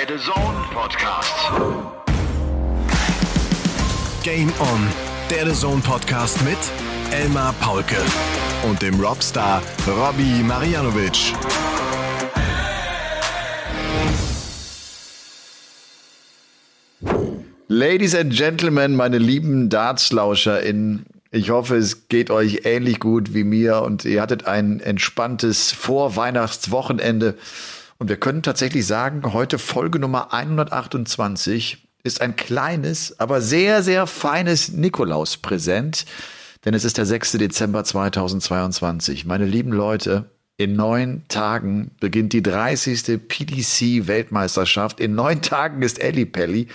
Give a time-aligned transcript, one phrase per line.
[0.00, 1.34] Der The Zone Podcast.
[4.22, 4.88] Game On,
[5.28, 6.56] der The Zone Podcast mit
[7.12, 7.96] Elmar Paulke
[8.66, 11.34] und dem Robstar Robbie Marianovic.
[17.68, 23.82] Ladies and Gentlemen, meine lieben DartslauscherInnen, ich hoffe, es geht euch ähnlich gut wie mir
[23.82, 27.36] und ihr hattet ein entspanntes Vorweihnachtswochenende.
[28.00, 34.06] Und wir können tatsächlich sagen, heute Folge Nummer 128 ist ein kleines, aber sehr, sehr
[34.06, 36.06] feines Nikolauspräsent,
[36.64, 37.32] denn es ist der 6.
[37.32, 39.26] Dezember 2022.
[39.26, 43.20] Meine lieben Leute, in neun Tagen beginnt die 30.
[43.28, 44.98] PDC-Weltmeisterschaft.
[44.98, 46.68] In neun Tagen ist Elli Pelli.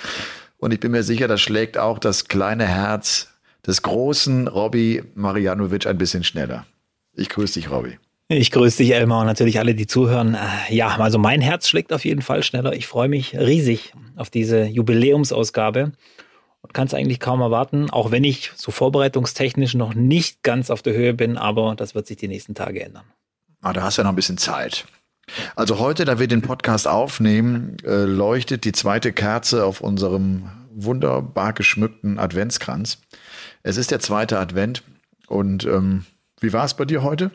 [0.59, 3.29] Und ich bin mir sicher, das schlägt auch das kleine Herz
[3.65, 6.67] des großen Robby Marianovic ein bisschen schneller.
[7.15, 7.97] Ich grüße dich, Robby.
[8.27, 10.33] Ich grüße dich, Elmar, und natürlich alle, die zuhören.
[10.33, 12.73] Äh, ja, also mein Herz schlägt auf jeden Fall schneller.
[12.73, 15.91] Ich freue mich riesig auf diese Jubiläumsausgabe
[16.61, 20.81] und kann es eigentlich kaum erwarten, auch wenn ich so vorbereitungstechnisch noch nicht ganz auf
[20.81, 23.03] der Höhe bin, aber das wird sich die nächsten Tage ändern.
[23.61, 24.85] Ah, da hast du ja noch ein bisschen Zeit.
[25.55, 31.53] Also heute, da wir den Podcast aufnehmen, äh, leuchtet die zweite Kerze auf unserem wunderbar
[31.53, 33.01] geschmückten Adventskranz.
[33.61, 34.81] Es ist der zweite Advent
[35.27, 36.05] und ähm,
[36.39, 37.29] wie war es bei dir heute?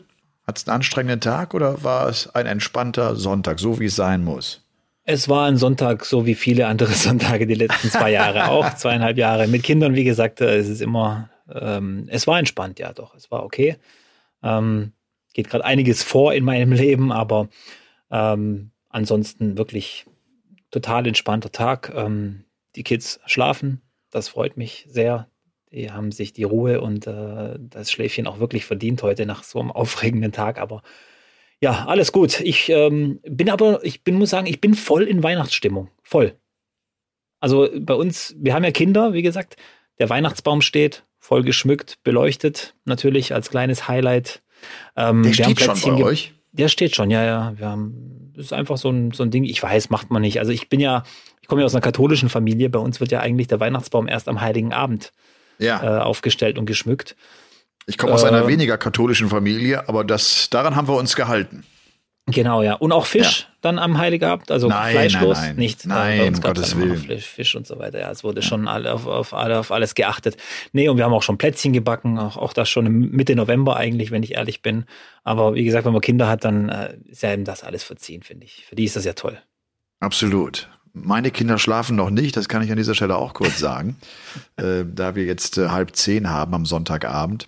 [0.51, 4.21] Hat es einen anstrengenden Tag oder war es ein entspannter Sonntag, so wie es sein
[4.21, 4.61] muss?
[5.05, 9.17] Es war ein Sonntag, so wie viele andere Sonntage die letzten zwei Jahre, auch zweieinhalb
[9.17, 9.47] Jahre.
[9.47, 13.31] Mit Kindern, wie gesagt, äh, es ist immer, ähm, es war entspannt, ja doch, es
[13.31, 13.77] war okay.
[14.43, 14.91] Ähm,
[15.33, 17.47] geht gerade einiges vor in meinem Leben, aber
[18.11, 20.05] ähm, ansonsten wirklich
[20.69, 21.93] total entspannter Tag.
[21.95, 22.43] Ähm,
[22.75, 25.29] die Kids schlafen, das freut mich sehr.
[25.71, 29.59] Die haben sich die Ruhe und äh, das Schläfchen auch wirklich verdient heute nach so
[29.59, 30.59] einem aufregenden Tag.
[30.59, 30.81] Aber
[31.61, 32.39] ja, alles gut.
[32.41, 35.89] Ich ähm, bin aber, ich bin, muss sagen, ich bin voll in Weihnachtsstimmung.
[36.03, 36.35] Voll.
[37.39, 39.55] Also bei uns, wir haben ja Kinder, wie gesagt.
[39.99, 44.41] Der Weihnachtsbaum steht, voll geschmückt, beleuchtet, natürlich als kleines Highlight.
[44.95, 46.33] Ähm, der steht schon bei euch?
[46.51, 47.53] Der steht schon, ja, ja.
[47.57, 49.45] Wir haben, das ist einfach so ein, so ein Ding.
[49.45, 50.39] Ich weiß, macht man nicht.
[50.39, 51.03] Also ich bin ja,
[51.41, 52.69] ich komme ja aus einer katholischen Familie.
[52.69, 55.13] Bei uns wird ja eigentlich der Weihnachtsbaum erst am Heiligen Abend
[55.61, 55.99] ja.
[55.99, 57.15] äh, aufgestellt und geschmückt.
[57.85, 61.63] Ich komme aus äh, einer weniger katholischen Familie, aber das, daran haben wir uns gehalten.
[62.27, 62.75] Genau, ja.
[62.75, 63.55] Und auch Fisch ja.
[63.61, 65.55] dann am Heiligabend, also nein, fleischlos, nein, nein.
[65.55, 65.85] nicht.
[65.85, 66.97] Nein, äh, Gottes Willen.
[66.97, 67.99] Fisch, Fisch und so weiter.
[67.99, 68.47] Ja, es wurde ja.
[68.47, 70.37] schon alle auf, auf, alle, auf alles geachtet.
[70.71, 74.11] Nee, und wir haben auch schon Plätzchen gebacken, auch, auch das schon Mitte November eigentlich,
[74.11, 74.85] wenn ich ehrlich bin.
[75.23, 78.21] Aber wie gesagt, wenn man Kinder hat, dann äh, ist ja eben das alles verziehen,
[78.21, 78.65] finde ich.
[78.67, 79.41] Für die ist das ja toll.
[79.99, 80.69] Absolut.
[80.93, 83.95] Meine Kinder schlafen noch nicht, das kann ich an dieser Stelle auch kurz sagen,
[84.57, 87.47] äh, da wir jetzt äh, halb zehn haben am Sonntagabend.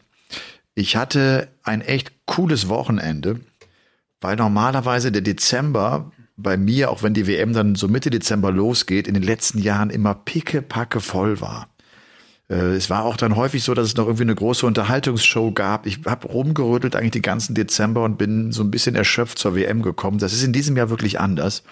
[0.76, 3.40] Ich hatte ein echt cooles Wochenende
[4.24, 9.08] weil normalerweise der Dezember bei mir, auch wenn die WM dann so Mitte Dezember losgeht,
[9.08, 11.68] in den letzten Jahren immer pickepacke voll war.
[12.54, 15.88] Äh, es war auch dann häufig so, dass es noch irgendwie eine große Unterhaltungsshow gab.
[15.88, 19.82] Ich habe rumgerüttelt eigentlich den ganzen Dezember und bin so ein bisschen erschöpft zur WM
[19.82, 20.20] gekommen.
[20.20, 21.64] Das ist in diesem Jahr wirklich anders.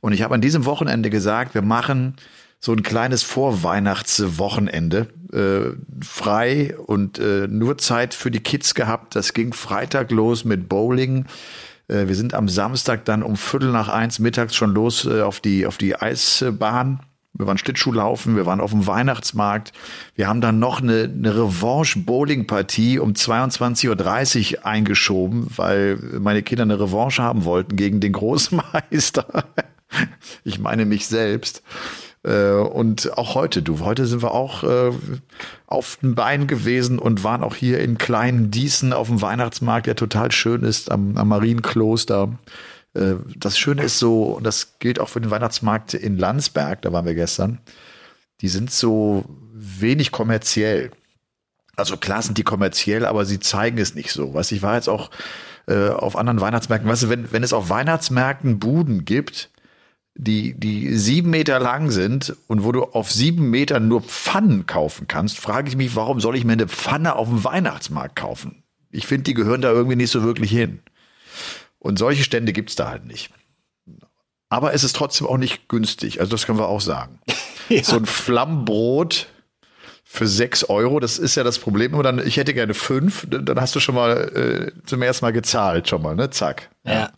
[0.00, 2.16] Und ich habe an diesem Wochenende gesagt, wir machen
[2.58, 9.16] so ein kleines Vorweihnachtswochenende äh, frei und äh, nur Zeit für die Kids gehabt.
[9.16, 11.26] Das ging Freitag los mit Bowling.
[11.88, 15.40] Äh, wir sind am Samstag dann um Viertel nach eins mittags schon los äh, auf
[15.40, 17.00] die, auf die Eisbahn.
[17.36, 19.72] Wir waren Schlittschuhlaufen, wir waren auf dem Weihnachtsmarkt.
[20.14, 26.78] Wir haben dann noch eine, eine Revanche-Bowling-Partie um 22.30 Uhr eingeschoben, weil meine Kinder eine
[26.78, 29.46] Revanche haben wollten gegen den Großmeister.
[30.44, 31.62] ich meine mich selbst.
[32.24, 34.92] Äh, und auch heute, du, heute sind wir auch äh,
[35.66, 39.96] auf den Beinen gewesen und waren auch hier in kleinen Diesen auf dem Weihnachtsmarkt, der
[39.96, 42.30] total schön ist, am, am Marienkloster.
[42.94, 46.92] Äh, das Schöne ist so, und das gilt auch für den Weihnachtsmarkt in Landsberg, da
[46.92, 47.60] waren wir gestern,
[48.40, 50.90] die sind so wenig kommerziell.
[51.76, 54.34] Also klar sind die kommerziell, aber sie zeigen es nicht so.
[54.34, 55.10] Weißt, ich war jetzt auch
[55.66, 56.88] äh, auf anderen Weihnachtsmärkten.
[56.90, 59.50] Weißt du, wenn, wenn es auf Weihnachtsmärkten Buden gibt,
[60.16, 65.08] die, die sieben Meter lang sind und wo du auf sieben Metern nur Pfannen kaufen
[65.08, 68.62] kannst, frage ich mich, warum soll ich mir eine Pfanne auf dem Weihnachtsmarkt kaufen?
[68.90, 70.80] Ich finde, die gehören da irgendwie nicht so wirklich hin.
[71.84, 73.30] Und solche Stände gibt's da halt nicht.
[74.48, 76.18] Aber es ist trotzdem auch nicht günstig.
[76.18, 77.20] Also das können wir auch sagen.
[77.70, 77.82] Ja.
[77.82, 79.26] So ein Flammbrot
[80.04, 81.94] für sechs Euro, das ist ja das Problem.
[81.94, 85.32] Aber dann, ich hätte gerne fünf, dann hast du schon mal äh, zum ersten Mal
[85.32, 86.28] gezahlt, schon mal, ne?
[86.28, 86.68] Zack.
[86.84, 86.92] Ja.
[86.92, 87.12] ja.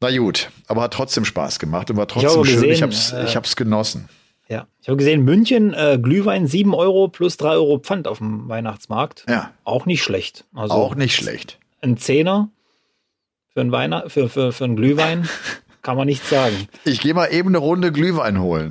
[0.00, 2.60] Na gut, aber hat trotzdem Spaß gemacht und war trotzdem ich schön.
[2.60, 4.08] Gesehen, ich hab's, äh, ich hab's genossen.
[4.48, 8.48] Ja, ich habe gesehen, München, äh, Glühwein 7 Euro plus 3 Euro Pfand auf dem
[8.48, 9.24] Weihnachtsmarkt.
[9.28, 9.50] Ja.
[9.64, 10.44] Auch nicht schlecht.
[10.54, 11.58] Also auch nicht schlecht.
[11.80, 12.50] Ein Zehner
[13.58, 15.28] für einen, Weihnacht, für, für, für einen Glühwein
[15.82, 16.68] kann man nicht sagen.
[16.84, 18.70] Ich gehe mal eben eine Runde Glühwein holen.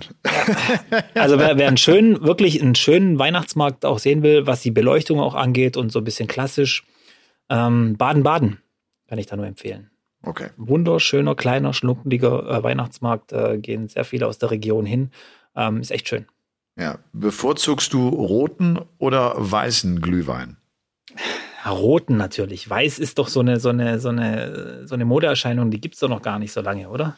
[1.13, 5.19] Also wer, wer einen schönen, wirklich einen schönen Weihnachtsmarkt auch sehen will, was die Beleuchtung
[5.19, 6.86] auch angeht und so ein bisschen klassisch,
[7.50, 8.60] ähm, Baden-Baden
[9.10, 9.92] kann ich da nur empfehlen.
[10.24, 10.51] Okay.
[10.56, 15.12] Wunderschöner, kleiner, schnuckeliger äh, Weihnachtsmarkt, äh, gehen sehr viele aus der Region hin.
[15.54, 16.28] Ähm, ist echt schön.
[16.80, 17.00] Ja.
[17.12, 20.56] Bevorzugst du roten oder weißen Glühwein?
[21.69, 22.69] Roten natürlich.
[22.69, 26.00] Weiß ist doch so eine, so eine, so eine, so eine Modeerscheinung, die gibt es
[26.02, 27.18] doch noch gar nicht so lange, oder?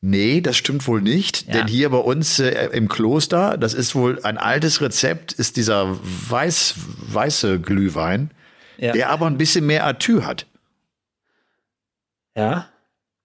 [0.00, 1.46] Nee, das stimmt wohl nicht.
[1.46, 1.52] Ja.
[1.52, 5.96] Denn hier bei uns äh, im Kloster, das ist wohl ein altes Rezept, ist dieser
[6.02, 6.74] weiß,
[7.12, 8.30] weiße Glühwein,
[8.78, 8.92] Ja.
[8.92, 10.46] der aber ein bisschen mehr Atü hat.
[12.36, 12.68] Ja.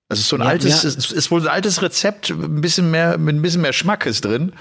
[0.09, 3.17] Das ist so ein Ja, altes, ist, ist wohl ein altes Rezept, ein bisschen mehr,
[3.17, 4.53] mit ein bisschen mehr Schmackes drin.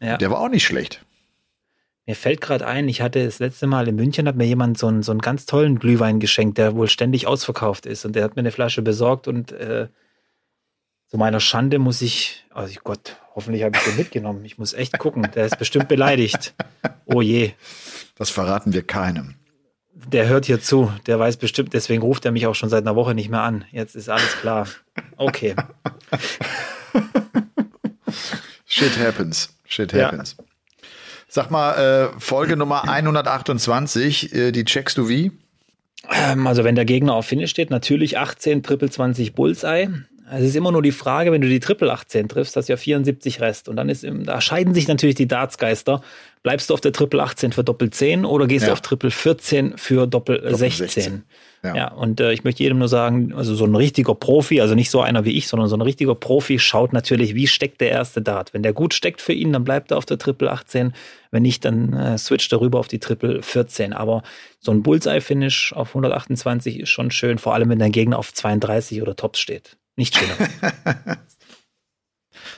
[0.00, 0.16] ja.
[0.18, 1.03] Der war auch nicht schlecht.
[2.06, 4.88] Mir fällt gerade ein, ich hatte das letzte Mal in München, hat mir jemand so
[4.88, 8.04] einen, so einen ganz tollen Glühwein geschenkt, der wohl ständig ausverkauft ist.
[8.04, 9.88] Und der hat mir eine Flasche besorgt und äh,
[11.06, 14.44] zu meiner Schande muss ich, also Gott, hoffentlich habe ich den mitgenommen.
[14.44, 15.26] Ich muss echt gucken.
[15.34, 16.54] Der ist bestimmt beleidigt.
[17.06, 17.52] Oh je.
[18.16, 19.34] Das verraten wir keinem.
[19.94, 20.92] Der hört hier zu.
[21.06, 23.64] Der weiß bestimmt, deswegen ruft er mich auch schon seit einer Woche nicht mehr an.
[23.70, 24.68] Jetzt ist alles klar.
[25.16, 25.54] Okay.
[28.66, 29.56] Shit happens.
[29.66, 30.12] Shit Ja.
[31.34, 35.32] Sag mal, äh, Folge Nummer 128, äh, die checkst du wie?
[36.08, 39.88] Ähm, also wenn der Gegner auf Finish steht, natürlich 18, Triple 20 Bullseye.
[40.30, 42.76] Es ist immer nur die Frage, wenn du die Triple 18 triffst, hast du ja
[42.76, 43.68] 74 Rest.
[43.68, 46.02] Und dann ist, im- da scheiden sich natürlich die Dartsgeister.
[46.44, 48.68] Bleibst du auf der Triple 18 für Doppel 10 oder gehst Ja.
[48.68, 50.88] du auf Triple 14 für Doppel, Doppel 16?
[50.88, 51.22] 16.
[51.64, 51.74] Ja.
[51.74, 51.92] Ja.
[51.92, 55.00] und äh, ich möchte jedem nur sagen, also so ein richtiger Profi, also nicht so
[55.00, 58.52] einer wie ich, sondern so ein richtiger Profi schaut natürlich, wie steckt der erste Dart.
[58.52, 60.92] Wenn der gut steckt für ihn, dann bleibt er auf der Triple 18.
[61.30, 63.94] Wenn nicht, dann äh, switcht er rüber auf die Triple 14.
[63.94, 64.22] Aber
[64.60, 69.00] so ein Bullseye-Finish auf 128 ist schon schön, vor allem wenn der Gegner auf 32
[69.00, 69.78] oder Tops steht.
[69.96, 70.36] Nicht schöner.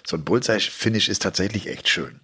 [0.06, 2.20] So ein Bullseye-Finish ist tatsächlich echt schön.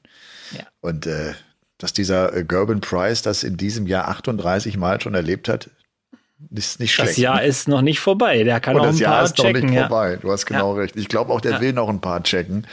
[0.57, 0.67] Ja.
[0.81, 1.35] Und äh,
[1.79, 5.71] dass dieser äh, Gerben Price das in diesem Jahr 38 Mal schon erlebt hat,
[6.51, 7.11] ist nicht schlecht.
[7.11, 8.45] Das Jahr ist noch nicht vorbei.
[8.45, 9.67] Der kann Und auch das ein Jahr paar ist noch checken.
[9.67, 9.89] nicht Ja.
[9.89, 10.17] vorbei.
[10.21, 10.97] Du hast genau recht.
[10.97, 11.61] Ich glaube auch, der Ja.
[11.61, 12.67] will noch ein paar checken.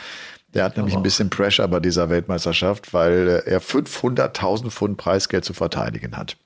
[0.54, 5.46] Der hat nämlich ein bisschen Pressure bei dieser Weltmeisterschaft, weil äh, er 500.000 Pfund Preisgeld
[5.46, 6.38] zu verteidigen hat.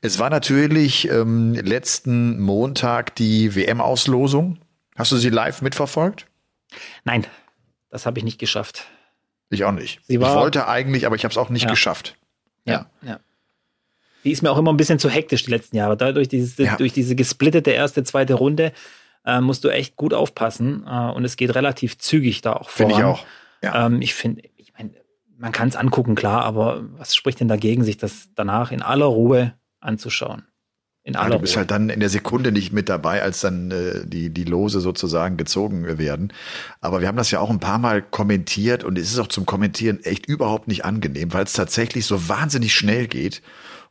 [0.00, 4.58] Es war natürlich ähm, letzten Montag die WM-Auslosung.
[4.96, 6.26] Hast du sie live mitverfolgt?
[7.04, 7.26] Nein,
[7.90, 8.86] das habe ich nicht geschafft.
[9.50, 10.00] Ich auch nicht.
[10.06, 11.70] Sie ich wollte eigentlich, aber ich habe es auch nicht Ja.
[11.70, 12.16] geschafft.
[12.64, 13.20] Ja, ja.
[14.24, 15.96] Die ist mir auch immer ein bisschen zu hektisch die letzten Jahre.
[15.96, 16.76] Dadurch diese, Ja.
[16.76, 18.72] durch diese gesplittete erste, zweite Runde
[19.24, 20.84] äh, musst du echt gut aufpassen.
[20.86, 22.90] Äh, und es geht relativ zügig da auch voran.
[22.92, 23.24] Finde ich auch.
[23.62, 23.86] Ja.
[23.86, 24.90] Ähm, ich finde, ich meine,
[25.38, 29.06] man kann es angucken, klar, aber was spricht denn dagegen, sich das danach in aller
[29.06, 30.44] Ruhe anzuschauen?
[31.02, 31.60] In Ja, aller du bist Ruhe.
[31.60, 35.38] halt dann in der Sekunde nicht mit dabei, als dann äh, die, die Lose sozusagen
[35.38, 36.30] gezogen werden.
[36.82, 39.46] Aber wir haben das ja auch ein paar Mal kommentiert und es ist auch zum
[39.46, 43.40] Kommentieren echt überhaupt nicht angenehm, weil es tatsächlich so wahnsinnig schnell geht.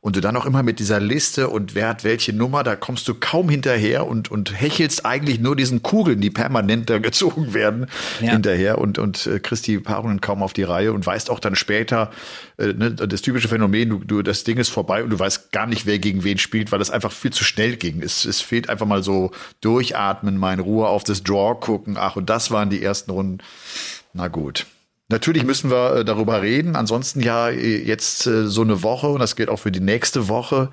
[0.01, 3.05] Und du dann auch immer mit dieser Liste und wer hat welche Nummer, da kommst
[3.09, 7.87] du kaum hinterher und, und hechelst eigentlich nur diesen Kugeln, die permanent da gezogen werden,
[8.21, 8.31] Ja.
[8.31, 11.55] hinterher und, und äh, kriegst die Paarungen kaum auf die Reihe und weißt auch dann
[11.55, 12.11] später,
[12.57, 15.67] äh, ne, das typische Phänomen, du, du, das Ding ist vorbei und du weißt gar
[15.67, 18.01] nicht, wer gegen wen spielt, weil das einfach viel zu schnell ging.
[18.01, 21.97] Es, es fehlt einfach mal so durchatmen, mal in Ruhe auf das Draw gucken.
[21.99, 23.39] Ach, und das waren die ersten Runden.
[24.13, 24.65] Na gut.
[25.09, 26.75] Natürlich müssen wir äh, darüber reden.
[26.75, 30.29] Ansonsten ja äh, jetzt äh, so eine Woche und das gilt auch für die nächste
[30.29, 30.69] Woche,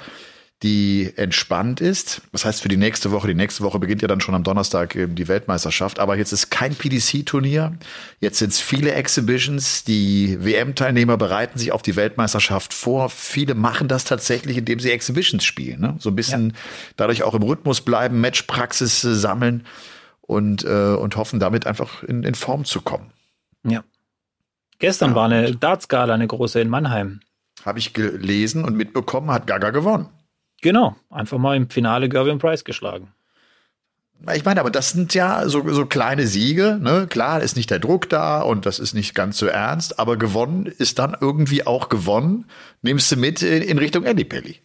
[0.63, 2.23] die entspannt ist.
[2.33, 3.29] Was heißt für die nächste Woche?
[3.29, 5.99] Die nächste Woche beginnt ja dann schon am Donnerstag eben die Weltmeisterschaft.
[5.99, 7.79] Aber jetzt ist kein PDC-Turnier.
[8.21, 9.85] Jetzt sind es viele Exhibitions.
[9.85, 13.09] Die WM-Teilnehmer bereiten sich auf die Weltmeisterschaft vor.
[13.09, 15.81] Viele machen das tatsächlich, indem sie Exhibitions spielen.
[15.81, 15.97] Ne?
[15.99, 16.55] So ein bisschen
[16.97, 19.67] dadurch auch im Rhythmus bleiben, Matchpraxis sammeln
[20.23, 23.13] und, äh, und hoffen damit einfach in, in Form zu kommen.
[23.65, 23.83] Ja.
[24.79, 27.21] Gestern Ja, war eine Dartskala, eine große in Mannheim.
[27.65, 30.09] Habe ich gelesen und mitbekommen, hat Gaga gewonnen.
[30.63, 33.13] Genau, einfach mal im Finale Gervin Price geschlagen.
[34.35, 36.79] Ich meine, aber das sind ja so, so kleine Siege.
[36.81, 37.07] Ne?
[37.09, 40.67] Klar ist nicht der Druck da und das ist nicht ganz so ernst, aber gewonnen
[40.67, 42.47] ist dann irgendwie auch gewonnen.
[42.81, 44.57] Nimmst du mit in, in Richtung Andy Pelli.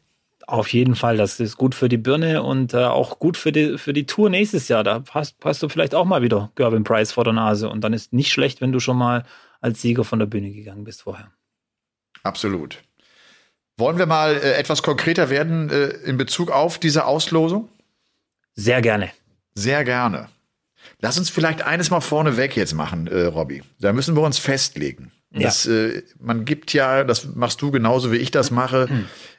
[0.51, 3.77] Auf jeden Fall, das ist gut für die Birne und äh, auch gut für die,
[3.77, 4.83] für die Tour nächstes Jahr.
[4.83, 7.93] Da hast, hast du vielleicht auch mal wieder Gervin Price vor der Nase und dann
[7.93, 9.23] ist nicht schlecht, wenn du schon mal
[9.61, 11.31] als Sieger von der Bühne gegangen bist vorher.
[12.23, 12.83] Absolut.
[13.77, 17.69] Wollen wir mal äh, etwas konkreter werden äh, in Bezug auf diese Auslosung?
[18.53, 19.09] Sehr gerne.
[19.55, 20.27] Sehr gerne.
[20.99, 23.63] Lass uns vielleicht eines mal vorneweg jetzt machen, äh, Robby.
[23.79, 25.13] Da müssen wir uns festlegen.
[25.33, 28.89] Das, äh, man gibt ja, das machst du genauso wie ich das mache,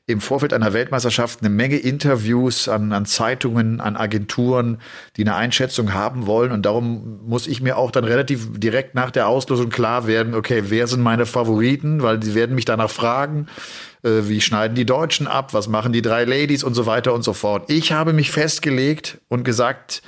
[0.07, 4.79] im Vorfeld einer Weltmeisterschaft eine Menge Interviews an, an Zeitungen, an Agenturen,
[5.17, 6.51] die eine Einschätzung haben wollen.
[6.51, 10.65] Und darum muss ich mir auch dann relativ direkt nach der Auslosung klar werden, okay,
[10.69, 12.03] wer sind meine Favoriten?
[12.03, 13.47] Weil die werden mich danach fragen,
[14.03, 17.23] äh, wie schneiden die Deutschen ab, was machen die drei Ladies und so weiter und
[17.23, 17.71] so fort.
[17.71, 20.03] Ich habe mich festgelegt und gesagt,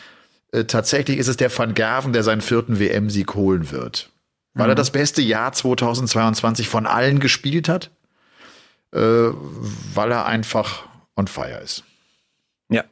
[0.51, 4.11] äh, tatsächlich ist es der Van Gerven, der seinen vierten WM-Sieg holen wird.
[4.55, 7.91] Weil er das beste Jahr 2022 von allen gespielt hat,
[8.93, 11.85] äh, weil er einfach on fire ist.
[12.69, 12.85] Ja.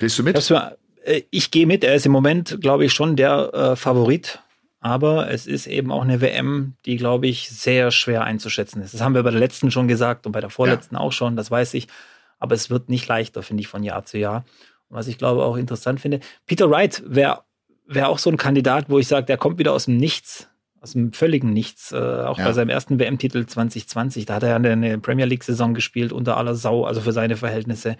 [0.00, 0.50] Gehst du mit?
[0.50, 1.84] War, äh, ich gehe mit.
[1.84, 4.40] Er ist im Moment, glaube ich, schon der äh, Favorit.
[4.80, 8.94] Aber es ist eben auch eine WM, die, glaube ich, sehr schwer einzuschätzen ist.
[8.94, 11.50] Das haben wir bei der letzten schon gesagt und bei der vorletzten auch schon, das
[11.50, 11.86] weiß ich.
[12.38, 14.46] Aber es wird nicht leichter, finde ich, von Jahr zu Jahr.
[14.88, 17.42] Und was ich glaube auch interessant finde, Peter Wright wäre
[17.94, 20.48] wär auch so ein Kandidat, wo ich sage, der kommt wieder aus dem Nichts,
[20.80, 21.92] aus dem völligen Nichts.
[21.92, 22.44] Äh, auch Ja.
[22.46, 26.36] bei seinem ersten WM-Titel 2020, da hat er ja eine, eine Premier League-Saison gespielt unter
[26.36, 27.96] aller Sau, also für seine Verhältnisse.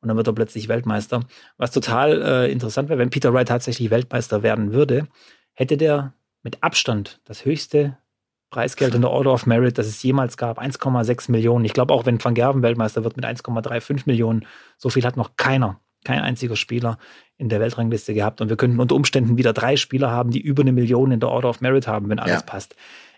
[0.00, 1.20] Und dann wird er plötzlich Weltmeister.
[1.56, 5.06] Was total äh, interessant wäre, wenn Peter Wright tatsächlich Weltmeister werden würde,
[5.52, 7.96] hätte der mit Abstand das höchste
[8.50, 11.64] Preisgeld in der Order of Merit, das es jemals gab, 1,6 Millionen.
[11.64, 14.46] Ich glaube auch, wenn Van Gerven Weltmeister wird mit 1,35 Millionen,
[14.76, 16.98] so viel hat noch keiner, kein einziger Spieler
[17.36, 18.40] in der Weltrangliste gehabt.
[18.40, 21.28] Und wir könnten unter Umständen wieder drei Spieler haben, die über eine Million in der
[21.30, 22.42] Order of Merit haben, wenn alles Ja.
[22.42, 22.76] passt.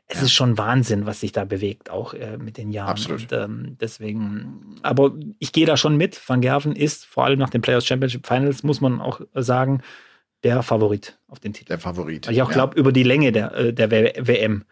[0.09, 2.90] Es ist schon Wahnsinn, was sich da bewegt, auch äh, mit den Jahren.
[2.90, 3.23] Absolut.
[3.23, 6.21] Und, ähm, deswegen, aber ich gehe da schon mit.
[6.28, 9.83] Van Gerven ist vor allem nach den Players Championship Finals, muss man auch sagen,
[10.45, 11.71] der Favorit auf den Titel.
[11.71, 12.26] Der Favorit.
[12.28, 12.55] Weil ich auch Ja.
[12.55, 14.64] glaube, über die Länge der, äh, der W- WM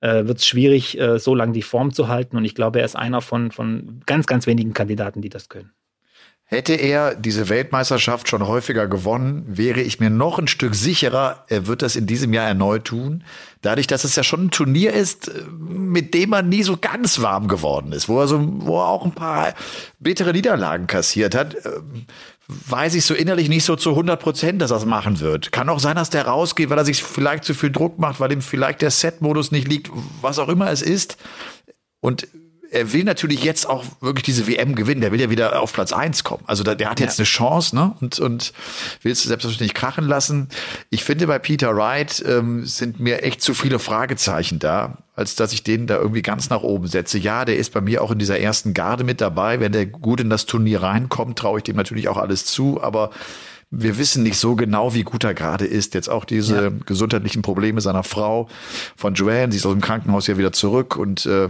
[0.00, 2.36] äh, wird es schwierig, äh, so lange die Form zu halten.
[2.36, 5.72] Und ich glaube, er ist einer von, von ganz, ganz wenigen Kandidaten, die das können.
[6.48, 11.66] Hätte er diese Weltmeisterschaft schon häufiger gewonnen, wäre ich mir noch ein Stück sicherer, er
[11.66, 13.24] wird das in diesem Jahr erneut tun.
[13.62, 17.20] Dadurch, dass es ja schon ein Turnier ist, äh, mit dem man nie so ganz
[17.20, 19.54] warm geworden ist, wo er so, wo er auch ein paar
[19.98, 22.06] bittere Niederlagen kassiert hat, ähm,
[22.46, 25.50] weiß ich so innerlich nicht so zu 100 Prozent, dass er es machen wird.
[25.50, 28.30] Kann auch sein, dass der rausgeht, weil er sich vielleicht zu viel Druck macht, weil
[28.30, 31.16] ihm vielleicht der Set-Modus nicht liegt, was auch immer es ist.
[31.98, 32.28] Und
[32.70, 35.00] er will natürlich jetzt auch wirklich diese WM gewinnen.
[35.00, 36.42] Der will ja wieder auf Platz eins kommen.
[36.46, 37.94] Also da, der hat jetzt eine Chance, ne?
[38.00, 38.52] Und, und
[39.02, 40.48] will es selbstverständlich krachen lassen.
[40.90, 45.52] Ich finde, bei Peter Wright ähm, sind mir echt zu viele Fragezeichen da, als dass
[45.52, 47.18] ich den da irgendwie ganz nach oben setze.
[47.18, 49.60] Ja, der ist bei mir auch in dieser ersten Garde mit dabei.
[49.60, 52.82] Wenn der gut in das Turnier reinkommt, traue ich dem natürlich auch alles zu.
[52.82, 53.10] Aber
[53.70, 55.94] wir wissen nicht so genau, wie gut er gerade ist.
[55.94, 56.70] Jetzt auch diese Ja.
[56.86, 58.48] gesundheitlichen Probleme seiner Frau
[58.96, 59.52] von Joanne.
[59.52, 61.48] Sie ist aus dem Krankenhaus ja wieder zurück und äh,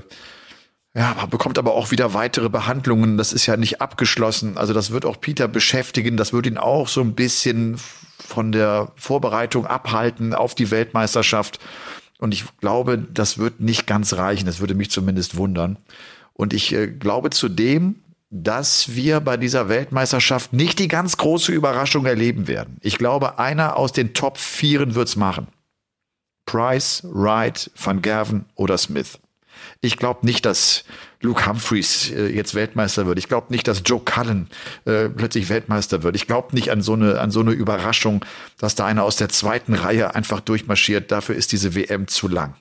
[0.97, 3.19] ja, aber bekommt aber auch wieder weitere Behandlungen.
[3.19, 4.57] Das ist ja nicht abgeschlossen.
[4.57, 6.17] Also das wird auch Peter beschäftigen.
[6.17, 7.77] Das wird ihn auch so ein bisschen
[8.19, 11.61] von der Vorbereitung abhalten auf die Weltmeisterschaft.
[12.19, 14.47] Und ich glaube, das wird nicht ganz reichen.
[14.47, 15.77] Das würde mich zumindest wundern.
[16.33, 17.97] Und ich äh, glaube zudem,
[18.31, 22.79] dass wir bei dieser Weltmeisterschaft nicht die ganz große Überraschung erleben werden.
[22.81, 25.49] Ich glaube, einer aus den Top Vieren wird's machen.
[26.47, 29.19] Price, Wright, Van Gerven oder Smith.
[29.83, 30.85] Ich glaube nicht, dass
[31.21, 33.19] Luke Humphreys äh, jetzt Weltmeister wird.
[33.19, 34.49] Ich glaube nicht, dass Joe Cullen
[34.85, 36.17] äh, plötzlich Weltmeister wird.
[36.17, 38.25] Ich glaube nicht an so eine an so eine Überraschung,
[38.59, 41.13] dass da einer aus der zweiten Reihe einfach durchmarschiert.
[41.13, 42.55] Dafür ist diese WM zu lang.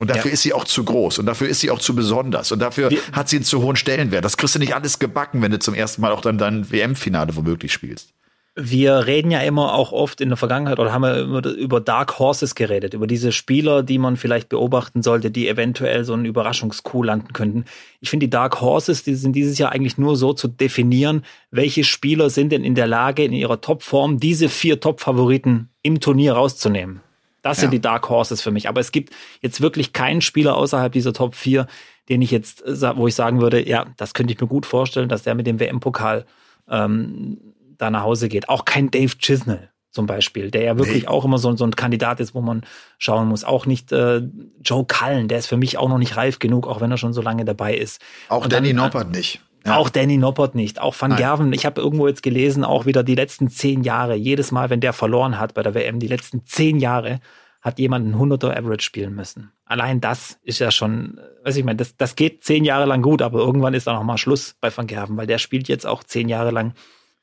[0.00, 0.32] Und dafür Ja.
[0.32, 3.00] ist sie auch zu groß und dafür ist sie auch zu besonders und dafür Wir-
[3.12, 4.24] hat sie einen zu hohen Stellenwert.
[4.24, 7.36] Das kriegst du nicht alles gebacken, wenn du zum ersten Mal auch dann dein WM-Finale
[7.36, 8.13] womöglich spielst.
[8.56, 12.20] Wir reden ja immer auch oft in der Vergangenheit oder haben wir immer über Dark
[12.20, 17.02] Horses geredet, über diese Spieler, die man vielleicht beobachten sollte, die eventuell so einen Überraschungskuh
[17.02, 17.64] landen könnten.
[18.00, 21.82] Ich finde, die Dark Horses, die sind dieses Jahr eigentlich nur so zu definieren, welche
[21.82, 27.00] Spieler sind denn in der Lage, in ihrer Topform diese vier Top-Favoriten im Turnier rauszunehmen.
[27.42, 27.72] Das sind Ja.
[27.72, 28.68] die Dark Horses für mich.
[28.68, 31.66] Aber es gibt jetzt wirklich keinen Spieler außerhalb dieser Top 4,
[32.08, 32.62] den ich jetzt,
[32.94, 35.58] wo ich sagen würde, ja, das könnte ich mir gut vorstellen, dass der mit dem
[35.58, 36.24] WM-Pokal
[36.70, 37.38] ähm,
[37.78, 38.48] da nach Hause geht.
[38.48, 41.08] Auch kein Dave Chisnell zum Beispiel, der ja wirklich Nee.
[41.08, 42.62] auch immer so, so ein Kandidat ist, wo man
[42.98, 43.44] schauen muss.
[43.44, 44.22] Auch nicht äh,
[44.62, 47.12] Joe Cullen, der ist für mich auch noch nicht reif genug, auch wenn er schon
[47.12, 48.00] so lange dabei ist.
[48.28, 49.40] Auch Und Danny dann- Noppert nicht.
[49.66, 49.76] Ja.
[49.76, 51.18] Auch Danny Noppert nicht, auch Van Nein.
[51.18, 51.52] Gerven.
[51.54, 54.92] Ich habe irgendwo jetzt gelesen, auch wieder die letzten zehn Jahre, jedes Mal, wenn der
[54.92, 57.20] verloren hat bei der WM, die letzten zehn Jahre,
[57.62, 59.52] hat jemand einen 100er Average spielen müssen.
[59.64, 63.00] Allein das ist ja schon, äh, weiß ich meine, das, das geht zehn Jahre lang
[63.00, 65.86] gut, aber irgendwann ist da noch mal Schluss bei Van Gerven, weil der spielt jetzt
[65.86, 66.74] auch zehn Jahre lang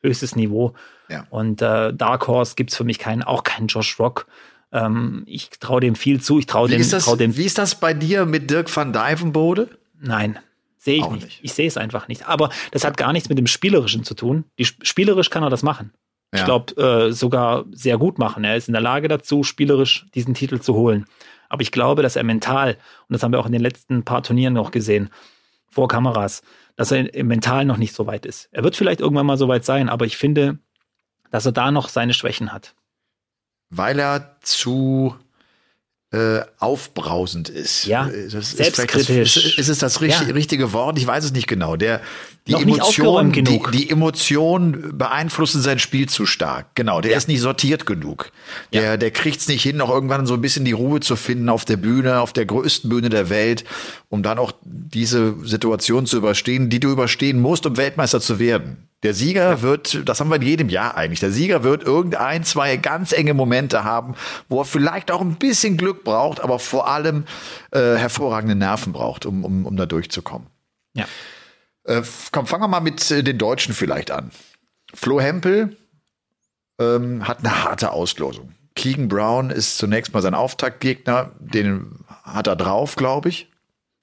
[0.02, 0.74] höchstes Niveau.
[1.10, 1.26] Ja.
[1.30, 4.28] Und äh, Dark Horse gibt's für mich keinen, auch keinen Josh Rock.
[4.72, 6.40] Ähm, ich traue dem viel zu.
[6.40, 8.76] Ich traue Wie dem, ist, das, trau dem wie ist das bei dir mit Dirk
[8.76, 9.70] van Dijvenbode?
[10.00, 10.40] Nein,
[10.78, 11.24] sehe ich nicht.
[11.24, 11.40] nicht.
[11.44, 12.28] Ich sehe es einfach nicht.
[12.28, 14.46] Aber das hat gar nichts mit dem Spielerischen zu tun.
[14.58, 15.92] Die, spielerisch kann er das machen.
[16.34, 16.46] Ich ja.
[16.46, 18.46] glaube, äh, sogar sehr gut machen.
[18.46, 21.06] Er ist in der Lage dazu, spielerisch diesen Titel zu holen.
[21.50, 22.78] Aber ich glaube, dass er mental,
[23.10, 25.10] und das haben wir auch in den letzten paar Turnieren noch gesehen,
[25.70, 26.42] vor Kameras,
[26.76, 28.50] dass er im Mental noch nicht so weit ist.
[28.52, 30.60] Er wird vielleicht irgendwann mal so weit sein, aber ich finde,
[31.32, 32.76] dass er da noch seine Schwächen hat.
[33.70, 35.16] Weil er zu
[36.12, 37.86] äh, aufbrausend ist.
[37.86, 39.10] Ja, äh, das selbstkritisch.
[39.10, 40.34] Ist, das, ist, ist es das richtig, ja.
[40.34, 40.98] richtige Wort?
[40.98, 41.78] Ich weiß es nicht genau.
[41.78, 42.02] Der,
[42.48, 46.68] die Emotion, die, die Emotionen beeinflussen sein Spiel zu stark.
[46.74, 47.18] Genau, der ja.
[47.18, 48.32] ist nicht sortiert genug.
[48.74, 48.98] Der, ja.
[48.98, 51.66] der kriegt es nicht hin, noch irgendwann so ein bisschen die Ruhe zu finden auf
[51.66, 53.64] der Bühne, auf der größten Bühne der Welt,
[54.10, 58.88] um dann auch diese Situation zu überstehen, die du überstehen musst, um Weltmeister zu werden.
[59.04, 59.62] Der Sieger ja.
[59.62, 63.36] wird, das haben wir in jedem Jahr eigentlich, der Sieger wird irgendein, zwei ganz enge
[63.36, 64.16] Momente haben,
[64.50, 67.26] wo er vielleicht auch ein bisschen Glück braucht, aber vor allem
[67.72, 70.48] äh, hervorragende Nerven braucht, um, um, um da durchzukommen.
[70.94, 71.06] Ja.
[71.84, 74.32] Äh, komm, fangen wir mal mit äh, den Deutschen vielleicht an.
[74.94, 75.78] Flo Hempel
[76.80, 78.54] ähm, hat eine harte Auslosung.
[78.76, 83.50] Keegan Brown ist zunächst mal sein Auftaktgegner, den hat er drauf, glaube ich.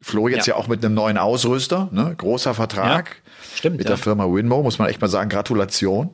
[0.00, 0.54] Flo jetzt ja.
[0.54, 0.60] ja.
[0.60, 2.14] auch mit einem neuen Ausrüster, ne?
[2.16, 3.08] großer Vertrag.
[3.08, 3.78] Ja, stimmt.
[3.78, 3.90] Mit ja.
[3.90, 6.10] der Firma Winmo, muss man echt mal sagen, Gratulation.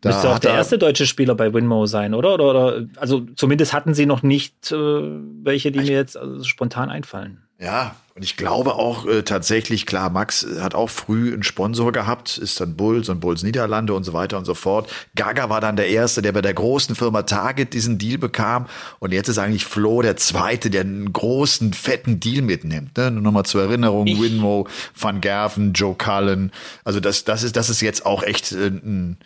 [0.00, 2.34] Da Müsste auch der erste deutsche Spieler bei Winmo sein, oder?
[2.34, 2.50] oder?
[2.50, 6.90] Oder, also zumindest hatten sie noch nicht äh, welche, die ich, mir jetzt also spontan
[6.90, 7.42] einfallen.
[7.64, 12.36] Ja, und ich glaube auch äh, tatsächlich, klar, Max hat auch früh einen Sponsor gehabt,
[12.36, 14.88] ist dann Bulls und Bulls Niederlande und so weiter und so fort.
[15.16, 18.66] Gaga war dann der Erste, der bei der großen Firma Target diesen Deal bekam.
[18.98, 22.98] Und jetzt ist eigentlich Flo der Zweite, der einen großen, fetten Deal mitnimmt.
[22.98, 23.10] Ne?
[23.10, 24.20] Nur nochmal zur Erinnerung, ich.
[24.20, 26.52] Winmo, Van Gerven, Joe Cullen.
[26.84, 29.16] Also das, das, ist, das ist jetzt auch echt äh, ein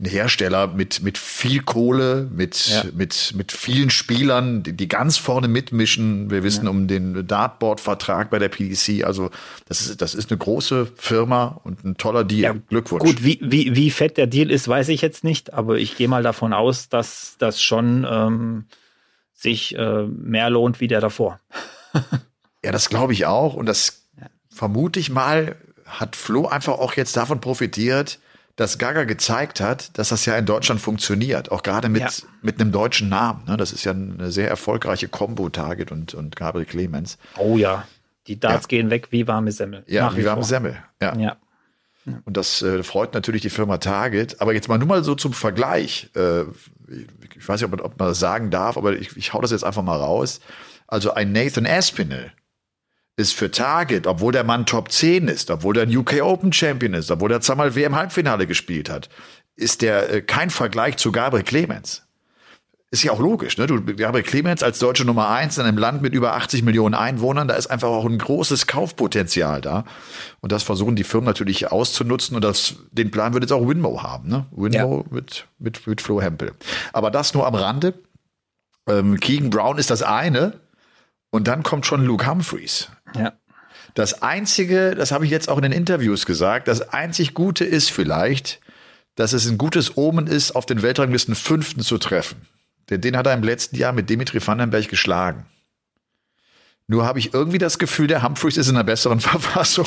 [0.00, 2.82] ein Hersteller mit, mit viel Kohle, mit, ja.
[2.94, 6.30] mit, mit vielen Spielern, die, die ganz vorne mitmischen.
[6.30, 6.70] Wir wissen ja.
[6.70, 9.04] um den Dartboard-Vertrag bei der PDC.
[9.04, 9.30] Also,
[9.68, 12.56] das ist, das ist eine große Firma und ein toller Deal.
[12.56, 13.04] Ja, Glückwunsch.
[13.04, 16.08] Gut, wie, wie, wie fett der Deal ist, weiß ich jetzt nicht, aber ich gehe
[16.08, 18.64] mal davon aus, dass das schon ähm,
[19.32, 21.38] sich äh, mehr lohnt wie der davor.
[22.64, 23.54] ja, das glaube ich auch.
[23.54, 24.08] Und das
[24.48, 25.54] vermute ich mal,
[25.86, 28.18] hat Flo einfach auch jetzt davon profitiert,
[28.56, 32.10] dass Gaga gezeigt hat, dass das ja in Deutschland funktioniert, auch gerade mit, ja.
[32.40, 33.44] mit einem deutschen Namen.
[33.46, 33.56] Ne?
[33.56, 37.18] Das ist ja eine sehr erfolgreiche Combo, Target und, und Gabriel Clemens.
[37.36, 37.86] Oh ja,
[38.26, 38.68] die Darts ja.
[38.68, 39.82] gehen weg wie warme Semmel.
[39.86, 40.44] Ja, wie, wie warme.
[40.44, 40.76] Semmel.
[41.02, 41.16] Ja.
[41.18, 41.36] ja.
[42.24, 44.40] Und das äh, freut natürlich die Firma Target.
[44.40, 46.10] Aber jetzt mal nur mal so zum Vergleich.
[46.14, 46.42] Äh,
[47.36, 49.50] ich weiß nicht, ob man, ob man das sagen darf, aber ich, ich hau das
[49.50, 50.40] jetzt einfach mal raus.
[50.86, 52.32] Also ein Nathan Aspinall
[53.16, 57.10] ist für Target, obwohl der Mann Top 10 ist, obwohl der UK Open Champion ist,
[57.10, 59.08] obwohl der zweimal WM Halbfinale gespielt hat,
[59.56, 62.02] ist der äh, kein Vergleich zu Gabriel Clemens.
[62.90, 63.66] Ist ja auch logisch, ne?
[63.66, 67.48] Du, Gabriel Clemens als deutsche Nummer eins in einem Land mit über 80 Millionen Einwohnern,
[67.48, 69.84] da ist einfach auch ein großes Kaufpotenzial da.
[70.40, 74.02] Und das versuchen die Firmen natürlich auszunutzen und das, den Plan wird jetzt auch Winmo
[74.02, 74.46] haben, ne?
[74.50, 75.14] Winmo ja.
[75.14, 76.52] mit, mit, mit Flo Hempel.
[76.92, 77.94] Aber das nur am Rande.
[78.88, 80.60] Ähm, Keegan Brown ist das eine,
[81.34, 82.92] und dann kommt schon Luke Humphreys.
[83.16, 83.32] Ja.
[83.94, 87.90] Das einzige, das habe ich jetzt auch in den Interviews gesagt, das einzig Gute ist
[87.90, 88.60] vielleicht,
[89.14, 92.46] dass es ein gutes Omen ist, auf den Weltranglisten Fünften zu treffen.
[92.90, 95.46] Denn den hat er im letzten Jahr mit Dimitri Vandenberg geschlagen.
[96.86, 99.86] Nur habe ich irgendwie das Gefühl, der Humphreys ist in einer besseren Verfassung.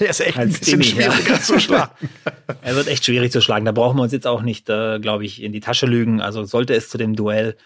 [0.00, 1.40] der ist echt Als ein bisschen Demi, schwieriger ja.
[1.40, 1.92] zu schlagen.
[2.62, 3.64] er wird echt schwierig zu schlagen.
[3.64, 6.20] Da brauchen wir uns jetzt auch nicht, äh, glaube ich, in die Tasche lügen.
[6.20, 7.56] Also sollte es zu dem Duell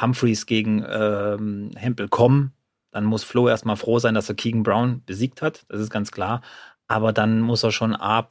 [0.00, 2.52] Humphreys gegen ähm, Hempel kommen,
[2.90, 5.64] dann muss Flo erstmal froh sein, dass er Keegan Brown besiegt hat.
[5.68, 6.42] Das ist ganz klar.
[6.88, 8.26] Aber dann muss er schon A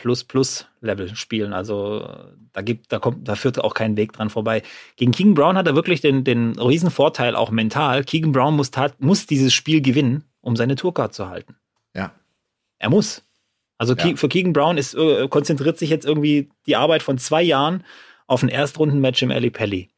[0.81, 1.53] Level spielen.
[1.53, 2.09] Also
[2.51, 4.63] da gibt, da kommt, da führt auch kein Weg dran vorbei.
[4.97, 8.03] Gegen Keegan Brown hat er wirklich den, den riesen Vorteil, auch mental.
[8.03, 11.55] Keegan Brown muss, tat, muss dieses Spiel gewinnen, um seine Tourcard zu halten.
[11.95, 12.11] Ja.
[12.79, 13.23] Er muss.
[13.77, 14.17] Also ja.
[14.17, 17.85] für Keegan Brown ist, äh, konzentriert sich jetzt irgendwie die Arbeit von zwei Jahren
[18.27, 19.89] auf ein Erstrundenmatch im Ali Pelli.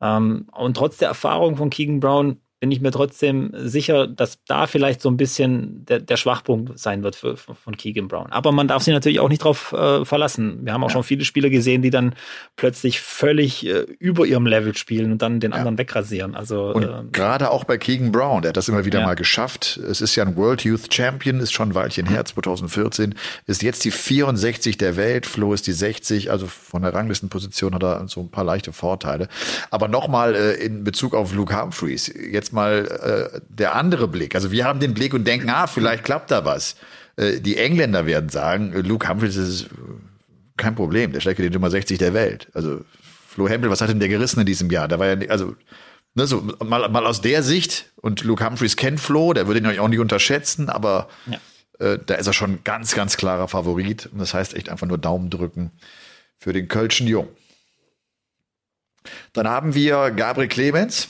[0.00, 4.66] Ähm, und trotz der Erfahrung von Keegan Brown bin ich mir trotzdem sicher, dass da
[4.66, 8.32] vielleicht so ein bisschen der, der Schwachpunkt sein wird für, von Keegan Brown.
[8.32, 10.60] Aber man darf sich natürlich auch nicht drauf äh, verlassen.
[10.62, 10.94] Wir haben auch ja.
[10.94, 12.14] schon viele Spieler gesehen, die dann
[12.56, 15.58] plötzlich völlig äh, über ihrem Level spielen und dann den ja.
[15.58, 16.34] anderen wegrasieren.
[16.34, 19.06] Also und äh, gerade auch bei Keegan Brown, der hat das immer wieder ja.
[19.06, 19.76] mal geschafft.
[19.76, 23.14] Es ist ja ein World Youth Champion, ist schon ein Weilchen her, 2014,
[23.46, 25.26] ist jetzt die 64 der Welt.
[25.26, 29.28] Flo ist die 60, also von der Ranglistenposition hat er so ein paar leichte Vorteile.
[29.70, 32.10] Aber nochmal äh, in Bezug auf Luke Humphreys.
[32.14, 34.34] Jetzt jetzt mal äh, der andere Blick.
[34.34, 36.76] Also wir haben den Blick und denken, ah, vielleicht klappt da was.
[37.16, 39.66] Äh, die Engländer werden sagen, äh, Luke Humphries ist
[40.56, 42.48] kein Problem, der schlägt die Nummer 60 der Welt.
[42.54, 42.82] Also
[43.28, 44.88] Flo Hempel, was hat denn der gerissen in diesem Jahr?
[44.88, 45.56] Da war ja, also
[46.14, 49.78] ne, so mal, mal aus der Sicht und Luke Humphries kennt Flo, der würde ihn
[49.78, 51.38] auch nicht unterschätzen, aber ja.
[51.84, 54.06] äh, da ist er schon ganz, ganz klarer Favorit.
[54.06, 55.72] Und das heißt echt einfach nur Daumen drücken
[56.38, 57.28] für den Kölschen Jung.
[59.32, 61.08] Dann haben wir Gabriel Clemens.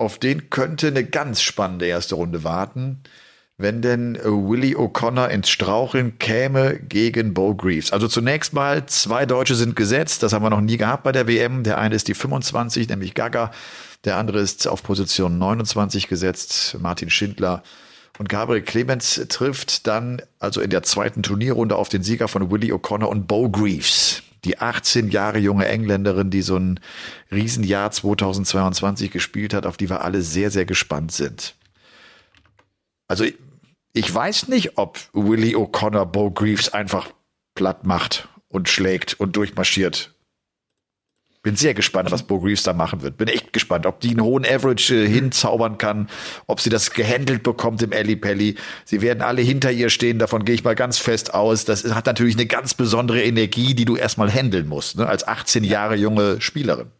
[0.00, 3.02] Auf den könnte eine ganz spannende erste Runde warten,
[3.58, 7.92] wenn denn Willie O'Connor ins Straucheln käme gegen Bo Greaves.
[7.92, 10.22] Also zunächst mal, zwei Deutsche sind gesetzt.
[10.22, 11.64] Das haben wir noch nie gehabt bei der WM.
[11.64, 13.50] Der eine ist die 25, nämlich Gaga.
[14.06, 17.62] Der andere ist auf Position 29 gesetzt, Martin Schindler.
[18.18, 22.72] Und Gabriel Clemens trifft dann also in der zweiten Turnierrunde auf den Sieger von Willie
[22.72, 26.80] O'Connor und Bo Greaves die 18 Jahre junge Engländerin, die so ein
[27.30, 31.54] Riesenjahr 2022 gespielt hat, auf die wir alle sehr, sehr gespannt sind.
[33.06, 33.24] Also
[33.92, 37.10] ich weiß nicht, ob Willie O'Connor Bo Greaves einfach
[37.54, 40.14] platt macht und schlägt und durchmarschiert.
[41.42, 43.16] Bin sehr gespannt, was Bo Greaves da machen wird.
[43.16, 46.10] Bin echt gespannt, ob die einen hohen Average äh, hinzaubern kann,
[46.46, 48.56] ob sie das gehandelt bekommt im Ellie Pelli.
[48.84, 51.64] Sie werden alle hinter ihr stehen, davon gehe ich mal ganz fest aus.
[51.64, 55.06] Das hat natürlich eine ganz besondere Energie, die du erstmal handeln musst, ne?
[55.06, 56.90] als 18 Jahre junge Spielerin.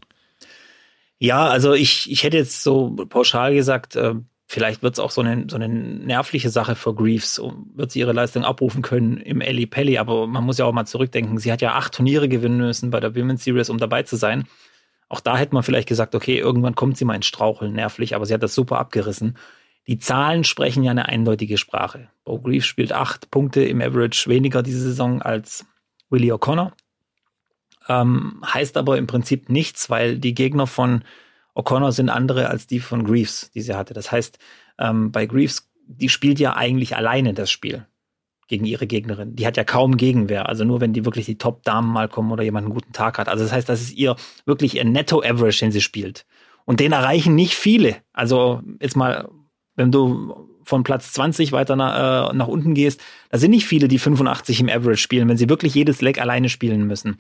[1.19, 4.15] Ja, also ich, ich hätte jetzt so pauschal gesagt, äh,
[4.53, 7.41] Vielleicht wird es auch so eine, so eine nervliche Sache für Greaves,
[7.77, 9.97] wird sie ihre Leistung abrufen können im Ellie Pelli.
[9.97, 12.99] Aber man muss ja auch mal zurückdenken, sie hat ja acht Turniere gewinnen müssen bei
[12.99, 14.49] der Women's Series, um dabei zu sein.
[15.09, 18.27] Auch da hätte man vielleicht gesagt, okay, irgendwann kommt sie mal ins Straucheln, nervlich, aber
[18.27, 19.39] sie hat das super abgerissen.
[19.87, 22.09] Die Zahlen sprechen ja eine eindeutige Sprache.
[22.25, 25.65] Bo Greaves spielt acht Punkte im Average weniger diese Saison als
[26.09, 26.73] Willie O'Connor.
[27.89, 31.05] Ähm, heißt aber im Prinzip nichts, weil die Gegner von
[31.61, 33.93] O'Connor sind andere als die von Greaves, die sie hatte.
[33.93, 34.39] Das heißt,
[34.79, 37.87] ähm, bei Greaves, die spielt ja eigentlich alleine das Spiel
[38.49, 39.37] gegen ihre Gegnerin.
[39.37, 40.49] Die hat ja kaum Gegenwehr.
[40.49, 43.29] Also nur wenn die wirklich die Top-Damen mal kommen oder jemand einen guten Tag hat.
[43.29, 46.25] Also das heißt, das ist ihr wirklich ihr Netto-Average, den sie spielt.
[46.65, 47.97] Und den erreichen nicht viele.
[48.13, 49.29] Also jetzt mal,
[49.77, 53.87] wenn du von Platz 20 weiter nach, äh, nach unten gehst, da sind nicht viele,
[53.87, 57.19] die 85 im Average spielen, wenn sie wirklich jedes Leg alleine spielen müssen.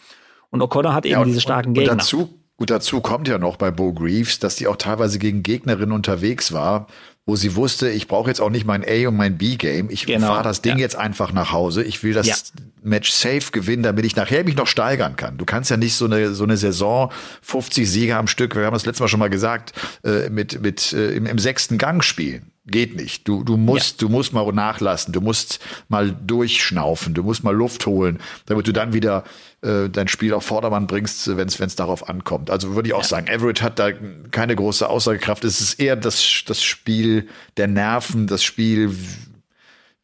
[0.50, 1.92] Und O'Connor hat eben ja, und, diese starken Gegner.
[1.92, 5.42] Und dazu Gut, dazu kommt ja noch bei Bo Greaves, dass die auch teilweise gegen
[5.42, 6.88] Gegnerinnen unterwegs war,
[7.24, 9.88] wo sie wusste, ich brauche jetzt auch nicht mein A und mein B-Game.
[9.88, 10.80] Ich genau, fahre das Ding ja.
[10.80, 11.82] jetzt einfach nach Hause.
[11.82, 12.34] Ich will das ja.
[12.82, 15.38] Match safe gewinnen, damit ich nachher mich noch steigern kann.
[15.38, 18.74] Du kannst ja nicht so eine, so eine Saison 50 Sieger am Stück, wir haben
[18.74, 19.72] das letzte Mal schon mal gesagt,
[20.04, 22.52] äh, mit, mit äh, im, im sechsten Gang spielen.
[22.66, 23.26] Geht nicht.
[23.26, 24.06] Du, du musst, ja.
[24.06, 25.14] du musst mal nachlassen.
[25.14, 27.14] Du musst mal durchschnaufen.
[27.14, 29.24] Du musst mal Luft holen, damit du dann wieder
[29.62, 32.50] äh, dein Spiel auf Vordermann bringst, wenn es darauf ankommt.
[32.50, 33.08] Also würde ich auch ja.
[33.08, 33.92] sagen, Average hat da
[34.30, 35.44] keine große Aussagekraft.
[35.44, 38.94] Es ist eher das, das Spiel der Nerven, das Spiel,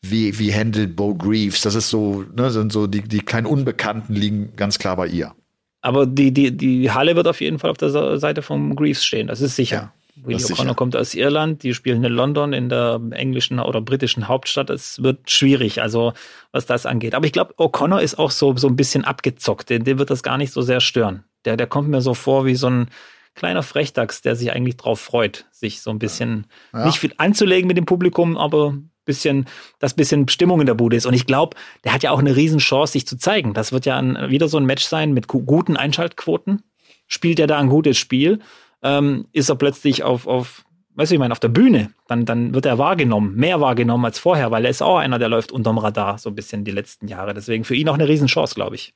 [0.02, 1.62] wie, wie handelt Bo Greaves.
[1.62, 5.32] Das ist so, ne, sind so die, die kleinen Unbekannten liegen ganz klar bei ihr.
[5.80, 9.28] Aber die, die, die Halle wird auf jeden Fall auf der Seite von Greaves stehen,
[9.28, 9.76] das ist sicher.
[9.76, 9.92] Ja.
[10.22, 14.70] Willie O'Connor kommt aus Irland, die spielen in London, in der englischen oder britischen Hauptstadt.
[14.70, 16.14] Es wird schwierig, also
[16.52, 17.14] was das angeht.
[17.14, 19.68] Aber ich glaube, O'Connor ist auch so, so ein bisschen abgezockt.
[19.68, 21.24] Den, den wird das gar nicht so sehr stören.
[21.44, 22.88] Der, der kommt mir so vor wie so ein
[23.34, 26.86] kleiner Frechdachs, der sich eigentlich drauf freut, sich so ein bisschen ja.
[26.86, 28.74] nicht viel anzulegen mit dem Publikum, aber
[29.04, 29.46] bisschen,
[29.78, 31.06] dass bisschen Stimmung in der Bude ist.
[31.06, 33.54] Und ich glaube, der hat ja auch eine Riesenchance, sich zu zeigen.
[33.54, 36.62] Das wird ja ein, wieder so ein Match sein mit guten Einschaltquoten.
[37.06, 38.40] Spielt er da ein gutes Spiel?
[38.86, 40.64] Ähm, ist er plötzlich auf, auf
[40.96, 44.18] weißt du, ich meine, auf der Bühne, dann, dann wird er wahrgenommen, mehr wahrgenommen als
[44.18, 47.08] vorher, weil er ist auch einer, der läuft unterm Radar so ein bisschen die letzten
[47.08, 47.34] Jahre.
[47.34, 48.94] Deswegen für ihn auch eine Riesenchance, glaube ich.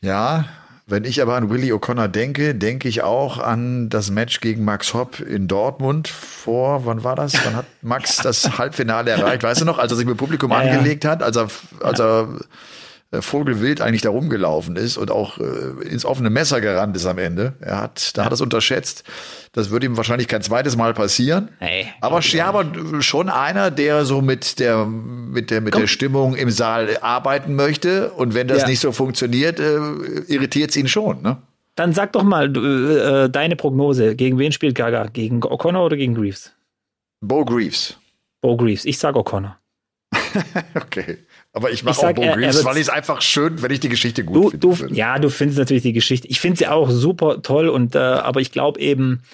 [0.00, 0.46] Ja,
[0.86, 4.94] wenn ich aber an Willie O'Connor denke, denke ich auch an das Match gegen Max
[4.94, 7.34] Hopp in Dortmund vor, wann war das?
[7.44, 9.42] Wann hat Max das Halbfinale erreicht?
[9.42, 11.10] Weißt du noch, als er sich mit Publikum ja, angelegt ja.
[11.10, 11.48] hat, als er,
[11.82, 12.38] als er
[13.10, 17.16] äh, Vogelwild eigentlich da rumgelaufen ist und auch äh, ins offene Messer gerannt ist am
[17.16, 17.54] Ende.
[17.60, 19.02] Er hat, da hat er es unterschätzt.
[19.52, 21.48] Das würde ihm wahrscheinlich kein zweites Mal passieren.
[21.58, 25.82] Hey, aber ja, aber schon einer, der so mit der mit der mit Komm.
[25.82, 28.10] der Stimmung im Saal arbeiten möchte.
[28.10, 28.68] Und wenn das ja.
[28.68, 29.78] nicht so funktioniert, äh,
[30.28, 31.22] irritiert es ihn schon.
[31.22, 31.38] Ne?
[31.76, 34.16] Dann sag doch mal äh, deine Prognose.
[34.16, 35.06] Gegen wen spielt Gaga?
[35.06, 36.52] Gegen O'Connor oder gegen Greaves?
[37.22, 37.96] Bo Greaves.
[38.42, 38.84] Bo Greaves.
[38.84, 39.56] Ich sag O'Connor.
[40.74, 41.18] okay.
[41.58, 44.22] Aber ich mache auch Bo Greaves, weil ich es einfach schön, wenn ich die Geschichte
[44.22, 44.94] gut du, finde.
[44.94, 46.28] ja, du findest natürlich die Geschichte.
[46.28, 49.24] Ich finde sie auch super toll und äh, aber ich glaube eben,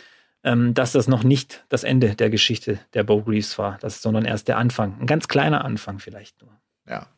[0.42, 4.24] ähm, dass das noch nicht das Ende der Geschichte der Bo Greaves war, das, sondern
[4.24, 4.96] erst der Anfang.
[5.02, 6.50] Ein ganz kleiner Anfang vielleicht nur.
[6.88, 7.08] Ja.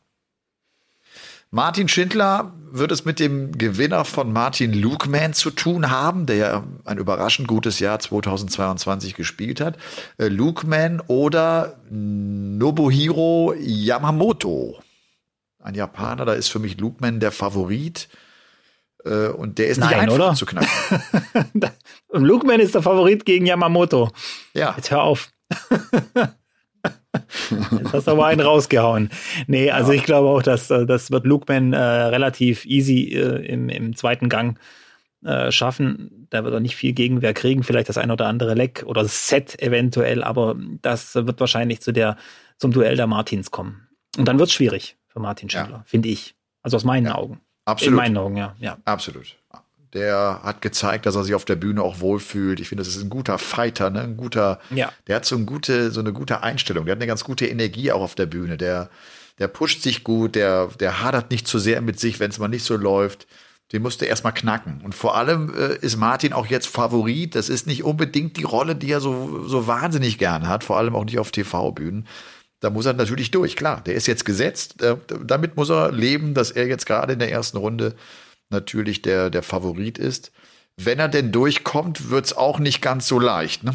[1.53, 6.65] Martin Schindler wird es mit dem Gewinner von Martin Lukeman zu tun haben, der ja
[6.85, 9.77] ein überraschend gutes Jahr 2022 gespielt hat.
[10.19, 14.81] Äh, Lukeman oder Nobuhiro Yamamoto
[15.67, 18.09] ein Japaner, da ist für mich Lukeman der Favorit.
[19.05, 20.35] Äh, und der ist Nein, nicht einfach oder?
[20.35, 20.69] zu knacken.
[22.13, 24.11] Lukeman ist der Favorit gegen Yamamoto.
[24.55, 24.75] Ja.
[24.77, 25.31] Jetzt hör auf.
[27.51, 29.11] Jetzt hast du aber einen rausgehauen.
[29.47, 29.99] Nee, also ja.
[29.99, 34.29] ich glaube auch, dass äh, das wird Lukeman äh, relativ easy äh, im, im zweiten
[34.29, 34.59] Gang
[35.25, 36.29] äh, schaffen.
[36.31, 39.61] Da wird er nicht viel Gegenwehr kriegen, vielleicht das ein oder andere Leck oder Set
[39.61, 42.17] eventuell, aber das wird wahrscheinlich zu der,
[42.59, 43.89] zum Duell der Martins kommen.
[44.17, 45.85] Und dann wird es schwierig für Martin Schindler, ja.
[45.87, 46.35] finde ich.
[46.63, 47.15] Also aus meinen ja.
[47.15, 47.41] Augen.
[47.65, 47.93] Absolut.
[47.93, 48.55] In meinen Augen, ja.
[48.59, 48.77] ja.
[48.85, 49.37] Absolut.
[49.95, 52.61] Der hat gezeigt, dass er sich auf der Bühne auch wohlfühlt.
[52.61, 54.03] Ich finde, das ist ein guter Fighter, ne?
[54.03, 54.93] ein guter, ja.
[55.07, 56.85] der hat so, eine gute, so eine gute Einstellung.
[56.85, 58.59] Der hat eine ganz gute Energie auch auf der Bühne.
[58.59, 58.91] Der,
[59.39, 62.49] der pusht sich gut, der, der hadert nicht zu sehr mit sich, wenn es mal
[62.49, 63.27] nicht so läuft.
[63.73, 64.83] Den musste erstmal knacken.
[64.85, 67.35] Und vor allem äh, ist Martin auch jetzt Favorit.
[67.35, 70.95] Das ist nicht unbedingt die Rolle, die er so, so wahnsinnig gern hat, vor allem
[70.95, 72.07] auch nicht auf TV-Bühnen.
[72.61, 73.83] Da muss er natürlich durch, klar.
[73.83, 74.83] Der ist jetzt gesetzt.
[74.83, 77.95] Äh, damit muss er leben, dass er jetzt gerade in der ersten Runde
[78.51, 80.33] natürlich der, der Favorit ist.
[80.77, 83.65] Wenn er denn durchkommt, wird es auch nicht ganz so leicht.
[83.65, 83.75] Ne?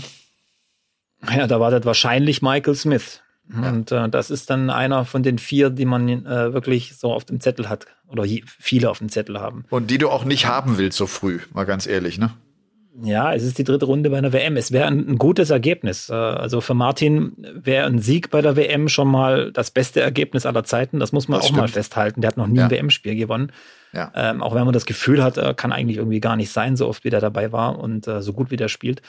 [1.29, 3.21] Ja, da wartet wahrscheinlich Michael Smith.
[3.53, 3.69] Ja.
[3.69, 7.25] Und äh, das ist dann einer von den vier, die man äh, wirklich so auf
[7.25, 7.85] dem Zettel hat.
[8.07, 9.65] Oder viele auf dem Zettel haben.
[9.69, 12.33] Und die du auch nicht haben willst so früh, mal ganz ehrlich, ne?
[12.99, 14.57] Ja, es ist die dritte Runde bei einer WM.
[14.57, 16.09] Es wäre ein, ein, gutes Ergebnis.
[16.09, 20.45] Äh, also für Martin wäre ein Sieg bei der WM schon mal das beste Ergebnis
[20.45, 20.99] aller Zeiten.
[20.99, 21.61] Das muss man das auch stimmt.
[21.61, 22.21] mal festhalten.
[22.21, 22.65] Der hat noch nie ja.
[22.65, 23.53] ein WM-Spiel gewonnen.
[23.93, 24.11] Ja.
[24.13, 26.87] Ähm, auch wenn man das Gefühl hat, er kann eigentlich irgendwie gar nicht sein, so
[26.87, 29.01] oft wie der dabei war und äh, so gut wie der spielt.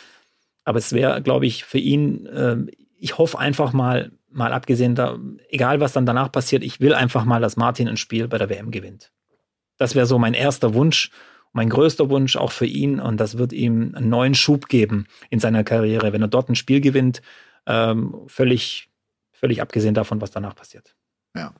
[0.65, 2.57] Aber es wäre, glaube ich, für ihn, äh,
[2.99, 5.19] ich hoffe einfach mal, mal abgesehen da,
[5.49, 8.49] egal was dann danach passiert, ich will einfach mal, dass Martin ein Spiel bei der
[8.49, 9.11] WM gewinnt.
[9.77, 11.11] Das wäre so mein erster Wunsch
[11.53, 15.39] mein größter Wunsch auch für ihn und das wird ihm einen neuen Schub geben in
[15.39, 17.23] seiner Karriere, wenn er dort ein Spiel gewinnt,
[17.67, 18.89] ähm, völlig,
[19.33, 20.95] völlig abgesehen davon, was danach passiert.
[21.37, 21.55] Ja.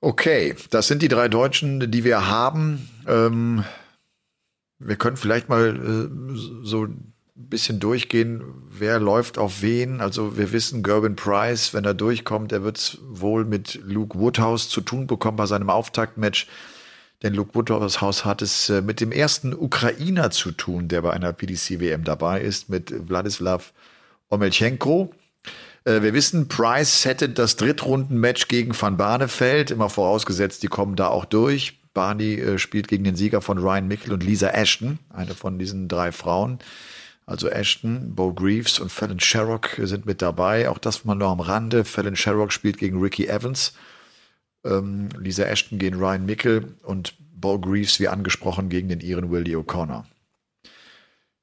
[0.00, 2.88] Okay, das sind die drei Deutschen, die wir haben.
[3.06, 3.64] Ähm,
[4.78, 10.00] wir können vielleicht mal äh, so ein bisschen durchgehen, wer läuft auf wen.
[10.00, 14.70] Also wir wissen, Gerben Price, wenn er durchkommt, er wird es wohl mit Luke Woodhouse
[14.70, 16.46] zu tun bekommen bei seinem Auftaktmatch.
[17.22, 21.12] Denn Luke Woodhouse Haus hat es äh, mit dem ersten Ukrainer zu tun, der bei
[21.12, 23.72] einer PDC-WM dabei ist, mit Wladislav
[24.30, 25.12] Omelchenko.
[25.84, 31.08] Äh, wir wissen, Price hätte das Drittrunden-Match gegen Van Barneveld, immer vorausgesetzt, die kommen da
[31.08, 31.78] auch durch.
[31.92, 35.88] Barney äh, spielt gegen den Sieger von Ryan Mickel und Lisa Ashton, eine von diesen
[35.88, 36.58] drei Frauen.
[37.26, 40.68] Also Ashton, Bo Greaves und Fallon Sherrock sind mit dabei.
[40.68, 41.84] Auch das mal nur am Rande.
[41.84, 43.72] Fallon Sherrock spielt gegen Ricky Evans
[44.64, 49.56] ähm, Lisa Ashton gegen Ryan Mickel und Bo Greaves, wie angesprochen, gegen den Iren Willie
[49.56, 50.04] O'Connor.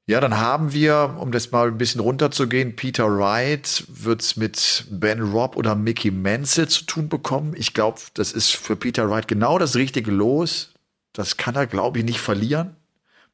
[0.10, 4.86] Ja, dann haben wir, um das mal ein bisschen runterzugehen, Peter Wright wird es mit
[4.90, 7.54] Ben Robb oder Mickey Menzel zu tun bekommen.
[7.58, 10.72] Ich glaube, das ist für Peter Wright genau das richtige Los.
[11.12, 12.78] Das kann er, glaube ich, nicht verlieren.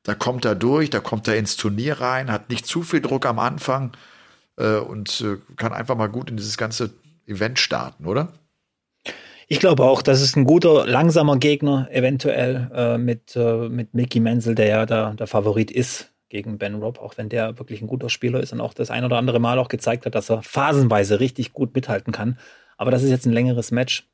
[0.02, 3.28] Da kommt er durch, da kommt er ins Turnier rein, hat nicht zu viel Druck
[3.28, 3.91] am Anfang
[4.58, 6.91] äh, und äh, kann einfach mal gut in dieses ganze
[7.28, 8.34] Event starten, oder?
[9.47, 14.19] Ich glaube auch, das ist ein guter, langsamer Gegner, eventuell äh, mit, äh, mit Mickey
[14.19, 17.88] Menzel, der ja der, der Favorit ist gegen Ben Robb, auch wenn der wirklich ein
[17.88, 20.41] guter Spieler ist und auch das ein oder andere Mal auch gezeigt hat, dass er
[20.41, 22.39] phasenweise richtig gut mithalten kann.
[22.77, 24.08] Aber das ist jetzt ein längeres Match.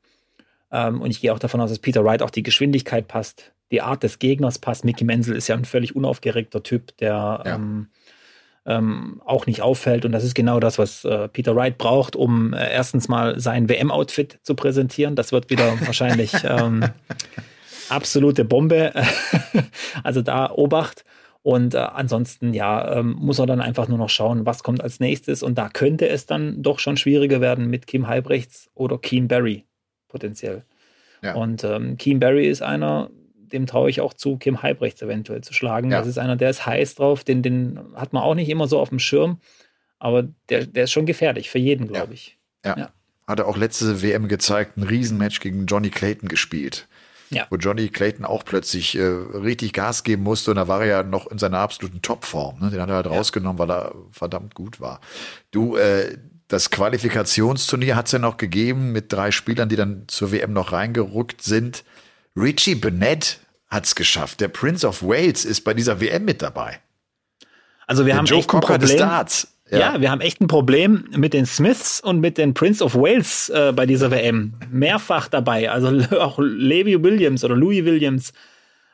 [0.70, 3.80] Ähm, und ich gehe auch davon aus, dass Peter Wright auch die Geschwindigkeit passt, die
[3.80, 4.84] Art des Gegners passt.
[4.84, 7.54] Mickey Menzel ist ja ein völlig unaufgeregter Typ, der ja.
[7.54, 7.88] ähm,
[8.66, 10.04] ähm, auch nicht auffällt.
[10.04, 13.68] Und das ist genau das, was äh, Peter Wright braucht, um äh, erstens mal sein
[13.68, 15.16] WM-Outfit zu präsentieren.
[15.16, 16.84] Das wird wieder wahrscheinlich ähm,
[17.88, 18.92] absolute Bombe.
[20.04, 21.04] also da Obacht.
[21.42, 25.00] Und äh, ansonsten, ja, ähm, muss er dann einfach nur noch schauen, was kommt als
[25.00, 25.42] nächstes.
[25.42, 29.64] Und da könnte es dann doch schon schwieriger werden mit Kim Halbrechts oder Keen Barry
[30.08, 30.64] potenziell.
[31.22, 31.34] Ja.
[31.34, 33.10] Und ähm, Keen Barry ist einer,
[33.52, 35.90] dem traue ich auch zu, Kim Halbrechts eventuell zu schlagen.
[35.90, 35.98] Ja.
[35.98, 38.78] Das ist einer, der ist heiß drauf, den, den hat man auch nicht immer so
[38.78, 39.38] auf dem Schirm,
[39.98, 42.38] aber der, der ist schon gefährlich für jeden, glaube ich.
[42.64, 42.76] Ja.
[42.78, 42.90] ja.
[43.26, 46.88] Hat er auch letzte WM gezeigt, ein Riesenmatch gegen Johnny Clayton gespielt.
[47.30, 47.46] Ja.
[47.48, 51.02] Wo Johnny Clayton auch plötzlich äh, richtig Gas geben musste und da war er ja
[51.04, 52.58] noch in seiner absoluten Topform.
[52.58, 52.70] Ne?
[52.70, 55.00] Den hat er halt rausgenommen, weil er verdammt gut war.
[55.52, 56.16] Du, äh,
[56.48, 60.72] das Qualifikationsturnier hat es ja noch gegeben mit drei Spielern, die dann zur WM noch
[60.72, 61.84] reingerückt sind.
[62.36, 63.38] Richie Burnett
[63.68, 64.40] hat es geschafft.
[64.40, 66.80] Der Prince of Wales ist bei dieser WM mit dabei.
[67.86, 68.88] Also wir Der haben Joe echt Cocker ein Problem.
[68.88, 69.56] des Darts.
[69.70, 69.78] Ja.
[69.78, 70.00] ja.
[70.00, 73.72] wir haben echt ein Problem mit den Smiths und mit den Prince of Wales äh,
[73.74, 74.54] bei dieser WM.
[74.70, 75.70] Mehrfach dabei.
[75.70, 75.88] Also
[76.20, 78.32] auch Levi Williams oder Louis Williams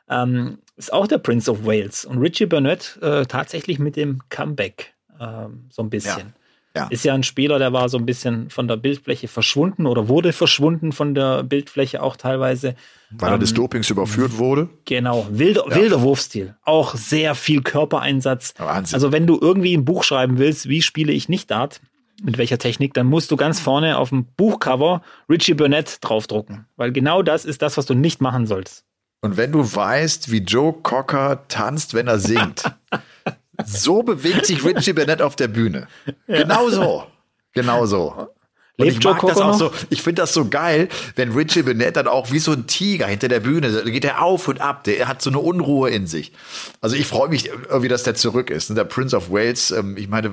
[0.08, 2.04] ähm, ist auch der Prince of Wales.
[2.04, 6.18] Und Richie Burnett äh, tatsächlich mit dem Comeback ähm, so ein bisschen.
[6.18, 6.32] Ja.
[6.76, 6.88] Ja.
[6.88, 10.34] Ist ja ein Spieler, der war so ein bisschen von der Bildfläche verschwunden oder wurde
[10.34, 12.74] verschwunden von der Bildfläche auch teilweise.
[13.10, 14.68] Weil er des ähm, Dopings überführt wurde?
[14.84, 15.76] Genau, wilder, ja.
[15.76, 16.54] wilder Wurfstil.
[16.64, 18.52] Auch sehr viel Körpereinsatz.
[18.58, 18.94] Wahnsinn.
[18.94, 21.80] Also wenn du irgendwie ein Buch schreiben willst, wie spiele ich nicht Dart,
[22.22, 26.66] mit welcher Technik, dann musst du ganz vorne auf dem Buchcover Richie Burnett draufdrucken.
[26.76, 28.84] Weil genau das ist das, was du nicht machen sollst.
[29.22, 32.64] und wenn du weißt, wie Joe Cocker tanzt, wenn er singt,
[33.64, 35.88] so bewegt sich Richie Bennett auf der Bühne.
[36.26, 36.42] Ja.
[36.42, 37.04] Genau so.
[37.52, 38.28] Genau so.
[38.78, 42.08] Und ich mag das auch so, ich finde das so geil, wenn Richie Bennett dann
[42.08, 45.08] auch wie so ein Tiger hinter der Bühne, da geht er auf und ab, der
[45.08, 46.32] hat so eine Unruhe in sich.
[46.82, 48.76] Also ich freue mich irgendwie, dass der zurück ist.
[48.76, 50.32] Der Prince of Wales, ähm, ich meine, äh,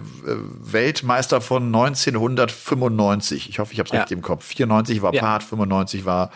[0.59, 3.49] Weltmeister von 1995.
[3.49, 3.99] Ich hoffe, ich habe es ja.
[4.01, 4.43] richtig im Kopf.
[4.45, 5.21] 94 war ja.
[5.21, 6.31] Part, 95 war,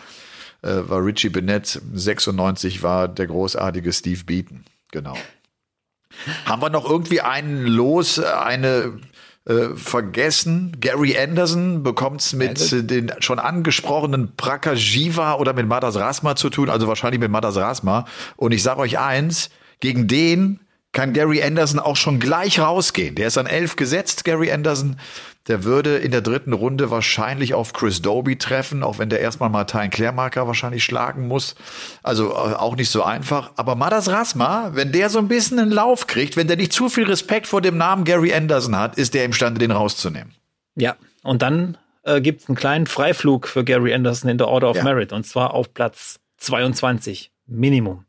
[0.62, 4.64] äh, war Richie Bennett, 96 war der großartige Steve Beaton.
[4.92, 5.14] Genau.
[6.44, 8.98] Haben wir noch irgendwie einen los, äh, eine
[9.48, 10.76] äh, vergessen.
[10.80, 16.50] Gary Anderson bekommt es mit also, den schon angesprochenen Prakajiva oder mit Madas Rasma zu
[16.50, 18.04] tun, also wahrscheinlich mit Madas Rasma.
[18.36, 19.50] Und ich sage euch eins,
[19.80, 20.60] gegen den
[20.92, 23.14] kann Gary Anderson auch schon gleich rausgehen.
[23.14, 24.98] Der ist an elf gesetzt, Gary Anderson.
[25.48, 29.48] Der würde in der dritten Runde wahrscheinlich auf Chris Doby treffen, auch wenn der erstmal
[29.48, 31.54] Martin Klärmarker wahrscheinlich schlagen muss.
[32.02, 33.52] Also äh, auch nicht so einfach.
[33.56, 36.88] Aber Madas Rasma, wenn der so ein bisschen einen Lauf kriegt, wenn der nicht zu
[36.88, 40.34] viel Respekt vor dem Namen Gary Anderson hat, ist der imstande, den rauszunehmen.
[40.76, 44.70] Ja, und dann äh, gibt es einen kleinen Freiflug für Gary Anderson in der Order
[44.70, 44.84] of ja.
[44.84, 48.04] Merit und zwar auf Platz 22 Minimum.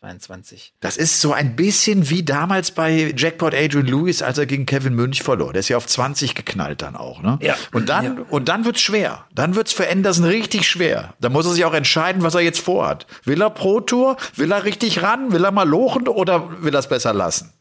[0.00, 0.74] 22.
[0.78, 4.94] Das ist so ein bisschen wie damals bei Jackpot Adrian Lewis, als er gegen Kevin
[4.94, 5.52] Münch verlor.
[5.52, 7.38] Der ist ja auf 20 geknallt dann auch, ne?
[7.42, 7.56] Ja.
[7.72, 8.24] Und dann, ja.
[8.30, 9.24] und dann wird's schwer.
[9.34, 11.14] Dann wird's für Anderson richtig schwer.
[11.20, 13.06] Da muss er sich auch entscheiden, was er jetzt vorhat.
[13.24, 14.16] Will er Pro Tour?
[14.36, 15.32] Will er richtig ran?
[15.32, 17.52] Will er mal lochen oder will er es besser lassen?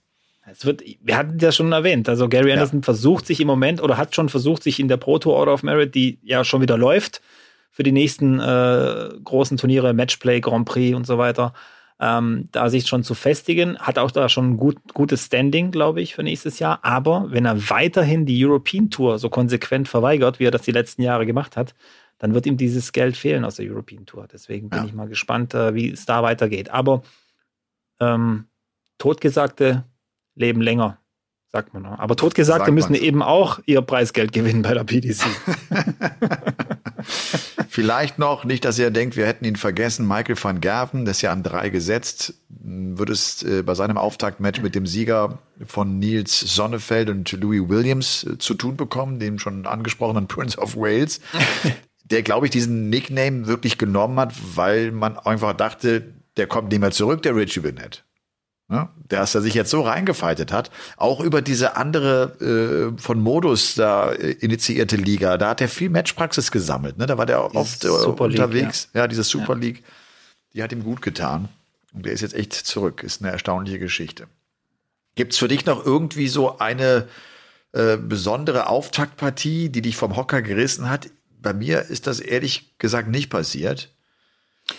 [0.49, 2.83] Es wird, wir hatten ja schon erwähnt, also Gary Anderson ja.
[2.83, 5.63] versucht sich im Moment oder hat schon versucht, sich in der Pro Tour Order of
[5.63, 7.21] Merit, die ja schon wieder läuft,
[7.69, 11.53] für die nächsten äh, großen Turniere, Matchplay, Grand Prix und so weiter,
[11.99, 13.77] ähm, da sich schon zu festigen.
[13.79, 16.79] Hat auch da schon ein gut, gutes Standing, glaube ich, für nächstes Jahr.
[16.83, 21.01] Aber wenn er weiterhin die European Tour so konsequent verweigert, wie er das die letzten
[21.01, 21.73] Jahre gemacht hat,
[22.19, 24.27] dann wird ihm dieses Geld fehlen aus der European Tour.
[24.31, 24.85] Deswegen bin ja.
[24.85, 26.69] ich mal gespannt, äh, wie es da weitergeht.
[26.69, 27.03] Aber
[27.99, 28.45] ähm,
[28.97, 29.85] Totgesagte
[30.35, 30.99] leben länger,
[31.51, 31.99] sagt man noch.
[31.99, 35.25] Aber Totgesagte müssen eben auch ihr Preisgeld gewinnen bei der PDC.
[37.69, 41.21] Vielleicht noch, nicht, dass ihr denkt, wir hätten ihn vergessen, Michael van Gerven, der ist
[41.21, 46.39] ja an drei gesetzt, wird es äh, bei seinem Auftaktmatch mit dem Sieger von Nils
[46.39, 51.21] Sonnefeld und Louis Williams äh, zu tun bekommen, dem schon angesprochenen Prince of Wales,
[52.03, 56.79] der, glaube ich, diesen Nickname wirklich genommen hat, weil man einfach dachte, der kommt nicht
[56.79, 58.03] mehr zurück, der Richie Bennett.
[58.69, 58.89] Ne?
[59.07, 64.11] Dass er sich jetzt so reingefeitet hat, auch über diese andere äh, von Modus da
[64.11, 66.97] äh, initiierte Liga, da hat er viel Matchpraxis gesammelt.
[66.97, 67.05] Ne?
[67.05, 68.89] Da war der oft äh, unterwegs.
[68.93, 69.01] ja.
[69.01, 69.59] ja, diese Super ja.
[69.59, 69.83] League,
[70.53, 71.47] die hat ihm gut getan.
[71.93, 73.03] Und der ist jetzt echt zurück.
[73.03, 74.27] Ist eine erstaunliche Geschichte.
[75.15, 77.07] Gibt's für dich noch irgendwie so eine
[77.71, 81.09] äh, besondere Auftaktpartie, die dich vom Hocker gerissen hat?
[81.41, 83.95] Bei mir ist das ehrlich gesagt nicht passiert.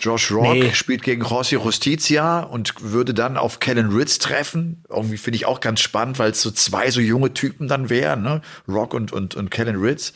[0.01, 0.73] Josh Rock nee.
[0.73, 4.83] spielt gegen Rossi Rustizia und würde dann auf Kellen Ritz treffen.
[4.89, 8.21] Irgendwie finde ich auch ganz spannend, weil es so zwei so junge Typen dann wären,
[8.21, 8.41] ne?
[8.67, 10.13] Rock und, und, und Kellen Ritz.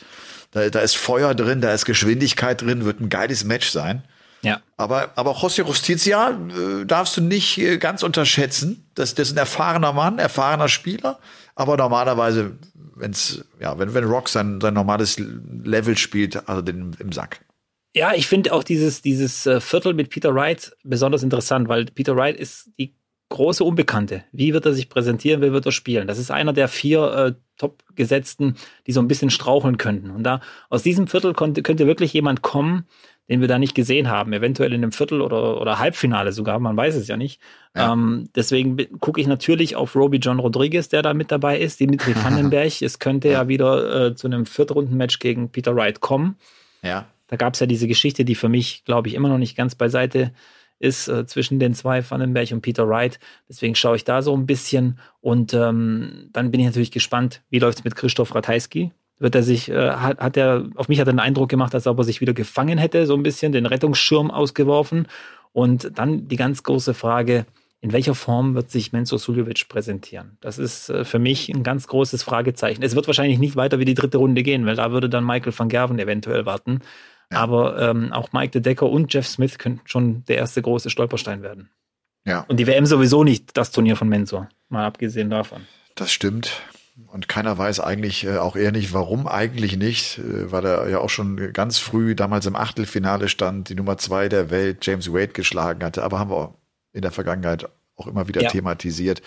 [0.51, 4.03] Da, da ist Feuer drin, da ist Geschwindigkeit drin, wird ein geiles Match sein.
[4.43, 4.61] Ja.
[4.77, 8.85] Aber, aber José Rustizia äh, darfst du nicht äh, ganz unterschätzen.
[8.93, 11.19] Das, das ist ein erfahrener Mann, erfahrener Spieler.
[11.55, 12.51] Aber normalerweise,
[12.95, 17.39] wenn's, ja, wenn, wenn Rock sein, sein normales Level spielt, also den im Sack.
[17.95, 22.15] Ja, ich finde auch dieses, dieses äh, Viertel mit Peter Wright besonders interessant, weil Peter
[22.15, 22.95] Wright ist die
[23.29, 24.23] große Unbekannte.
[24.31, 26.07] Wie wird er sich präsentieren, wie wird er spielen?
[26.07, 28.55] Das ist einer der vier äh, Top-Gesetzten,
[28.87, 30.11] die so ein bisschen straucheln könnten.
[30.11, 32.85] Und da aus diesem Viertel konnte, könnte wirklich jemand kommen,
[33.29, 34.33] den wir da nicht gesehen haben.
[34.33, 37.41] Eventuell in einem Viertel oder, oder Halbfinale sogar, man weiß es ja nicht.
[37.75, 37.93] Ja.
[37.93, 42.15] Ähm, deswegen gucke ich natürlich auf Roby John Rodriguez, der da mit dabei ist, Dimitri
[42.23, 42.81] Vandenberg.
[42.81, 46.37] es könnte ja, ja wieder äh, zu einem Viertrundenmatch gegen Peter Wright kommen.
[46.83, 47.07] Ja.
[47.27, 49.75] Da gab es ja diese Geschichte, die für mich, glaube ich, immer noch nicht ganz
[49.75, 50.31] beiseite
[50.79, 53.19] ist äh, zwischen den zwei, Vandenberg und Peter Wright.
[53.47, 54.99] Deswegen schaue ich da so ein bisschen.
[55.21, 58.91] Und ähm, dann bin ich natürlich gespannt, wie läuft es mit Christoph Ratajski?
[59.19, 61.87] Wird er sich, äh, hat, hat er, auf mich hat er den Eindruck gemacht, als
[61.87, 65.07] ob er sich wieder gefangen hätte, so ein bisschen, den Rettungsschirm ausgeworfen.
[65.53, 67.45] Und dann die ganz große Frage,
[67.79, 70.37] in welcher Form wird sich Menzo Suljovic präsentieren?
[70.41, 72.81] Das ist äh, für mich ein ganz großes Fragezeichen.
[72.81, 75.53] Es wird wahrscheinlich nicht weiter wie die dritte Runde gehen, weil da würde dann Michael
[75.57, 76.79] van Gerven eventuell warten.
[77.35, 81.41] Aber ähm, auch Mike de Decker und Jeff Smith könnten schon der erste große Stolperstein
[81.41, 81.69] werden.
[82.25, 82.45] Ja.
[82.47, 85.61] Und die WM sowieso nicht das Turnier von Mensur, mal abgesehen davon.
[85.95, 86.61] Das stimmt.
[87.07, 90.99] Und keiner weiß eigentlich, äh, auch er nicht, warum eigentlich nicht, äh, weil er ja
[90.99, 95.33] auch schon ganz früh damals im Achtelfinale stand, die Nummer zwei der Welt, James Wade,
[95.33, 96.03] geschlagen hatte.
[96.03, 96.53] Aber haben wir
[96.93, 98.49] in der Vergangenheit auch immer wieder ja.
[98.49, 99.21] thematisiert.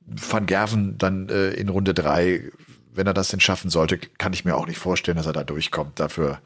[0.00, 2.50] Van Gerven dann äh, in Runde drei,
[2.92, 5.44] wenn er das denn schaffen sollte, kann ich mir auch nicht vorstellen, dass er da
[5.44, 6.00] durchkommt.
[6.00, 6.40] Dafür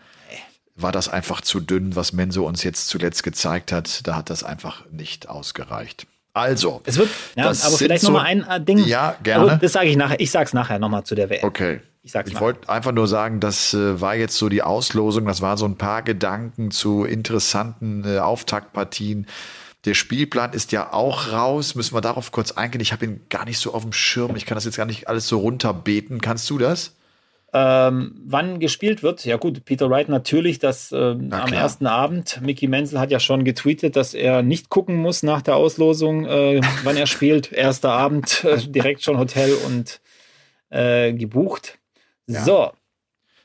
[0.75, 4.07] war das einfach zu dünn, was Menso uns jetzt zuletzt gezeigt hat.
[4.07, 6.07] Da hat das einfach nicht ausgereicht.
[6.35, 8.79] Also, es wird, ja, aber vielleicht so, noch mal ein äh, Ding.
[8.79, 9.45] Ja, gerne.
[9.45, 10.19] Aber das sage ich nachher.
[10.19, 11.45] Ich sage es nachher nochmal zu der WM.
[11.45, 11.81] Okay.
[12.05, 15.27] Ich, ich wollte einfach nur sagen, das äh, war jetzt so die Auslosung.
[15.27, 19.27] Das war so ein paar Gedanken zu interessanten äh, Auftaktpartien.
[19.85, 21.75] Der Spielplan ist ja auch raus.
[21.75, 22.81] Müssen wir darauf kurz eingehen?
[22.81, 24.35] Ich habe ihn gar nicht so auf dem Schirm.
[24.35, 26.21] Ich kann das jetzt gar nicht alles so runterbeten.
[26.21, 26.97] Kannst du das?
[27.55, 32.67] Ähm, wann gespielt wird, ja gut, Peter Wright natürlich, dass äh, am ersten Abend, Mickey
[32.67, 36.97] Menzel hat ja schon getweetet, dass er nicht gucken muss nach der Auslosung, äh, wann
[36.97, 37.53] er spielt.
[37.53, 40.01] Erster Abend, äh, direkt schon Hotel und
[40.71, 41.79] äh, gebucht.
[42.27, 42.43] Ja.
[42.43, 42.73] So.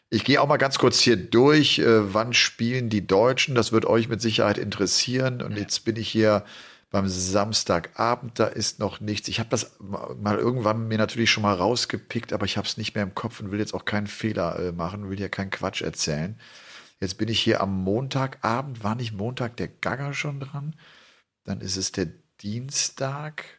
[0.09, 3.85] Ich gehe auch mal ganz kurz hier durch, äh, wann spielen die Deutschen, das wird
[3.85, 5.41] euch mit Sicherheit interessieren.
[5.41, 6.45] Und jetzt bin ich hier
[6.89, 9.27] beim Samstagabend, da ist noch nichts.
[9.27, 12.95] Ich habe das mal irgendwann mir natürlich schon mal rausgepickt, aber ich habe es nicht
[12.95, 15.81] mehr im Kopf und will jetzt auch keinen Fehler äh, machen, will hier keinen Quatsch
[15.81, 16.39] erzählen.
[16.99, 20.75] Jetzt bin ich hier am Montagabend, war nicht Montag der Gagger schon dran?
[21.43, 22.07] Dann ist es der
[22.41, 23.56] Dienstag.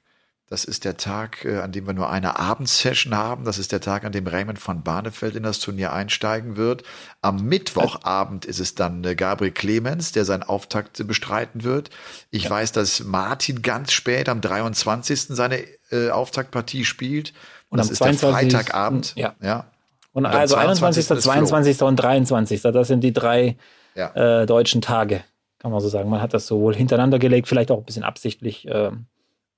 [0.51, 3.45] Das ist der Tag, äh, an dem wir nur eine Abendsession haben.
[3.45, 6.85] Das ist der Tag, an dem Raymond von Barnefeld in das Turnier einsteigen wird.
[7.21, 11.91] Am Mittwochabend ist es dann äh, Gabriel Clemens, der seinen Auftakt bestreiten wird.
[12.31, 12.51] Ich ja.
[12.51, 15.21] weiß, dass Martin ganz spät am 23.
[15.21, 17.35] seine äh, Auftaktpartie spielt.
[17.69, 18.21] Und das ist 22.
[18.21, 19.13] der Freitagabend.
[19.17, 19.35] Ja.
[19.43, 19.67] ja.
[20.13, 21.83] Und, und also 21., 22.
[21.83, 22.63] und 23.
[22.63, 23.59] Das sind die drei
[23.95, 24.43] ja.
[24.43, 25.23] äh, deutschen Tage,
[25.59, 26.09] kann man so sagen.
[26.09, 28.67] Man hat das so wohl hintereinander gelegt, vielleicht auch ein bisschen absichtlich.
[28.67, 28.93] Äh,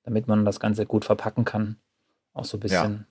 [0.05, 1.77] damit man das Ganze gut verpacken kann.
[2.33, 2.93] Auch so ein bisschen.
[2.93, 3.05] Ja.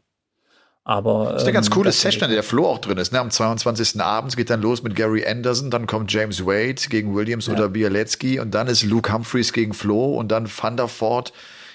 [0.86, 3.12] Aber, das ist eine ganz ähm, coole Session, in der Flo auch drin ist.
[3.12, 3.20] Ne?
[3.20, 4.02] Am 22.
[4.02, 7.54] abends geht dann los mit Gary Anderson, dann kommt James Wade gegen Williams ja.
[7.54, 11.32] oder Bialecki und dann ist Luke Humphreys gegen Flo und dann Van der Voort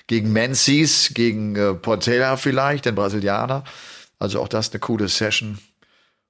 [0.07, 3.63] gegen Menzies, gegen äh, Portela vielleicht, den Brasilianer.
[4.19, 5.59] Also auch das eine coole Session.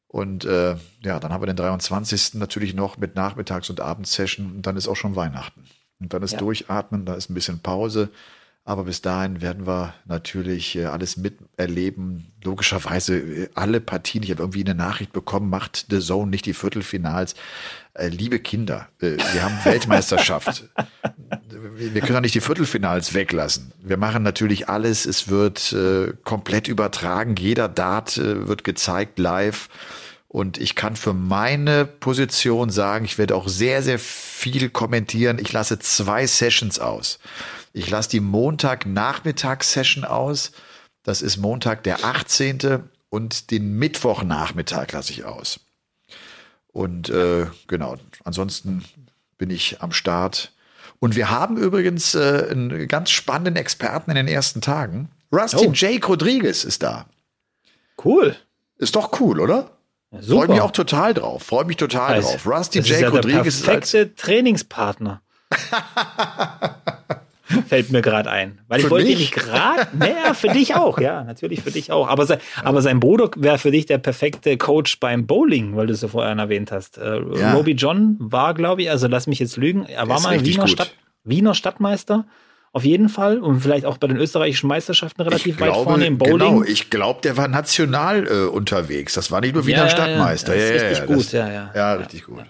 [0.08, 2.34] Und äh, ja, dann haben wir den 23.
[2.34, 5.64] natürlich noch mit Nachmittags- und Abendsession und dann ist auch schon Weihnachten.
[6.00, 6.38] Und dann ist ja.
[6.38, 8.10] Durchatmen, da ist ein bisschen Pause.
[8.66, 12.32] Aber bis dahin werden wir natürlich äh, alles miterleben.
[12.42, 14.22] Logischerweise äh, alle Partien.
[14.22, 17.34] Ich habe irgendwie eine Nachricht bekommen, macht The Zone nicht die Viertelfinals.
[17.92, 20.70] Äh, liebe Kinder, wir haben Weltmeisterschaft.
[21.76, 23.72] wir können doch nicht die Viertelfinals weglassen.
[23.82, 25.04] Wir machen natürlich alles.
[25.04, 25.76] Es wird
[26.24, 27.36] komplett übertragen.
[27.36, 29.68] Jeder Dart wird gezeigt live.
[30.28, 35.38] Und ich kann für meine Position sagen, ich werde auch sehr, sehr viel kommentieren.
[35.38, 37.20] Ich lasse zwei Sessions aus.
[37.74, 40.52] Ich lasse die Montagnachmittagssession aus.
[41.02, 42.84] Das ist Montag der 18.
[43.10, 45.58] und den Mittwochnachmittag lasse ich aus.
[46.68, 48.84] Und äh, genau, ansonsten
[49.38, 50.52] bin ich am Start.
[51.00, 55.10] Und wir haben übrigens äh, einen ganz spannenden Experten in den ersten Tagen.
[55.32, 55.72] Rusty oh.
[55.72, 57.06] Jake Rodriguez ist da.
[58.02, 58.36] Cool.
[58.78, 59.72] Ist doch cool, oder?
[60.12, 61.42] Ja, Freue mich auch total drauf.
[61.42, 62.46] Freue mich total also, drauf.
[62.46, 65.22] Rusty Jake ja Rodriguez ist der perfekte Trainingspartner.
[67.74, 68.60] fällt mir gerade ein.
[68.68, 69.32] Weil für ich wollte mich?
[69.32, 72.08] gerade, naja, für dich auch, ja, natürlich für dich auch.
[72.08, 72.38] Aber, se, ja.
[72.62, 76.08] aber sein Bruder wäre für dich der perfekte Coach beim Bowling, weil du es ja
[76.08, 76.98] vorher erwähnt hast.
[76.98, 77.54] Äh, ja.
[77.54, 80.94] Roby John war, glaube ich, also lass mich jetzt lügen, er war mal Wiener, Stadt,
[81.24, 82.26] Wiener Stadtmeister.
[82.70, 86.18] Auf jeden Fall und vielleicht auch bei den österreichischen Meisterschaften relativ glaube, weit vorne im
[86.18, 86.38] Bowling.
[86.38, 89.14] Genau, ich glaube, der war national äh, unterwegs.
[89.14, 90.56] Das war nicht nur Wiener ja, Stadtmeister.
[90.56, 91.70] Ja, das ist ja, richtig gut, das, ja, ja.
[91.72, 92.44] Ja, richtig gut.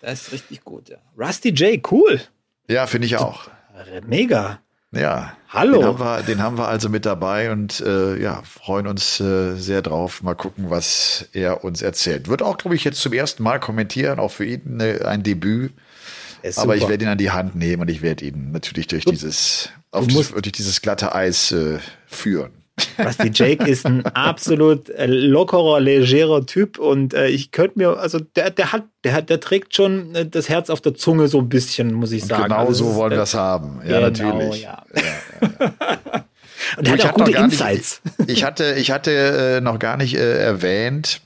[0.00, 0.98] Das ist richtig gut, ja.
[1.18, 2.20] Rusty J, cool.
[2.68, 3.50] Ja, finde ich auch.
[4.06, 4.60] Mega.
[4.92, 5.36] Ja.
[5.48, 5.78] Hallo.
[5.78, 9.54] Den haben wir, den haben wir also mit dabei und äh, ja, freuen uns äh,
[9.56, 10.22] sehr drauf.
[10.22, 12.28] Mal gucken, was er uns erzählt.
[12.28, 15.72] Wird auch, glaube ich, jetzt zum ersten Mal kommentieren, auch für ihn eine, ein Debüt.
[16.56, 19.70] Aber ich werde ihn an die Hand nehmen und ich werde ihn natürlich durch dieses,
[19.90, 22.52] auf dieses, durch dieses glatte Eis äh, führen.
[22.98, 28.18] Rusty Jake ist ein absolut äh, lockerer, legerer Typ und äh, ich könnte mir, also
[28.20, 31.38] der, der hat, der hat, der trägt schon äh, das Herz auf der Zunge so
[31.38, 32.44] ein bisschen, muss ich und sagen.
[32.44, 33.80] Genau also so wollen wir es haben.
[33.86, 34.62] Ja, genau, natürlich.
[34.62, 34.82] Ja.
[34.94, 36.24] Ja, ja,
[36.78, 38.00] und er hat auch gute Insights.
[38.18, 41.20] Nicht, ich hatte, ich hatte äh, noch gar nicht äh, erwähnt,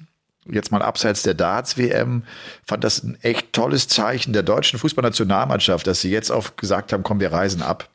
[0.46, 2.24] jetzt mal abseits der Darts-WM,
[2.66, 7.02] fand das ein echt tolles Zeichen der deutschen Fußballnationalmannschaft, dass sie jetzt auch gesagt haben,
[7.02, 7.88] komm, wir reisen ab.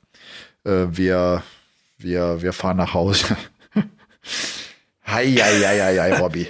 [0.66, 1.44] Äh, wir
[2.00, 3.38] wir, wir fahren nach Hause.
[5.06, 6.48] Hei, hei, hei, hei, hei, Robby.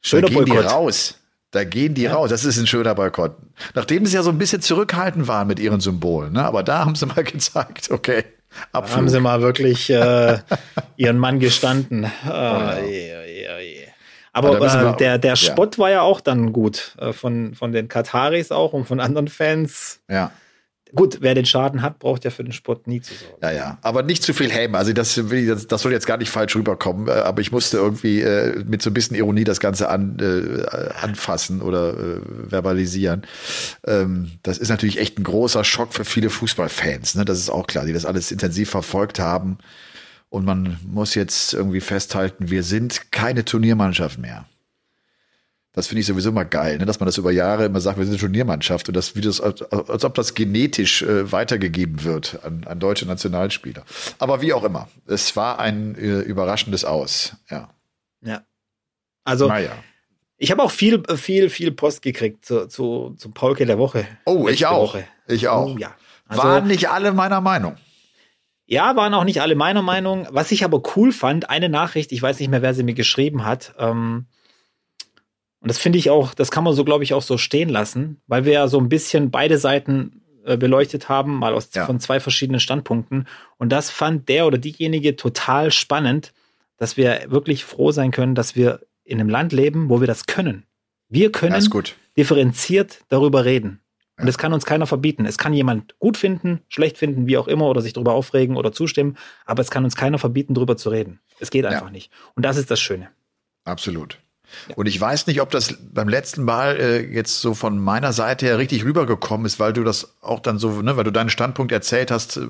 [0.00, 0.64] Schöner da gehen Boykott.
[0.64, 1.18] die raus.
[1.50, 2.12] Da gehen die ja.
[2.12, 2.30] raus.
[2.30, 3.36] Das ist ein schöner Boykott.
[3.74, 6.32] Nachdem sie ja so ein bisschen zurückhaltend waren mit ihren Symbolen.
[6.32, 6.44] Ne?
[6.44, 8.24] Aber da haben sie mal gezeigt, okay.
[8.72, 8.90] Abflug.
[8.90, 10.38] Da haben sie mal wirklich äh,
[10.96, 12.10] ihren Mann gestanden.
[12.24, 13.88] Oh, je.
[14.32, 15.82] Aber äh, der, der Spott ja.
[15.82, 16.94] war ja auch dann gut.
[17.00, 20.00] Äh, von, von den Kataris auch und von anderen Fans.
[20.08, 20.30] Ja
[20.94, 23.36] Gut, wer den Schaden hat, braucht ja für den Sport nie zu sorgen.
[23.42, 23.78] Ja, ja.
[23.82, 24.74] Aber nicht zu viel Helm.
[24.74, 27.08] Also das, das, das soll jetzt gar nicht falsch rüberkommen.
[27.08, 30.66] Äh, aber ich musste irgendwie äh, mit so ein bisschen Ironie das Ganze an, äh,
[31.00, 33.22] anfassen oder äh, verbalisieren.
[33.86, 37.16] Ähm, das ist natürlich echt ein großer Schock für viele Fußballfans.
[37.16, 37.24] Ne?
[37.24, 39.58] Das ist auch klar, die das alles intensiv verfolgt haben.
[40.30, 44.46] Und man muss jetzt irgendwie festhalten, wir sind keine Turniermannschaft mehr.
[45.72, 46.86] Das finde ich sowieso mal geil, ne?
[46.86, 49.40] dass man das über Jahre immer sagt, wir sind eine Turniermannschaft und das, wie das
[49.40, 53.84] als, als ob das genetisch äh, weitergegeben wird an, an deutsche Nationalspieler.
[54.18, 57.36] Aber wie auch immer, es war ein äh, überraschendes Aus.
[57.50, 57.70] Ja.
[58.22, 58.42] Ja.
[59.24, 59.72] Also, naja.
[60.38, 64.06] ich habe auch viel, viel, viel Post gekriegt zu, zu, zu Paulke der Woche.
[64.24, 64.94] Oh, ich auch.
[64.94, 65.04] Woche.
[65.26, 65.74] Ich auch.
[65.74, 65.94] Oh, ja.
[66.26, 67.76] Also, waren nicht alle meiner Meinung.
[68.64, 70.26] Ja, waren auch nicht alle meiner Meinung.
[70.30, 73.44] Was ich aber cool fand, eine Nachricht, ich weiß nicht mehr, wer sie mir geschrieben
[73.44, 74.26] hat, ähm,
[75.60, 78.20] und das finde ich auch, das kann man so, glaube ich, auch so stehen lassen,
[78.26, 81.84] weil wir ja so ein bisschen beide Seiten äh, beleuchtet haben, mal aus ja.
[81.84, 83.26] von zwei verschiedenen Standpunkten.
[83.56, 86.32] Und das fand der oder diejenige total spannend,
[86.76, 90.26] dass wir wirklich froh sein können, dass wir in einem Land leben, wo wir das
[90.26, 90.64] können.
[91.08, 91.60] Wir können
[92.16, 93.80] differenziert darüber reden.
[94.16, 95.26] Und das kann uns keiner verbieten.
[95.26, 98.72] Es kann jemand gut finden, schlecht finden, wie auch immer, oder sich darüber aufregen oder
[98.72, 101.20] zustimmen, aber es kann uns keiner verbieten, darüber zu reden.
[101.38, 101.90] Es geht einfach ja.
[101.92, 102.10] nicht.
[102.34, 103.10] Und das ist das Schöne.
[103.64, 104.18] Absolut.
[104.76, 108.46] Und ich weiß nicht, ob das beim letzten Mal äh, jetzt so von meiner Seite
[108.46, 111.72] her richtig rübergekommen ist, weil du das auch dann so, ne, weil du deinen Standpunkt
[111.72, 112.48] erzählt hast, äh,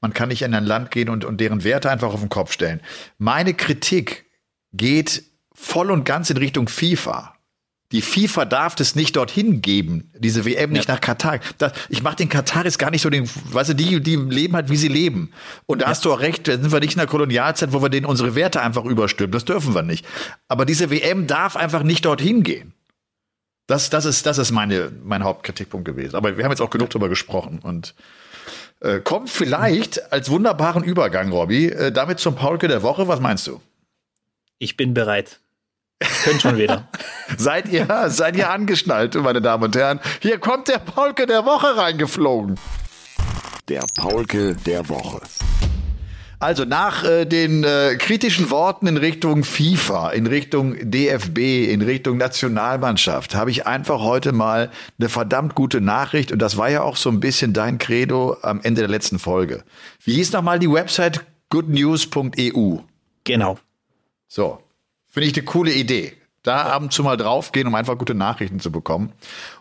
[0.00, 2.52] man kann nicht in ein Land gehen und, und deren Werte einfach auf den Kopf
[2.52, 2.80] stellen.
[3.18, 4.26] Meine Kritik
[4.72, 7.34] geht voll und ganz in Richtung FIFA.
[7.90, 10.94] Die FIFA darf das nicht dorthin geben, diese WM nicht ja.
[10.94, 11.40] nach Katar.
[11.56, 14.68] Das, ich mache den Kataris gar nicht so den, weißt du, die, die leben halt,
[14.68, 15.32] wie sie leben.
[15.64, 15.90] Und da ja.
[15.90, 18.34] hast du auch recht, da sind wir nicht in der Kolonialzeit, wo wir denen unsere
[18.34, 19.32] Werte einfach überstülpen.
[19.32, 20.04] Das dürfen wir nicht.
[20.48, 22.74] Aber diese WM darf einfach nicht dorthin gehen.
[23.66, 26.14] Das, das ist, das ist meine, mein Hauptkritikpunkt gewesen.
[26.14, 27.94] Aber wir haben jetzt auch genug drüber gesprochen und
[28.80, 33.08] äh, kommt vielleicht als wunderbaren Übergang, Robby, äh, damit zum Paulke der Woche.
[33.08, 33.62] Was meinst du?
[34.58, 35.40] Ich bin bereit.
[36.24, 36.88] Könnt schon wieder.
[37.36, 40.00] seid ihr, seid ihr angeschnallt, meine Damen und Herren?
[40.20, 42.58] Hier kommt der Paulke der Woche reingeflogen.
[43.68, 45.20] Der Paulke der Woche.
[46.40, 51.38] Also nach äh, den äh, kritischen Worten in Richtung FIFA, in Richtung DFB,
[51.68, 54.70] in Richtung Nationalmannschaft, habe ich einfach heute mal
[55.00, 58.60] eine verdammt gute Nachricht und das war ja auch so ein bisschen dein Credo am
[58.62, 59.64] Ende der letzten Folge.
[60.04, 62.78] Wie hieß nochmal die Website goodnews.eu?
[63.24, 63.58] Genau.
[64.28, 64.60] So,
[65.18, 66.12] Finde ich eine coole Idee.
[66.44, 69.12] Da ab und zu mal draufgehen, um einfach gute Nachrichten zu bekommen.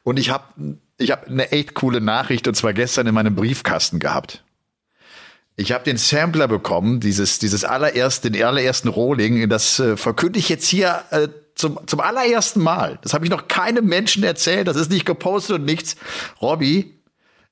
[0.04, 3.98] Und ich habe ich hab eine echt coole Nachricht, und zwar gestern in meinem Briefkasten
[3.98, 4.44] gehabt.
[5.56, 9.50] Ich habe den Sampler bekommen, dieses, dieses allererste, den allerersten Rohling.
[9.50, 13.00] Das äh, verkünde ich jetzt hier äh, zum, zum allerersten Mal.
[13.02, 14.68] Das habe ich noch keinem Menschen erzählt.
[14.68, 15.96] Das ist nicht gepostet und nichts.
[16.40, 16.97] Robby,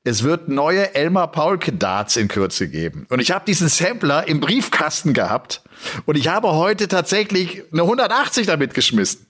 [0.06, 3.08] es wird neue Elmar Paulke Darts in Kürze geben.
[3.10, 5.64] Und ich habe diesen Sampler im Briefkasten gehabt
[6.06, 9.26] und ich habe heute tatsächlich eine 180 damit geschmissen.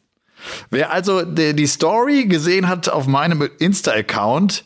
[0.70, 4.66] Wer also die Story gesehen hat auf meinem Insta-Account,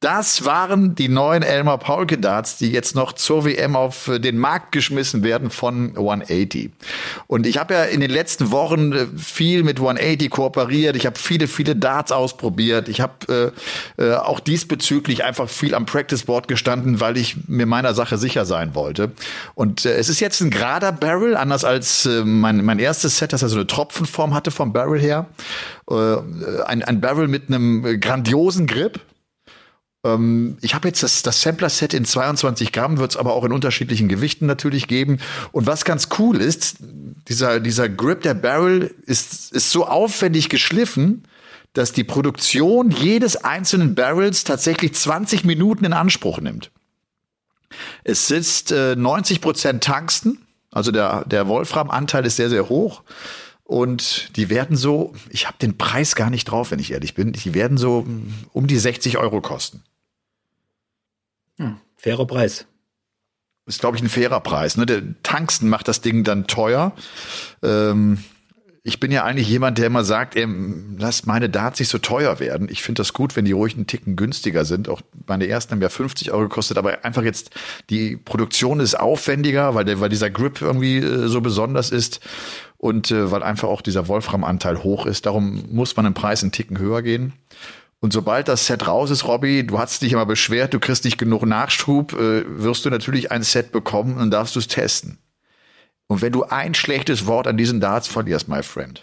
[0.00, 4.70] das waren die neuen Elmar Paulke Darts, die jetzt noch zur WM auf den Markt
[4.70, 6.70] geschmissen werden von 180.
[7.26, 10.94] Und ich habe ja in den letzten Wochen äh, viel mit 180 kooperiert.
[10.94, 12.88] Ich habe viele, viele Darts ausprobiert.
[12.88, 13.52] Ich habe
[13.98, 18.18] äh, äh, auch diesbezüglich einfach viel am Practice Board gestanden, weil ich mir meiner Sache
[18.18, 19.10] sicher sein wollte.
[19.56, 23.32] Und äh, es ist jetzt ein gerader Barrel, anders als äh, mein, mein erstes Set,
[23.32, 25.26] das ja so eine Tropfenform hatte vom Barrel her.
[25.90, 25.94] Äh,
[26.66, 29.00] ein, ein Barrel mit einem grandiosen Grip
[30.04, 33.52] ähm, ich habe jetzt das, das Sampler-Set in 22 Gramm, wird es aber auch in
[33.52, 35.18] unterschiedlichen Gewichten natürlich geben.
[35.52, 36.76] Und was ganz cool ist,
[37.28, 41.24] dieser, dieser Grip der Barrel ist, ist so aufwendig geschliffen,
[41.72, 46.70] dass die Produktion jedes einzelnen Barrels tatsächlich 20 Minuten in Anspruch nimmt.
[48.04, 50.38] Es sitzt äh, 90 Prozent Tungsten,
[50.70, 53.02] also der, der Wolfram-Anteil ist sehr, sehr hoch.
[53.68, 57.32] Und die werden so, ich habe den Preis gar nicht drauf, wenn ich ehrlich bin,
[57.32, 58.06] die werden so
[58.54, 59.82] um die 60 Euro kosten.
[61.58, 62.64] Hm, fairer Preis.
[63.66, 64.78] Ist, glaube ich, ein fairer Preis.
[64.78, 64.86] Ne?
[64.86, 66.92] Der Tungsten macht das Ding dann teuer.
[67.62, 68.24] Ähm,
[68.84, 70.48] ich bin ja eigentlich jemand, der immer sagt, ey,
[70.96, 72.68] lass meine Darts nicht so teuer werden.
[72.70, 74.88] Ich finde das gut, wenn die ruhig einen Ticken günstiger sind.
[74.88, 77.50] Auch meine ersten haben ja 50 Euro gekostet, aber einfach jetzt
[77.90, 82.20] die Produktion ist aufwendiger, weil, der, weil dieser Grip irgendwie äh, so besonders ist
[82.78, 85.26] und äh, weil einfach auch dieser Wolfram-Anteil hoch ist.
[85.26, 87.34] Darum muss man im Preis einen Ticken höher gehen.
[88.00, 91.18] Und sobald das Set raus ist, Robby, du hast dich immer beschwert, du kriegst nicht
[91.18, 95.18] genug Nachschub, äh, wirst du natürlich ein Set bekommen und darfst du es testen.
[96.06, 99.02] Und wenn du ein schlechtes Wort an diesen Darts verlierst, my friend,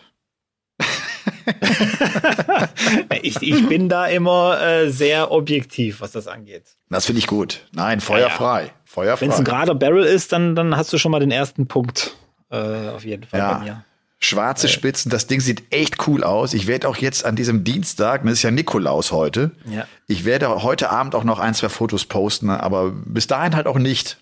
[3.21, 6.63] ich, ich bin da immer äh, sehr objektiv, was das angeht.
[6.89, 7.67] Das finde ich gut.
[7.73, 8.61] Nein, feuerfrei.
[8.61, 8.73] Ja, ja.
[8.85, 9.25] Feuerfrei.
[9.25, 12.15] Wenn es ein gerader Barrel ist, dann, dann hast du schon mal den ersten Punkt.
[12.55, 13.53] Äh, auf jeden Fall ja.
[13.53, 13.85] bei mir.
[14.19, 16.53] Schwarze Spitzen, das Ding sieht echt cool aus.
[16.53, 19.85] Ich werde auch jetzt an diesem Dienstag, das ist ja Nikolaus heute, ja.
[20.07, 23.77] ich werde heute Abend auch noch ein, zwei Fotos posten, aber bis dahin halt auch
[23.77, 24.17] nicht.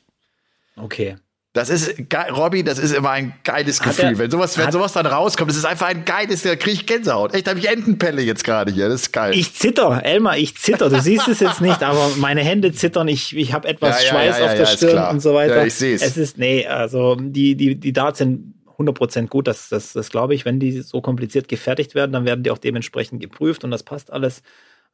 [0.76, 1.16] Okay.
[1.54, 1.94] Das ist,
[2.36, 4.06] Robby, das ist immer ein geiles hat Gefühl.
[4.06, 6.88] Er, wenn sowas, wenn sowas dann rauskommt, das ist einfach ein geiles, da kriege ich
[6.88, 7.36] Gänsehaut.
[7.36, 8.90] Echt, da habe ich Entenpelle jetzt gerade hier.
[8.90, 9.36] Das ist geil.
[9.36, 10.90] Ich zitter, Elmar, ich zitter.
[10.90, 13.08] Du siehst es jetzt nicht, aber meine Hände zittern.
[13.08, 15.58] Ich, ich habe etwas ja, Schweiß ja, ja, auf der Stirn und so weiter.
[15.58, 16.02] Ja, ich sehe es.
[16.02, 19.46] Es ist, nee, also die, die, die Darts sind 100% gut.
[19.46, 20.46] Das, das, das glaube ich.
[20.46, 24.12] Wenn die so kompliziert gefertigt werden, dann werden die auch dementsprechend geprüft und das passt
[24.12, 24.42] alles.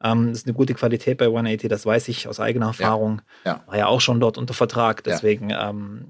[0.04, 3.22] Ähm, das ist eine gute Qualität bei 180, das weiß ich aus eigener Erfahrung.
[3.46, 3.64] Ja.
[3.66, 5.06] War ja auch schon dort unter Vertrag.
[5.06, 6.06] Deswegen ähm,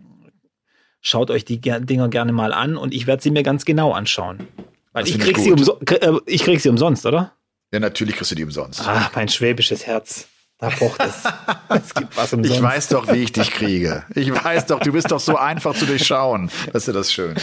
[1.01, 4.47] schaut euch die Dinger gerne mal an und ich werde sie mir ganz genau anschauen.
[4.93, 7.33] Weil ich krieg, sie äh, ich krieg sie umsonst, oder?
[7.71, 8.81] Ja, natürlich kriegst du die umsonst.
[8.87, 10.27] Ah, mein schwäbisches Herz.
[10.57, 11.23] Da pocht es.
[11.69, 12.57] es gibt was umsonst.
[12.57, 14.03] Ich weiß doch, wie ich dich kriege.
[14.15, 16.51] Ich weiß doch, du bist doch so einfach zu durchschauen.
[16.73, 17.35] Das ist ja das schön.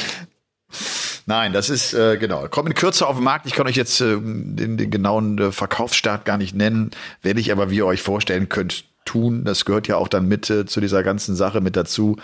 [1.27, 2.47] Nein, das ist äh, genau.
[2.49, 3.47] Kommt in Kürze auf den Markt.
[3.47, 6.91] Ich kann euch jetzt äh, den, den genauen äh, Verkaufsstart gar nicht nennen.
[7.23, 9.45] Werde ich aber, wie ihr euch vorstellen könnt, tun.
[9.45, 12.17] Das gehört ja auch dann mit äh, zu dieser ganzen Sache mit dazu,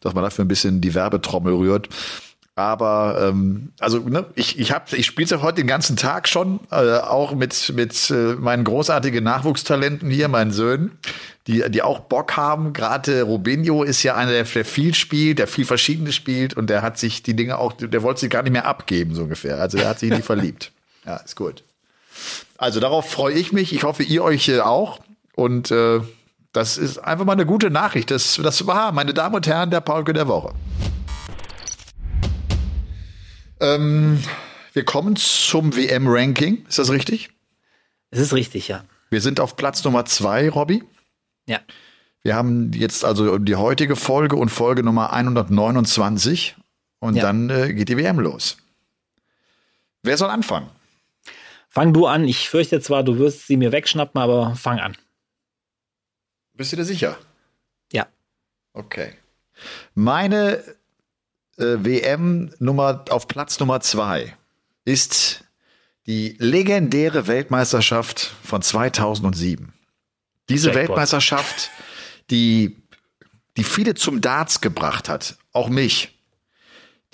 [0.00, 1.88] dass man dafür ein bisschen die Werbetrommel rührt.
[2.58, 6.58] Aber ähm, also ne, ich ich habe ich spiele ja heute den ganzen Tag schon
[6.72, 10.98] äh, auch mit mit äh, meinen großartigen Nachwuchstalenten hier, meinen Söhnen,
[11.46, 12.72] die die auch Bock haben.
[12.72, 16.82] Gerade Robinho ist ja einer, der, der viel spielt, der viel Verschiedenes spielt und der
[16.82, 19.60] hat sich die Dinge auch, der wollte sie gar nicht mehr abgeben so ungefähr.
[19.60, 20.72] Also der hat sich in verliebt.
[21.06, 21.62] Ja, ist gut.
[22.56, 23.72] Also darauf freue ich mich.
[23.72, 24.98] Ich hoffe ihr euch äh, auch
[25.36, 26.00] und äh,
[26.52, 28.10] das ist einfach mal eine gute Nachricht.
[28.10, 30.54] Das, das war, meine Damen und Herren, der Paulke der Woche.
[33.60, 34.22] Ähm,
[34.72, 36.66] wir kommen zum WM-Ranking.
[36.68, 37.30] Ist das richtig?
[38.10, 38.84] Es ist richtig, ja.
[39.10, 40.82] Wir sind auf Platz Nummer zwei, Robby.
[41.46, 41.60] Ja.
[42.22, 46.56] Wir haben jetzt also die heutige Folge und Folge Nummer 129
[47.00, 47.22] und ja.
[47.22, 48.58] dann äh, geht die WM los.
[50.02, 50.68] Wer soll anfangen?
[51.68, 52.24] Fang du an.
[52.24, 54.96] Ich fürchte zwar, du wirst sie mir wegschnappen, aber fang an.
[56.58, 57.16] Bist du dir sicher?
[57.92, 58.08] Ja.
[58.72, 59.12] Okay.
[59.94, 60.64] Meine
[61.56, 64.36] äh, WM Nummer auf Platz Nummer zwei
[64.84, 65.44] ist
[66.08, 69.72] die legendäre Weltmeisterschaft von 2007.
[70.48, 70.88] Diese Jackpot.
[70.88, 71.70] Weltmeisterschaft,
[72.30, 72.76] die,
[73.56, 76.18] die viele zum Darts gebracht hat, auch mich,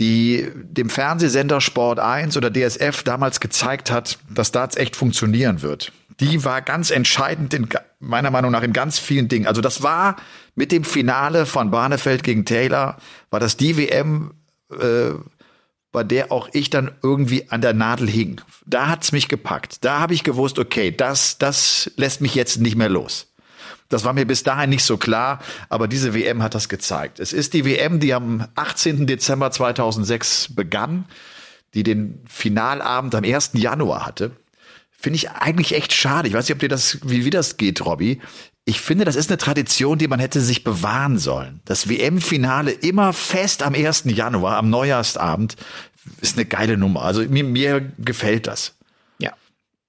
[0.00, 5.92] die dem Fernsehsender Sport 1 oder DSF damals gezeigt hat, dass Darts echt funktionieren wird
[6.20, 9.46] die war ganz entscheidend in, meiner Meinung nach in ganz vielen Dingen.
[9.46, 10.16] Also das war
[10.54, 12.98] mit dem Finale von Barnefeld gegen Taylor,
[13.30, 14.34] war das die WM,
[14.70, 15.12] äh,
[15.92, 18.40] bei der auch ich dann irgendwie an der Nadel hing.
[18.66, 19.84] Da hat's mich gepackt.
[19.84, 23.32] Da habe ich gewusst, okay, das, das lässt mich jetzt nicht mehr los.
[23.88, 27.20] Das war mir bis dahin nicht so klar, aber diese WM hat das gezeigt.
[27.20, 29.06] Es ist die WM, die am 18.
[29.06, 31.04] Dezember 2006 begann,
[31.74, 33.52] die den Finalabend am 1.
[33.54, 34.32] Januar hatte.
[35.04, 36.28] Finde ich eigentlich echt schade.
[36.28, 38.22] Ich weiß nicht, ob dir das, wie, wie das geht, Robby.
[38.64, 41.60] Ich finde, das ist eine Tradition, die man hätte sich bewahren sollen.
[41.66, 44.04] Das WM-Finale immer fest am 1.
[44.06, 45.56] Januar, am Neujahrsabend,
[46.22, 47.02] ist eine geile Nummer.
[47.02, 48.76] Also mir, mir gefällt das.
[49.18, 49.34] Ja.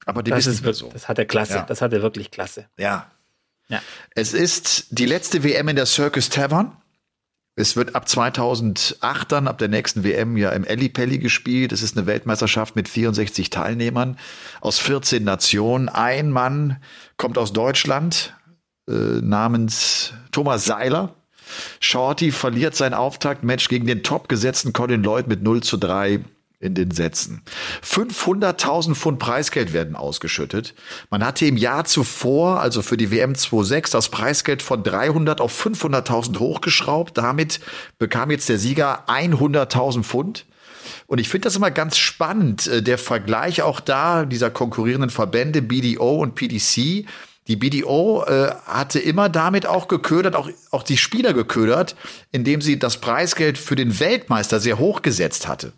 [0.05, 0.89] Aber die das ist wirklich so.
[0.91, 1.53] Das hat er klasse.
[1.53, 1.63] Ja.
[1.63, 2.68] Das hat er wirklich klasse.
[2.78, 3.09] Ja.
[3.70, 3.82] Ja.
[4.16, 6.76] Es ist die letzte WM in der Circus Tavern.
[7.58, 11.72] Es wird ab 2008 dann, ab der nächsten WM ja im Ellipelli gespielt.
[11.72, 14.18] Es ist eine Weltmeisterschaft mit 64 Teilnehmern
[14.60, 15.88] aus 14 Nationen.
[15.88, 16.82] Ein Mann
[17.16, 18.36] kommt aus Deutschland
[18.89, 21.16] äh, namens Thomas Seiler.
[21.80, 26.26] Shorty verliert sein Auftaktmatch gegen den topgesetzten Colin Lloyd mit 0 zu 3
[26.60, 27.41] in den Sätzen.
[27.84, 30.74] 500.000 Pfund Preisgeld werden ausgeschüttet.
[31.10, 35.66] Man hatte im Jahr zuvor, also für die WM 26, das Preisgeld von 300 auf
[35.66, 37.18] 500.000 hochgeschraubt.
[37.18, 37.60] Damit
[37.97, 40.45] bekam jetzt der Sieger 100.000 Pfund.
[41.08, 45.62] Und ich finde das immer ganz spannend, äh, der Vergleich auch da dieser konkurrierenden Verbände
[45.62, 47.06] BDO und PDC.
[47.47, 51.95] Die BDO äh, hatte immer damit auch geködert, auch, auch die Spieler geködert,
[52.32, 55.74] indem sie das Preisgeld für den Weltmeister sehr hoch gesetzt hatte.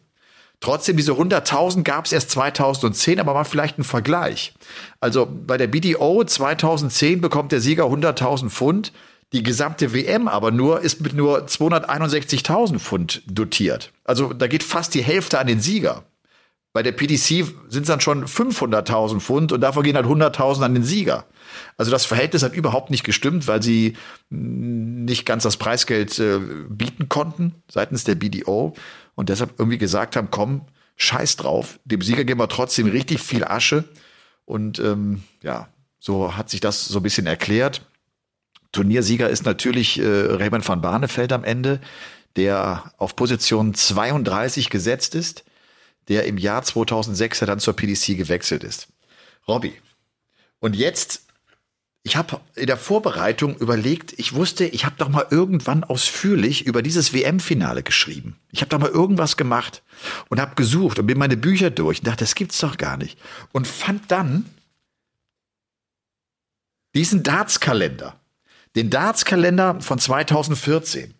[0.60, 4.54] Trotzdem, diese 100.000 gab es erst 2010, aber mal vielleicht ein Vergleich.
[5.00, 8.92] Also bei der BDO 2010 bekommt der Sieger 100.000 Pfund.
[9.34, 13.92] Die gesamte WM aber nur ist mit nur 261.000 Pfund dotiert.
[14.04, 16.06] Also da geht fast die Hälfte an den Sieger.
[16.74, 20.74] Bei der PDC sind es dann schon 500.000 Pfund und davon gehen halt 100.000 an
[20.76, 21.26] den Sieger.
[21.76, 23.98] Also das Verhältnis hat überhaupt nicht gestimmt, weil sie
[24.30, 26.40] nicht ganz das Preisgeld äh,
[26.70, 28.76] bieten konnten seitens der BDO
[29.18, 30.62] und deshalb irgendwie gesagt haben, komm,
[30.96, 31.80] scheiß drauf.
[31.86, 33.84] Dem Sieger geben wir trotzdem richtig viel Asche.
[34.46, 37.82] Und ähm, ja, so hat sich das so ein bisschen erklärt.
[38.74, 41.82] Turniersieger ist natürlich äh, Raymond van Barneveld am Ende,
[42.36, 45.46] der auf Position 32 gesetzt ist,
[46.10, 48.88] der im Jahr 2006 ja dann zur PDC gewechselt ist.
[49.48, 49.74] Robby.
[50.60, 51.27] Und jetzt
[52.08, 56.82] ich habe in der Vorbereitung überlegt, ich wusste, ich habe doch mal irgendwann ausführlich über
[56.82, 58.38] dieses WM-Finale geschrieben.
[58.50, 59.84] Ich habe doch mal irgendwas gemacht
[60.30, 63.20] und habe gesucht und bin meine Bücher durch und dachte, das gibt's doch gar nicht.
[63.52, 64.46] Und fand dann
[66.96, 68.18] diesen Darts-Kalender.
[68.78, 71.14] Den Darts-Kalender von 2014.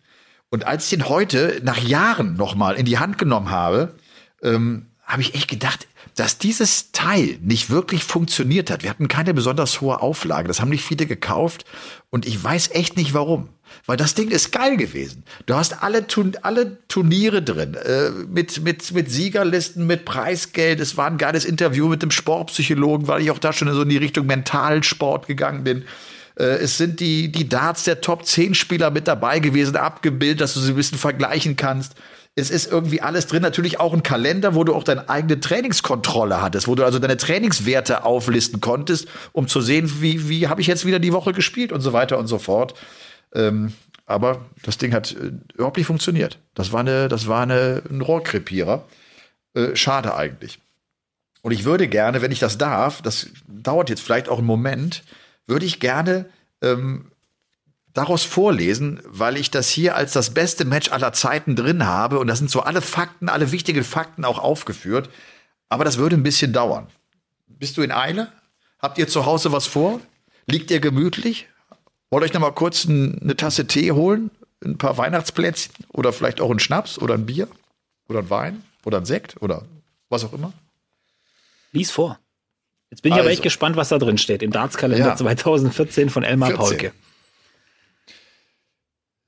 [0.48, 3.94] Und als ich den heute nach Jahren nochmal in die Hand genommen habe,
[4.42, 5.86] ähm, habe ich echt gedacht,
[6.18, 8.82] dass dieses Teil nicht wirklich funktioniert hat.
[8.82, 10.48] Wir hatten keine besonders hohe Auflage.
[10.48, 11.64] Das haben nicht viele gekauft.
[12.10, 13.50] Und ich weiß echt nicht warum.
[13.86, 15.22] Weil das Ding ist geil gewesen.
[15.46, 16.04] Du hast alle,
[16.42, 20.80] alle Turniere drin, äh, mit, mit, mit Siegerlisten, mit Preisgeld.
[20.80, 23.88] Es war ein geiles Interview mit dem Sportpsychologen, weil ich auch da schon so in
[23.88, 25.84] die Richtung Mentalsport gegangen bin.
[26.36, 30.54] Äh, es sind die, die Darts der Top 10 Spieler mit dabei gewesen, abgebildet, dass
[30.54, 31.94] du sie ein bisschen vergleichen kannst
[32.38, 33.42] es ist irgendwie alles drin.
[33.42, 37.16] Natürlich auch ein Kalender, wo du auch deine eigene Trainingskontrolle hattest, wo du also deine
[37.16, 41.72] Trainingswerte auflisten konntest, um zu sehen, wie, wie habe ich jetzt wieder die Woche gespielt
[41.72, 42.74] und so weiter und so fort.
[43.34, 43.72] Ähm,
[44.06, 46.38] aber das Ding hat äh, überhaupt nicht funktioniert.
[46.54, 48.84] Das war, eine, das war eine, ein Rohrkrepierer.
[49.54, 50.60] Äh, schade eigentlich.
[51.42, 55.02] Und ich würde gerne, wenn ich das darf, das dauert jetzt vielleicht auch einen Moment,
[55.46, 56.26] würde ich gerne
[56.62, 57.10] ähm,
[57.94, 62.18] daraus vorlesen, weil ich das hier als das beste Match aller Zeiten drin habe.
[62.18, 65.10] Und da sind so alle Fakten, alle wichtigen Fakten auch aufgeführt.
[65.68, 66.86] Aber das würde ein bisschen dauern.
[67.46, 68.32] Bist du in Eile?
[68.78, 70.00] Habt ihr zu Hause was vor?
[70.46, 71.48] Liegt ihr gemütlich?
[72.10, 74.30] Wollt euch noch mal kurz eine Tasse Tee holen?
[74.64, 75.74] Ein paar Weihnachtsplätzchen?
[75.92, 77.48] Oder vielleicht auch ein Schnaps oder ein Bier?
[78.08, 78.62] Oder ein Wein?
[78.84, 79.42] Oder ein Sekt?
[79.42, 79.64] Oder
[80.08, 80.52] was auch immer?
[81.72, 82.18] Lies vor.
[82.90, 83.24] Jetzt bin ich also.
[83.24, 84.42] aber echt gespannt, was da drin steht.
[84.42, 85.16] Im Dartskalender ja.
[85.16, 86.66] 2014 von Elmar 14.
[86.66, 86.92] Paulke.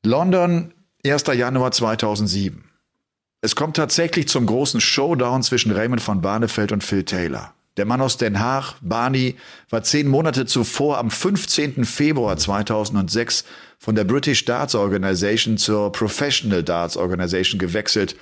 [0.02, 0.72] London,
[1.04, 1.24] 1.
[1.34, 2.64] Januar 2007.
[3.42, 7.52] Es kommt tatsächlich zum großen Showdown zwischen Raymond von Barnefeld und Phil Taylor.
[7.76, 9.36] Der Mann aus Den Haag, Barney,
[9.68, 11.84] war zehn Monate zuvor am 15.
[11.84, 13.44] Februar 2006
[13.78, 18.16] von der British Darts Organization zur Professional Darts Organization gewechselt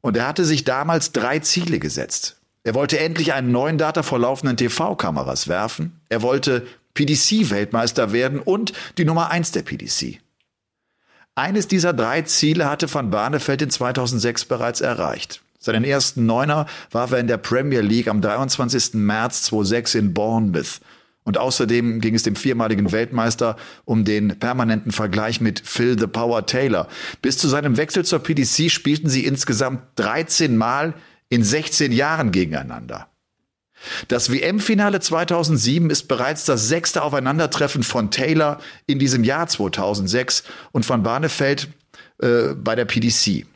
[0.00, 2.40] und er hatte sich damals drei Ziele gesetzt.
[2.64, 8.72] Er wollte endlich einen neuen Data vor laufenden TV-Kameras werfen, er wollte PDC-Weltmeister werden und
[8.98, 10.18] die Nummer eins der PDC.
[11.40, 15.40] Eines dieser drei Ziele hatte Van Barneveld in 2006 bereits erreicht.
[15.58, 18.92] Seinen ersten Neuner warf er in der Premier League am 23.
[18.92, 20.82] März 2006 in Bournemouth.
[21.24, 26.44] Und außerdem ging es dem viermaligen Weltmeister um den permanenten Vergleich mit Phil the Power
[26.44, 26.88] Taylor.
[27.22, 30.92] Bis zu seinem Wechsel zur PDC spielten sie insgesamt 13 Mal
[31.30, 33.09] in 16 Jahren gegeneinander.
[34.08, 40.84] Das WM-Finale 2007 ist bereits das sechste Aufeinandertreffen von Taylor in diesem Jahr 2006 und
[40.84, 41.68] von Barnefeld
[42.20, 43.46] äh, bei der PDC.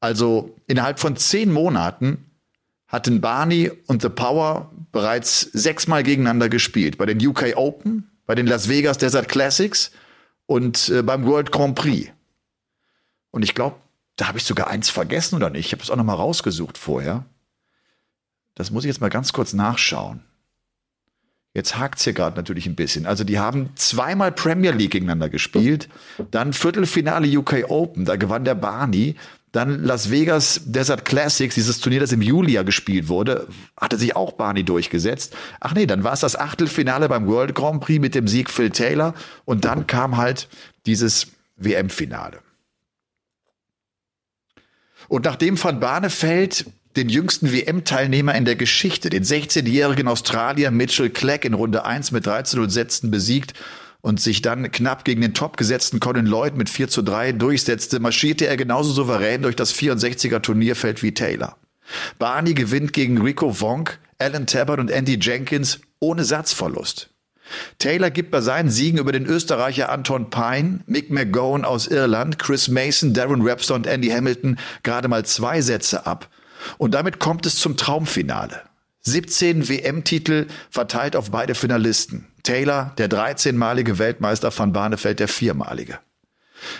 [0.00, 2.30] Also innerhalb von zehn Monaten
[2.86, 6.98] hatten Barney und The Power bereits sechsmal gegeneinander gespielt.
[6.98, 9.90] Bei den UK Open, bei den Las Vegas Desert Classics
[10.46, 12.10] und äh, beim World Grand Prix.
[13.30, 13.76] Und ich glaube,
[14.16, 15.66] da habe ich sogar eins vergessen oder nicht.
[15.66, 17.24] Ich habe es auch noch mal rausgesucht vorher.
[18.56, 20.22] Das muss ich jetzt mal ganz kurz nachschauen.
[21.54, 23.06] Jetzt hakt's hier gerade natürlich ein bisschen.
[23.06, 25.88] Also die haben zweimal Premier League gegeneinander gespielt,
[26.30, 29.14] dann Viertelfinale UK Open, da gewann der Barney,
[29.52, 34.14] dann Las Vegas Desert Classics, dieses Turnier, das im Juli ja gespielt wurde, hatte sich
[34.16, 35.34] auch Barney durchgesetzt.
[35.60, 38.68] Ach nee, dann war es das Achtelfinale beim World Grand Prix mit dem Sieg Phil
[38.68, 39.14] Taylor
[39.46, 40.48] und dann kam halt
[40.84, 42.40] dieses WM-Finale.
[45.08, 46.66] Und nachdem Van Barneveld
[46.96, 52.26] den jüngsten WM-Teilnehmer in der Geschichte, den 16-jährigen Australier Mitchell Clegg in Runde 1 mit
[52.26, 53.52] 13-0 Sätzen besiegt
[54.00, 58.46] und sich dann knapp gegen den topgesetzten Colin Lloyd mit 4 zu 3 durchsetzte, marschierte
[58.46, 61.56] er genauso souverän durch das 64er Turnierfeld wie Taylor.
[62.18, 67.10] Barney gewinnt gegen Rico Wonk, Alan Tabbert und Andy Jenkins ohne Satzverlust.
[67.78, 72.68] Taylor gibt bei seinen Siegen über den Österreicher Anton Pine, Mick McGowan aus Irland, Chris
[72.68, 76.28] Mason, Darren Webster und Andy Hamilton gerade mal zwei Sätze ab
[76.78, 78.62] und damit kommt es zum Traumfinale.
[79.02, 82.26] 17 WM-Titel verteilt auf beide Finalisten.
[82.42, 85.98] Taylor, der 13-malige Weltmeister, van Barneveld, der viermalige.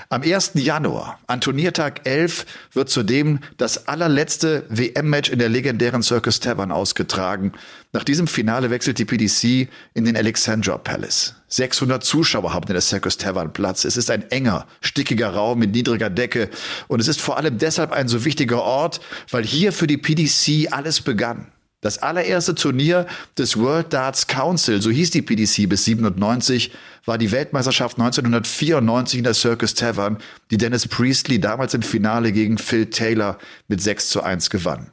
[0.08, 0.52] Am 1.
[0.54, 7.52] Januar, an Turniertag 11, wird zudem das allerletzte WM-Match in der legendären Circus Tavern ausgetragen.
[7.92, 11.34] Nach diesem Finale wechselt die PDC in den Alexandra Palace.
[11.48, 13.84] 600 Zuschauer haben in der Circus Tavern Platz.
[13.84, 16.50] Es ist ein enger, stickiger Raum mit niedriger Decke.
[16.88, 19.00] Und es ist vor allem deshalb ein so wichtiger Ort,
[19.30, 21.52] weil hier für die PDC alles begann.
[21.86, 23.06] Das allererste Turnier
[23.38, 26.72] des World Darts Council, so hieß die PDC bis 97,
[27.04, 30.18] war die Weltmeisterschaft 1994 in der Circus Tavern,
[30.50, 34.90] die Dennis Priestley damals im Finale gegen Phil Taylor mit 6 zu 1 gewann.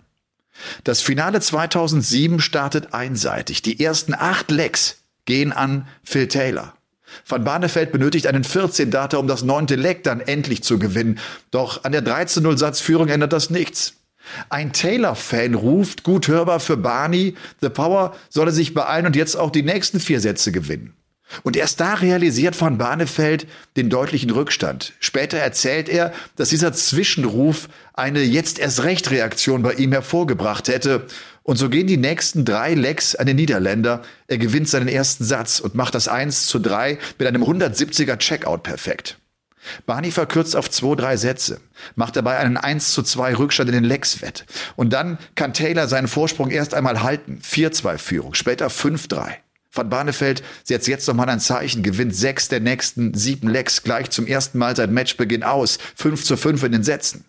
[0.84, 3.64] Das Finale 2007 startet einseitig.
[3.64, 6.76] Die ersten acht Legs gehen an Phil Taylor.
[7.28, 11.18] Van Barneveld benötigt einen 14 Data, um das neunte Leg dann endlich zu gewinnen.
[11.50, 13.96] Doch an der 13-0 Satzführung ändert das nichts.
[14.49, 19.51] Ein Taylor-Fan ruft, gut hörbar für Barney, The Power solle sich beeilen und jetzt auch
[19.51, 20.93] die nächsten vier Sätze gewinnen.
[21.41, 24.93] Und erst da realisiert von Barnefeld den deutlichen Rückstand.
[24.99, 31.07] Später erzählt er, dass dieser Zwischenruf eine jetzt erst recht Reaktion bei ihm hervorgebracht hätte.
[31.41, 34.03] Und so gehen die nächsten drei Lecks an den Niederländer.
[34.28, 38.63] Er gewinnt seinen ersten Satz und macht das 1 zu 3 mit einem 170er Checkout
[38.63, 39.17] perfekt.
[39.86, 41.59] Barney verkürzt auf zwei, drei Sätze,
[41.95, 44.45] macht dabei einen 1 zu 2 Rückstand in den Lecks wett.
[44.76, 47.39] Und dann kann Taylor seinen Vorsprung erst einmal halten.
[47.43, 49.36] 4-2 Führung, später 5-3.
[49.76, 54.28] Van Barneveld setzt jetzt nochmal ein Zeichen, gewinnt sechs der nächsten sieben Lecks gleich zum
[54.28, 55.80] ersten Mal seit Matchbeginn aus.
[55.95, 57.26] 5 zu 5 in den Sätzen.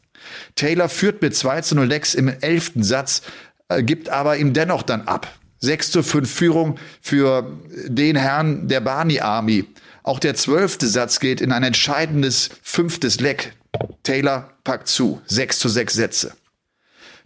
[0.54, 3.22] Taylor führt mit 2 zu 0 Lecks im elften Satz,
[3.68, 5.28] äh, gibt aber ihm dennoch dann ab.
[5.60, 7.50] 6 zu 5 Führung für
[7.86, 9.64] den Herrn der Barney Army.
[10.04, 13.54] Auch der zwölfte Satz geht in ein entscheidendes fünftes Leck.
[14.02, 15.20] Taylor packt zu.
[15.26, 16.34] Sechs zu sechs Sätze.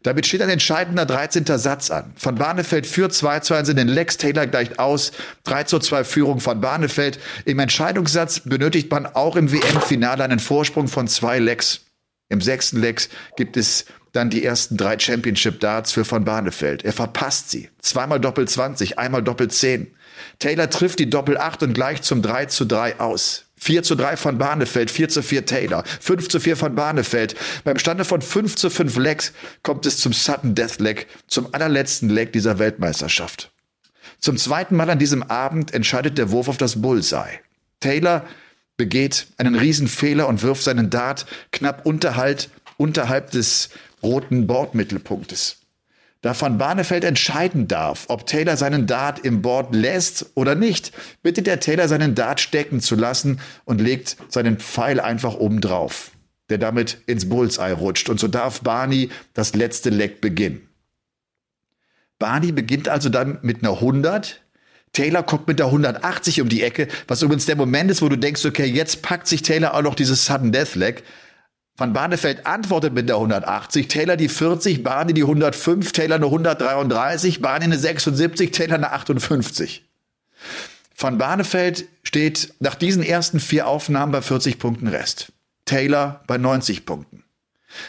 [0.05, 1.45] Damit steht ein entscheidender 13.
[1.59, 2.13] Satz an.
[2.17, 5.11] Von Barnefeld führt 2 zu 1 in den Lecks, Taylor gleicht aus.
[5.43, 7.19] 3 zu 2 Führung von Barnefeld.
[7.45, 11.81] Im Entscheidungssatz benötigt man auch im WM-Finale einen Vorsprung von zwei Lecks.
[12.29, 16.85] Im sechsten Lecks gibt es dann die ersten drei Championship Darts für von Barnefeld.
[16.85, 17.69] Er verpasst sie.
[17.81, 19.95] Zweimal Doppel 20, einmal Doppel 10.
[20.39, 23.45] Taylor trifft die Doppel 8 und gleicht zum 3 zu 3 aus.
[23.59, 27.35] 4 zu 3 von Barnefeld, 4 zu 4 Taylor, 5 zu 4 von Barnefeld.
[27.65, 32.09] Beim Stande von 5 zu 5 Legs kommt es zum Sudden Death Leg, zum allerletzten
[32.09, 33.51] Leg dieser Weltmeisterschaft.
[34.21, 37.41] Zum zweiten Mal an diesem Abend entscheidet der Wurf auf das Bullseye.
[37.81, 38.25] Taylor
[38.77, 42.47] begeht einen Riesenfehler und wirft seinen Dart knapp unterhalb,
[42.77, 43.71] unterhalb des
[44.03, 45.57] roten Bordmittelpunktes.
[46.21, 50.93] Da Van Barneveld entscheiden darf, ob Taylor seinen Dart im Board lässt oder nicht,
[51.23, 56.11] bittet der Taylor seinen Dart stecken zu lassen und legt seinen Pfeil einfach oben drauf,
[56.51, 58.09] der damit ins Bullseye rutscht.
[58.09, 60.69] Und so darf Barney das letzte Leck beginnen.
[62.19, 64.41] Barney beginnt also dann mit einer 100.
[64.93, 68.17] Taylor kommt mit der 180 um die Ecke, was übrigens der Moment ist, wo du
[68.17, 71.05] denkst, okay, jetzt packt sich Taylor auch noch dieses Sudden Death Leg.
[71.79, 77.41] Van Barneveld antwortet mit der 180, Taylor die 40, Barney die 105, Taylor eine 133,
[77.41, 79.85] Barney eine 76, Taylor eine 58.
[80.97, 85.33] Van Barneveld steht nach diesen ersten vier Aufnahmen bei 40 Punkten Rest.
[85.67, 87.23] Taylor bei 90 Punkten.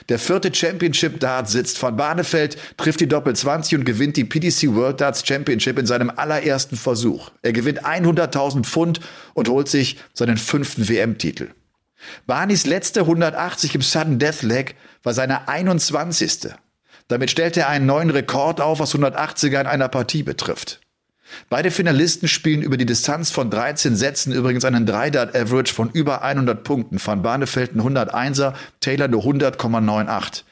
[0.10, 1.82] Der vierte Championship Dart sitzt.
[1.82, 6.12] Van Barneveld trifft die Doppel 20 und gewinnt die PDC World Darts Championship in seinem
[6.16, 7.32] allerersten Versuch.
[7.42, 9.00] Er gewinnt 100.000 Pfund
[9.34, 11.48] und holt sich seinen fünften WM-Titel.
[12.26, 16.50] Barneys letzte 180 im Sudden Death Leg war seine 21.
[17.08, 20.80] Damit stellte er einen neuen Rekord auf, was 180er in einer Partie betrifft.
[21.50, 26.64] Beide Finalisten spielen über die Distanz von 13 Sätzen übrigens einen 3-Dart-Average von über 100
[26.64, 27.00] Punkten.
[27.04, 30.44] Van Barneveld ein 101er, Taylor nur 100,98.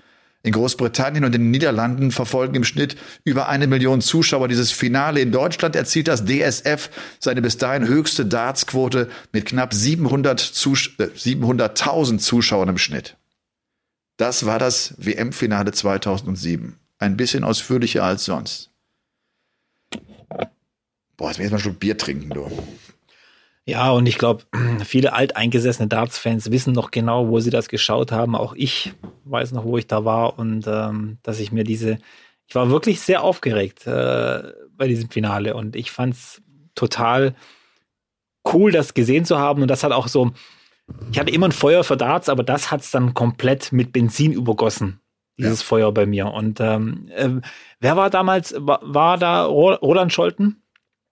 [0.47, 2.95] In Großbritannien und in den Niederlanden verfolgen im Schnitt
[3.25, 5.19] über eine Million Zuschauer dieses Finale.
[5.19, 6.89] In Deutschland erzielt das DSF
[7.19, 13.17] seine bis dahin höchste Dartsquote mit knapp 700 Zus äh, 700.000 Zuschauern im Schnitt.
[14.15, 16.77] Das war das WM-Finale 2007.
[16.97, 18.69] Ein bisschen ausführlicher als sonst.
[21.17, 22.49] Boah, jetzt muss ich mal schon Bier trinken, du.
[23.67, 24.45] Ja, und ich glaube,
[24.85, 28.33] viele alteingesessene Darts-Fans wissen noch genau, wo sie das geschaut haben.
[28.33, 28.93] Auch ich
[29.25, 31.99] weiß noch, wo ich da war und ähm, dass ich mir diese,
[32.47, 36.41] ich war wirklich sehr aufgeregt äh, bei diesem Finale und ich fand es
[36.75, 37.35] total
[38.53, 40.31] cool, das gesehen zu haben und das hat auch so,
[41.11, 44.31] ich hatte immer ein Feuer für Darts, aber das hat es dann komplett mit Benzin
[44.31, 45.01] übergossen,
[45.37, 45.65] dieses ja.
[45.65, 46.27] Feuer bei mir.
[46.27, 47.29] Und ähm, äh,
[47.81, 50.63] wer war damals, war, war da Roland Scholten?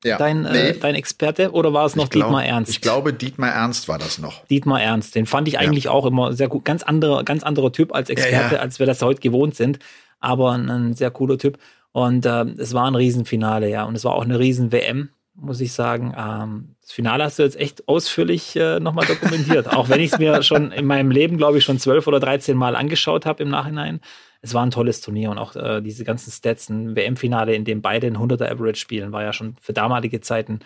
[0.04, 0.18] Ja.
[0.18, 0.70] dein, äh, nee.
[0.70, 1.52] äh, dein Experte?
[1.52, 2.72] Oder war es noch glaub, Dietmar Ernst?
[2.72, 4.46] Ich glaube, Dietmar Ernst war das noch.
[4.46, 5.91] Dietmar Ernst, den fand ich eigentlich ja.
[5.91, 6.66] auch immer sehr gut.
[6.66, 9.80] Ganz anderer, ganz anderer Typ als Experte, ja, als wir das heute gewohnt sind.
[10.20, 11.58] Aber ein, ein sehr cooler Typ.
[11.91, 13.84] Und äh, es war ein Riesenfinale, ja.
[13.86, 15.10] Und es war auch eine Riesen-WM.
[15.36, 16.14] Muss ich sagen.
[16.18, 19.68] Ähm, das Finale hast du jetzt echt ausführlich äh, nochmal dokumentiert.
[19.74, 22.58] auch wenn ich es mir schon in meinem Leben, glaube ich, schon zwölf oder dreizehn
[22.58, 24.00] Mal angeschaut habe im Nachhinein.
[24.42, 27.82] Es war ein tolles Turnier und auch äh, diese ganzen Stats, ein WM-Finale, in dem
[27.82, 30.60] beide ein 100er Average spielen, war ja schon für damalige Zeiten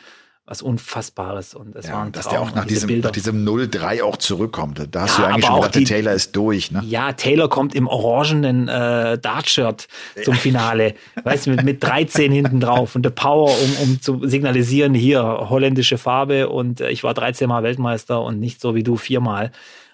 [0.50, 1.54] was Unfassbares.
[1.54, 4.82] Und es ja, war ein dass der auch nach diesem, nach diesem 0-3 auch zurückkommt.
[4.91, 6.72] Da hast ja, du eigentlich schon gedacht, die, Taylor ist durch.
[6.72, 6.82] Ne?
[6.88, 9.88] Ja, Taylor kommt im orangenen äh, Dart-Shirt
[10.24, 10.95] zum Finale.
[11.24, 15.22] weißt du, mit, mit 13 hinten drauf und der Power, um, um zu signalisieren, hier
[15.24, 19.52] holländische Farbe und äh, ich war 13 Mal Weltmeister und nicht so wie du viermal.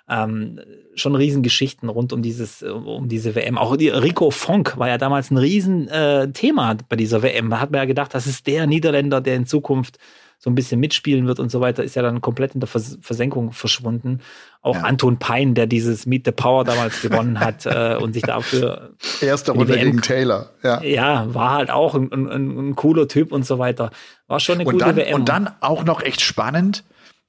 [0.08, 0.62] Ähm,
[0.94, 3.58] schon Riesengeschichten rund um dieses, um diese WM.
[3.58, 7.50] Auch die Rico Fonk war ja damals ein Riesenthema äh, bei dieser WM.
[7.50, 9.98] Da hat man ja gedacht, das ist der Niederländer, der in Zukunft
[10.38, 12.98] so ein bisschen mitspielen wird und so weiter, ist ja dann komplett in der Vers
[13.02, 14.20] Versenkung verschwunden.
[14.62, 14.84] Auch ja.
[14.84, 18.94] Anton Pein, der dieses Meet the Power damals gewonnen hat äh, und sich dafür.
[19.22, 20.82] Erste Runde gegen Taylor, ja.
[20.84, 23.92] Ja, war halt auch ein, ein, ein, cooler Typ und so weiter.
[24.28, 25.16] War schon eine und gute dann, WM.
[25.16, 26.84] Und dann auch noch echt spannend.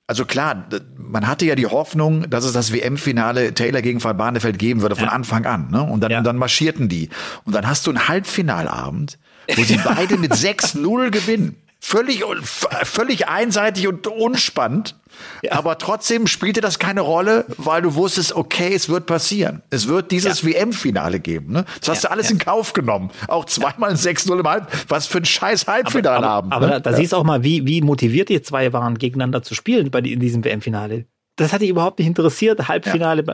[0.08, 4.58] Also klar, man hatte ja die Hoffnung, dass es das WM-Finale Taylor gegen Van Barneveld
[4.58, 5.10] geben würde von ja.
[5.10, 5.70] Anfang an.
[5.70, 5.82] Ne?
[5.82, 6.20] Und dann, ja.
[6.20, 7.08] dann marschierten die.
[7.44, 9.18] Und dann hast du einen Halbfinalabend,
[9.56, 14.96] wo sie beide mit 6-0 gewinnen völlig, völlig einseitig und unspannend.
[15.42, 15.52] Ja.
[15.52, 19.62] Aber trotzdem spielte das keine Rolle, weil du wusstest, okay, es wird passieren.
[19.70, 20.48] Es wird dieses ja.
[20.48, 21.52] WM-Finale geben.
[21.52, 21.64] Ne?
[21.80, 23.10] Das hast ja, du alles in Kauf genommen.
[23.28, 24.70] Auch zweimal ein 6-0 im Halb.
[24.88, 26.52] Was für ein scheiß Halbfinale aber, haben.
[26.52, 26.72] Aber, ne?
[26.72, 29.90] da, da siehst du auch mal, wie, wie motiviert die zwei waren, gegeneinander zu spielen
[29.90, 31.06] bei in diesem WM-Finale.
[31.36, 32.66] Das hat dich überhaupt nicht interessiert.
[32.66, 33.24] Halbfinale,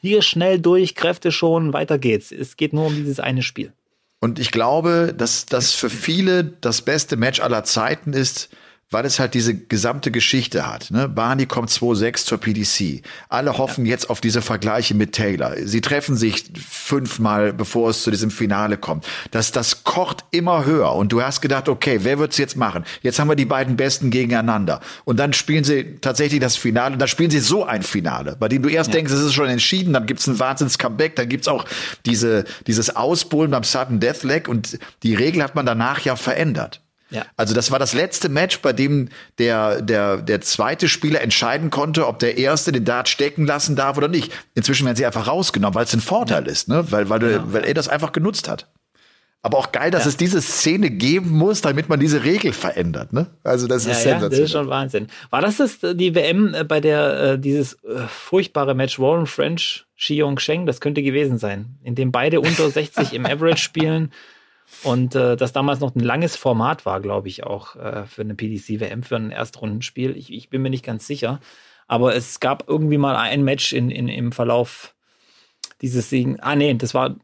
[0.00, 2.30] hier schnell durch, Kräfte schon, weiter geht's.
[2.30, 3.72] Es geht nur um dieses eine Spiel.
[4.20, 8.50] Und ich glaube, dass das für viele das beste Match aller Zeiten ist,
[8.90, 10.90] weil es halt diese gesamte Geschichte hat.
[10.90, 11.08] Ne?
[11.08, 13.02] Barney kommt 2-6 zur PDC.
[13.28, 13.92] Alle hoffen ja.
[13.92, 15.54] jetzt auf diese Vergleiche mit Taylor.
[15.62, 19.06] Sie treffen sich fünfmal, bevor es zu diesem Finale kommt.
[19.30, 20.92] Das, das kocht immer höher.
[20.94, 22.84] Und du hast gedacht, okay, wer wird's jetzt machen?
[23.02, 24.80] Jetzt haben wir die beiden Besten gegeneinander.
[25.04, 26.94] Und dann spielen sie tatsächlich das Finale.
[26.94, 28.96] Und dann spielen sie so ein Finale, bei dem du erst ja.
[28.96, 29.92] denkst, es ist schon entschieden.
[29.92, 31.14] Dann gibt's ein Wahnsinns-Comeback.
[31.14, 31.64] Dann gibt's auch
[32.06, 34.48] diese, dieses Ausbullen beim Sudden Death Leg.
[34.48, 36.80] Und die Regel hat man danach ja verändert.
[37.10, 37.26] Ja.
[37.36, 39.08] Also das war das letzte Match, bei dem
[39.38, 43.96] der, der, der zweite Spieler entscheiden konnte, ob der erste den Dart stecken lassen darf
[43.96, 44.32] oder nicht.
[44.54, 46.52] Inzwischen werden sie einfach rausgenommen, weil es ein Vorteil ja.
[46.52, 46.84] ist, ne?
[46.90, 47.52] weil, weil, du, ja.
[47.52, 48.68] weil er das einfach genutzt hat.
[49.42, 50.10] Aber auch geil, dass ja.
[50.10, 53.14] es diese Szene geben muss, damit man diese Regel verändert.
[53.14, 53.26] Ne?
[53.42, 55.06] Also das ist ja, ja, das ist schon Wahnsinn.
[55.30, 59.86] War das, das die WM, äh, bei der äh, dieses äh, furchtbare Match Warren French,
[59.96, 64.12] Xi Yong Sheng, das könnte gewesen sein, in dem beide unter 60 im Average spielen
[64.82, 68.34] und äh, das damals noch ein langes Format war, glaube ich, auch äh, für eine
[68.34, 70.16] PDC-WM, für ein Erstrundenspiel.
[70.16, 71.40] Ich, ich bin mir nicht ganz sicher.
[71.86, 74.94] Aber es gab irgendwie mal ein Match in, in, im Verlauf
[75.82, 76.38] dieses Siegen.
[76.40, 77.16] Ah, nee, das war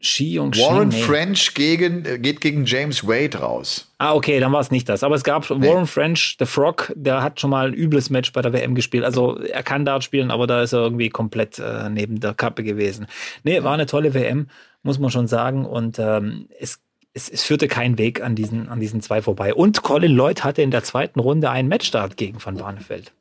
[0.00, 1.00] Xi und Warren nee.
[1.00, 3.92] French gegen, geht gegen James Wade raus.
[3.98, 5.04] Ah, okay, dann war es nicht das.
[5.04, 5.68] Aber es gab nee.
[5.68, 9.04] Warren French, The Frog, der hat schon mal ein übles Match bei der WM gespielt.
[9.04, 12.64] Also er kann Dart spielen, aber da ist er irgendwie komplett äh, neben der Kappe
[12.64, 13.06] gewesen.
[13.44, 14.48] Nee, war eine tolle WM,
[14.82, 15.64] muss man schon sagen.
[15.64, 16.80] Und ähm, es
[17.14, 19.54] es, es führte kein Weg an diesen, an diesen zwei vorbei.
[19.54, 23.12] Und Colin Lloyd hatte in der zweiten Runde einen Matchstart gegen Van Barneveld.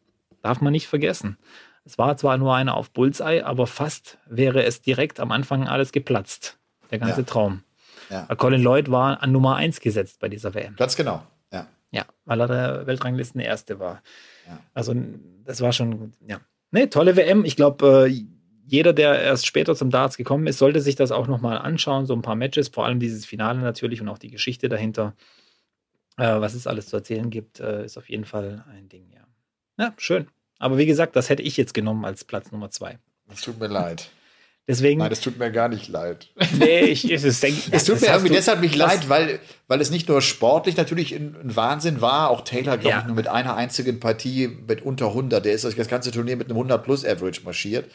[0.42, 1.38] Darf man nicht vergessen.
[1.84, 5.92] Es war zwar nur einer auf Bullseye, aber fast wäre es direkt am Anfang alles
[5.92, 6.58] geplatzt.
[6.92, 7.28] Der ganze ja.
[7.28, 7.64] Traum.
[8.10, 8.28] Ja.
[8.36, 10.76] Colin Lloyd war an Nummer 1 gesetzt bei dieser WM.
[10.76, 11.68] Ganz genau, ja.
[11.92, 14.02] Ja, weil er der Weltranglisten Erste war.
[14.48, 14.60] Ja.
[14.74, 14.94] Also,
[15.46, 16.39] das war schon, ja.
[16.72, 17.46] Nee, tolle WM.
[17.46, 18.26] Ich glaube, äh,
[18.72, 22.14] jeder, der erst später zum Darts gekommen ist, sollte sich das auch nochmal anschauen, so
[22.14, 25.14] ein paar Matches, vor allem dieses Finale natürlich und auch die Geschichte dahinter.
[26.18, 29.28] Äh, was es alles zu erzählen gibt, äh, ist auf jeden Fall ein Ding, ja.
[29.78, 30.28] Ja, schön.
[30.58, 32.98] Aber wie gesagt, das hätte ich jetzt genommen als Platz Nummer zwei.
[33.30, 34.10] Es tut mir leid.
[34.70, 36.30] Deswegen, Nein, das tut mir gar nicht leid.
[36.58, 39.92] Nee, ich, ich es, denk, es tut mir irgendwie deshalb nicht leid, weil, weil es
[39.92, 43.00] nicht nur sportlich natürlich ein, Wahnsinn war, auch Taylor, glaube ja.
[43.02, 46.48] ich, nur mit einer einzigen Partie mit unter 100, der ist das ganze Turnier mit
[46.48, 47.90] einem 100 plus Average marschiert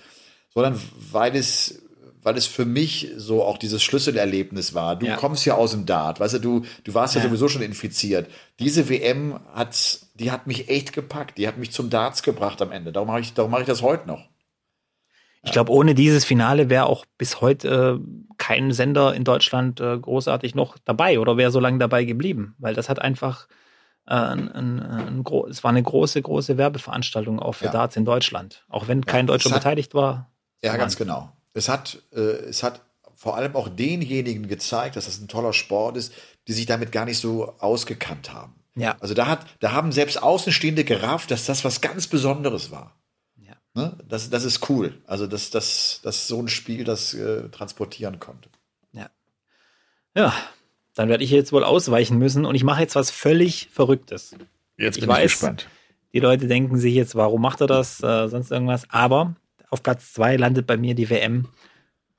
[0.57, 0.81] sondern
[1.13, 1.83] weil es
[2.23, 4.97] weil es für mich so auch dieses Schlüsselerlebnis war.
[4.97, 5.15] Du ja.
[5.15, 8.29] kommst ja aus dem Dart, weißt du, du, du warst ja, ja, sowieso schon infiziert.
[8.59, 12.73] Diese WM hat, die hat mich echt gepackt, die hat mich zum Darts gebracht am
[12.73, 12.91] Ende.
[12.91, 14.25] Darum mache ich, darum mache ich das heute noch.
[15.45, 19.97] Ich glaube, ohne dieses Finale wäre auch bis heute äh, kein Sender in Deutschland äh,
[19.97, 23.47] großartig noch dabei oder wäre so lange dabei geblieben, weil das hat einfach
[24.09, 27.71] äh, ein, ein, ein, es war eine große, große Werbeveranstaltung auch für ja.
[27.71, 30.33] Darts in Deutschland, auch wenn kein Deutscher beteiligt war.
[30.63, 31.33] Ja, ganz genau.
[31.53, 32.83] Es hat, äh, es hat
[33.15, 36.13] vor allem auch denjenigen gezeigt, dass das ein toller Sport ist,
[36.47, 38.55] die sich damit gar nicht so ausgekannt haben.
[38.77, 38.97] Ja.
[39.01, 42.95] Also da hat, da haben selbst Außenstehende gerafft, dass das was ganz Besonderes war.
[43.37, 43.55] Ja.
[43.73, 43.97] Ne?
[44.07, 45.01] Das, das ist cool.
[45.07, 48.51] Also dass das, das so ein Spiel das äh, transportieren konnte.
[48.93, 49.09] Ja.
[50.15, 50.35] Ja,
[50.95, 54.35] dann werde ich jetzt wohl ausweichen müssen und ich mache jetzt was völlig Verrücktes.
[54.77, 55.69] Jetzt bin ich, weiß, gespannt.
[56.13, 58.89] Die Leute denken sich jetzt, warum macht er das, äh, sonst irgendwas.
[58.91, 59.37] Aber
[59.71, 61.49] auf Platz zwei landet bei mir die WM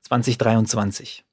[0.02, 1.24] 2023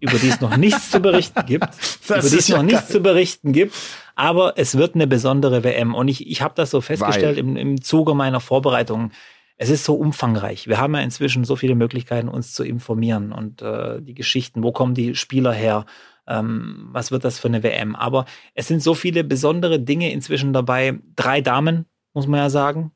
[0.00, 1.64] über die es noch nichts zu berichten gibt,
[2.08, 2.92] das über die es noch ja nichts geil.
[2.92, 3.74] zu berichten gibt,
[4.14, 7.82] aber es wird eine besondere WM und ich, ich habe das so festgestellt im, im
[7.82, 9.10] Zuge meiner Vorbereitung.
[9.56, 10.68] Es ist so umfangreich.
[10.68, 14.70] Wir haben ja inzwischen so viele Möglichkeiten, uns zu informieren und äh, die Geschichten, wo
[14.70, 15.84] kommen die Spieler her,
[16.28, 17.96] ähm, was wird das für eine WM.
[17.96, 18.24] Aber
[18.54, 21.00] es sind so viele besondere Dinge inzwischen dabei.
[21.16, 22.92] Drei Damen, muss man ja sagen.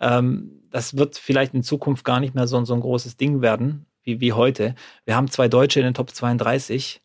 [0.00, 3.86] Ähm, das wird vielleicht in Zukunft gar nicht mehr so, so ein großes Ding werden,
[4.02, 4.74] wie, wie heute.
[5.04, 7.02] Wir haben zwei Deutsche in den Top 32.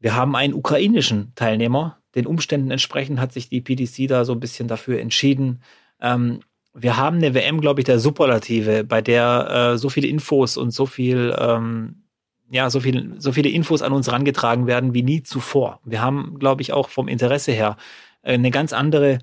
[0.00, 1.98] Wir haben einen ukrainischen Teilnehmer.
[2.14, 5.62] Den Umständen entsprechend hat sich die PDC da so ein bisschen dafür entschieden.
[6.00, 6.40] Ähm,
[6.74, 10.72] wir haben eine WM, glaube ich, der Superlative, bei der äh, so viele Infos und
[10.72, 12.02] so viel, ähm,
[12.50, 15.80] ja, so viel, so viele Infos an uns rangetragen werden wie nie zuvor.
[15.84, 17.76] Wir haben, glaube ich, auch vom Interesse her
[18.22, 19.20] äh, eine ganz andere,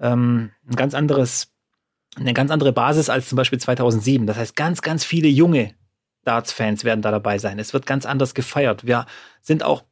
[0.00, 1.53] ähm, ein ganz anderes,
[2.18, 4.26] eine ganz andere Basis als zum Beispiel 2007.
[4.26, 5.74] Das heißt, ganz, ganz viele junge
[6.24, 7.58] Darts-Fans werden da dabei sein.
[7.58, 8.86] Es wird ganz anders gefeiert.
[8.86, 9.06] Wir
[9.40, 9.84] sind auch,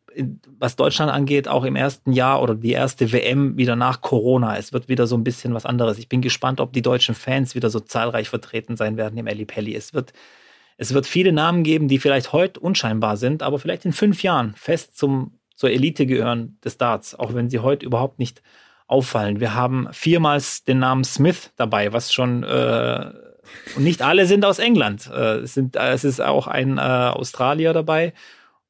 [0.59, 4.57] was Deutschland angeht, auch im ersten Jahr oder die erste WM wieder nach Corona.
[4.57, 5.99] Es wird wieder so ein bisschen was anderes.
[5.99, 9.45] Ich bin gespannt, ob die deutschen Fans wieder so zahlreich vertreten sein werden im Ali
[9.45, 9.75] Pelli.
[9.75, 10.13] Es wird,
[10.77, 14.55] es wird viele Namen geben, die vielleicht heute unscheinbar sind, aber vielleicht in fünf Jahren
[14.55, 18.43] fest zum, zur Elite gehören des Darts, auch wenn sie heute überhaupt nicht
[18.87, 19.41] auffallen.
[19.41, 23.13] Wir haben viermals den Namen Smith dabei, was schon äh,
[23.77, 25.11] und nicht alle sind aus England.
[25.13, 28.13] Äh, es, sind, äh, es ist auch ein äh, Australier dabei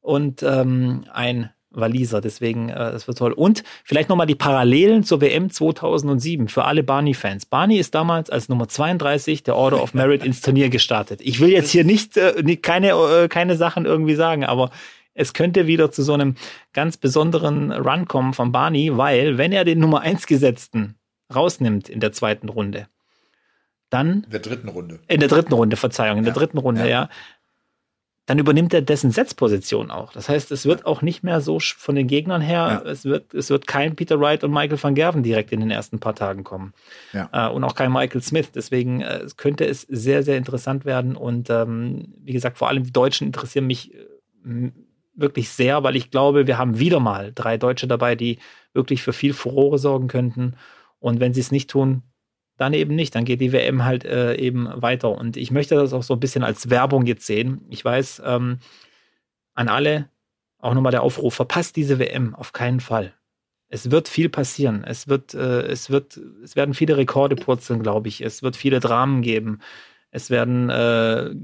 [0.01, 2.21] und ähm, ein Waliser.
[2.21, 3.33] Deswegen, äh, das wird toll.
[3.33, 7.47] Und vielleicht nochmal die Parallelen zur WM 2007 für alle Barney-Fans.
[7.47, 11.21] Barney ist damals als Nummer 32 der Order of Merit ins Turnier gestartet.
[11.23, 14.71] Ich will jetzt hier nicht, äh, keine, äh, keine Sachen irgendwie sagen, aber
[15.15, 16.37] es könnte wieder zu so einem
[16.73, 20.97] ganz besonderen Run kommen von Barney, weil wenn er den Nummer 1 Gesetzten
[21.35, 22.89] rausnimmt in der zweiten Runde,
[23.91, 24.25] dann.
[24.25, 25.01] In der dritten Runde.
[25.09, 26.31] In der dritten Runde, Verzeihung, in ja.
[26.31, 26.89] der dritten Runde, ja.
[26.89, 27.09] ja.
[28.27, 30.13] Dann übernimmt er dessen Setzposition auch.
[30.13, 32.91] Das heißt, es wird auch nicht mehr so von den Gegnern her, ja.
[32.91, 35.99] es, wird, es wird kein Peter Wright und Michael van Gerven direkt in den ersten
[35.99, 36.73] paar Tagen kommen.
[37.33, 38.53] Äh, und auch kein Michael Smith.
[38.53, 41.17] Deswegen äh, könnte es sehr, sehr interessant werden.
[41.17, 44.71] Und ähm, wie gesagt, vor allem die Deutschen interessieren mich äh,
[45.15, 48.39] wirklich sehr, weil ich glaube, wir haben wieder mal drei Deutsche dabei, die
[48.73, 50.55] wirklich für viel Furore sorgen könnten.
[50.99, 52.03] Und wenn sie es nicht tun,
[52.57, 53.15] dann eben nicht.
[53.15, 55.11] Dann geht die WM halt äh, eben weiter.
[55.11, 57.63] Und ich möchte das auch so ein bisschen als Werbung jetzt sehen.
[57.71, 58.59] Ich weiß, ähm,
[59.55, 60.09] an alle
[60.63, 63.13] auch nochmal der Aufruf, verpasst diese WM auf keinen Fall.
[63.69, 64.85] Es wird viel passieren.
[64.85, 68.21] Es wird, äh, es wird, es werden viele Rekorde purzeln, glaube ich.
[68.21, 69.61] Es wird viele Dramen geben.
[70.11, 71.35] Es werden äh,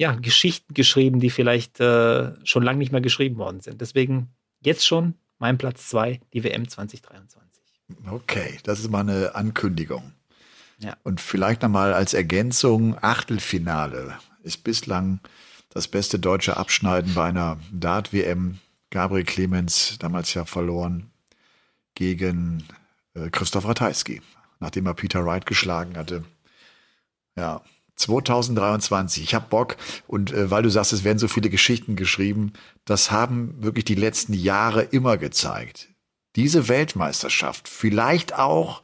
[0.00, 3.82] ja, Geschichten geschrieben, die vielleicht äh, schon lange nicht mehr geschrieben worden sind.
[3.82, 4.30] Deswegen
[4.62, 7.62] jetzt schon mein Platz zwei, die WM 2023.
[8.10, 10.14] Okay, das ist mal eine Ankündigung.
[10.78, 10.96] Ja.
[11.02, 15.20] Und vielleicht nochmal als Ergänzung, Achtelfinale ist bislang
[15.68, 18.58] das beste deutsche Abschneiden bei einer Dart-WM.
[18.88, 21.10] Gabriel Clemens, damals ja verloren,
[21.94, 22.64] gegen
[23.12, 24.22] äh, Christoph Ratajski,
[24.60, 26.24] nachdem er Peter Wright geschlagen hatte.
[27.36, 27.60] Ja,
[28.00, 29.22] 2023.
[29.22, 29.76] Ich habe Bock
[30.06, 32.52] und äh, weil du sagst, es werden so viele Geschichten geschrieben,
[32.84, 35.88] das haben wirklich die letzten Jahre immer gezeigt.
[36.36, 38.82] Diese Weltmeisterschaft, vielleicht auch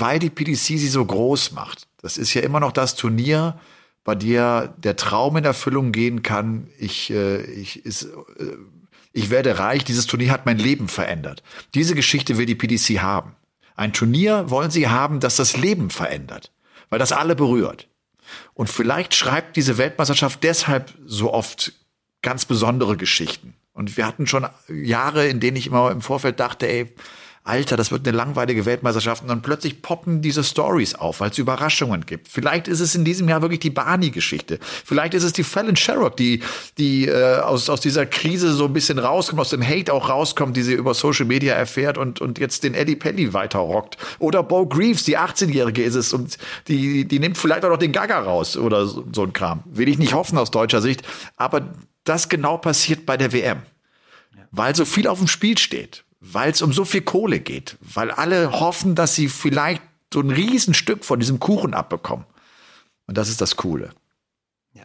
[0.00, 1.88] weil die PDC sie so groß macht.
[2.02, 3.58] Das ist ja immer noch das Turnier,
[4.04, 6.68] bei dir der Traum in Erfüllung gehen kann.
[6.78, 8.56] Ich, äh, ich, ist, äh,
[9.12, 9.84] ich werde reich.
[9.84, 11.42] Dieses Turnier hat mein Leben verändert.
[11.74, 13.34] Diese Geschichte will die PDC haben.
[13.74, 16.52] Ein Turnier wollen sie haben, das das Leben verändert,
[16.88, 17.88] weil das alle berührt.
[18.54, 21.72] Und vielleicht schreibt diese Weltmeisterschaft deshalb so oft
[22.22, 23.54] ganz besondere Geschichten.
[23.72, 26.94] Und wir hatten schon Jahre, in denen ich immer im Vorfeld dachte, ey,
[27.46, 31.38] Alter, das wird eine langweilige Weltmeisterschaft und dann plötzlich poppen diese Stories auf, weil es
[31.38, 32.26] Überraschungen gibt.
[32.26, 34.58] Vielleicht ist es in diesem Jahr wirklich die Barney-Geschichte.
[34.60, 36.42] Vielleicht ist es die Fallon Sherrock, die,
[36.76, 40.56] die äh, aus, aus dieser Krise so ein bisschen rauskommt, aus dem Hate auch rauskommt,
[40.56, 43.96] die sie über Social Media erfährt und, und jetzt den Eddie Penny weiterrockt.
[44.18, 47.92] Oder Bo Greaves, die 18-Jährige ist es und die, die nimmt vielleicht auch noch den
[47.92, 49.62] Gaga raus oder so, so ein Kram.
[49.66, 51.02] Will ich nicht hoffen aus deutscher Sicht.
[51.36, 51.68] Aber
[52.02, 53.62] das genau passiert bei der WM.
[54.50, 58.10] Weil so viel auf dem Spiel steht weil es um so viel Kohle geht, weil
[58.10, 59.82] alle hoffen, dass sie vielleicht
[60.12, 62.26] so ein Riesenstück von diesem Kuchen abbekommen.
[63.06, 63.90] Und das ist das Coole.
[64.72, 64.84] Ja.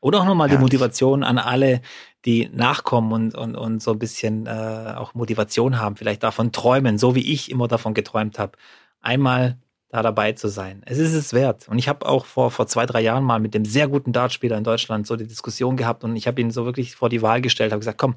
[0.00, 0.56] Oder auch nochmal ja.
[0.56, 1.80] die Motivation an alle,
[2.24, 6.98] die nachkommen und, und, und so ein bisschen äh, auch Motivation haben, vielleicht davon träumen,
[6.98, 8.52] so wie ich immer davon geträumt habe,
[9.00, 9.58] einmal
[9.88, 10.82] da dabei zu sein.
[10.84, 11.66] Es ist es wert.
[11.68, 14.58] Und ich habe auch vor, vor zwei, drei Jahren mal mit dem sehr guten Dartspieler
[14.58, 17.40] in Deutschland so die Diskussion gehabt und ich habe ihn so wirklich vor die Wahl
[17.40, 18.16] gestellt, habe gesagt, komm,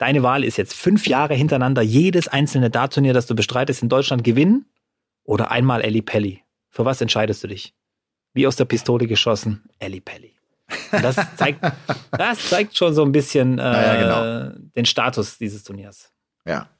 [0.00, 4.24] Deine Wahl ist jetzt fünf Jahre hintereinander jedes einzelne Dartturnier, das du bestreitest in Deutschland
[4.24, 4.64] gewinnen
[5.24, 6.42] oder einmal Ellie Pelli.
[6.70, 7.74] Für was entscheidest du dich?
[8.32, 10.34] Wie aus der Pistole geschossen, Ellie Pelli.
[10.90, 11.60] Und das zeigt,
[12.12, 14.58] das zeigt schon so ein bisschen äh, ja, genau.
[14.74, 16.10] den Status dieses Turniers.
[16.46, 16.70] Ja.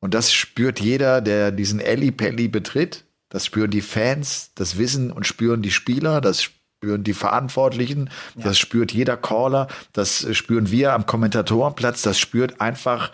[0.00, 3.06] Und das spürt jeder, der diesen Ellie Pelli betritt.
[3.30, 8.44] Das spüren die Fans, das wissen und spüren die Spieler, das spüren die Verantwortlichen, ja.
[8.44, 13.12] das spürt jeder Caller, das spüren wir am Kommentatorenplatz, das spürt einfach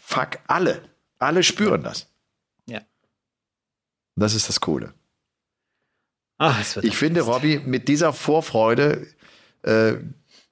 [0.00, 0.82] fuck alle.
[1.18, 2.08] Alle spüren das.
[2.66, 2.80] Ja.
[4.16, 4.92] Das ist das Coole.
[6.38, 9.06] Ach, wird ich finde, Robby, mit dieser Vorfreude
[9.62, 9.94] äh,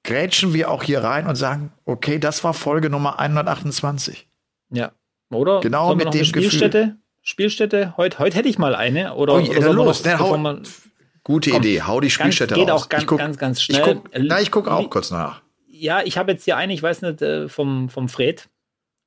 [0.03, 4.27] grätschen wir auch hier rein und sagen, okay, das war Folge Nummer 128.
[4.71, 4.91] Ja.
[5.29, 5.59] Oder?
[5.61, 6.79] Genau mit dem Spielstätte?
[6.79, 6.97] Gefühl.
[7.21, 7.93] Spielstätte?
[7.97, 9.15] Heute, heute hätte ich mal eine.
[9.15, 10.63] Oder, oh, oder dann los, noch, hau, man,
[11.23, 12.83] gute Komm, Idee, hau die Spielstätte ganz, geht raus.
[12.83, 13.79] auch ganz, ich guck, ganz, ganz schnell.
[13.79, 15.41] Ich guck, na, ich gucke auch kurz nach.
[15.67, 18.49] Ja, ich habe jetzt hier eine, ich weiß nicht, äh, vom, vom Fred.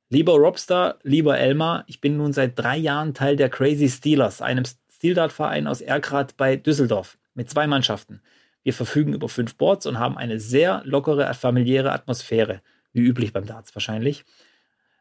[0.09, 4.65] Lieber Robstar, lieber Elmar, ich bin nun seit drei Jahren Teil der Crazy Steelers, einem
[4.93, 8.21] Steeldart-Verein aus Erkrath bei Düsseldorf mit zwei Mannschaften.
[8.63, 12.63] Wir verfügen über fünf Boards und haben eine sehr lockere, familiäre Atmosphäre,
[12.93, 14.25] wie üblich beim Darts wahrscheinlich.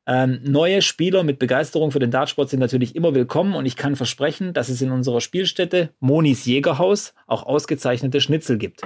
[0.08, 3.96] Ähm, neue Spieler mit Begeisterung für den Dartsport sind natürlich immer willkommen und ich kann
[3.96, 8.82] versprechen, dass es in unserer Spielstätte Monis Jägerhaus auch ausgezeichnete Schnitzel gibt.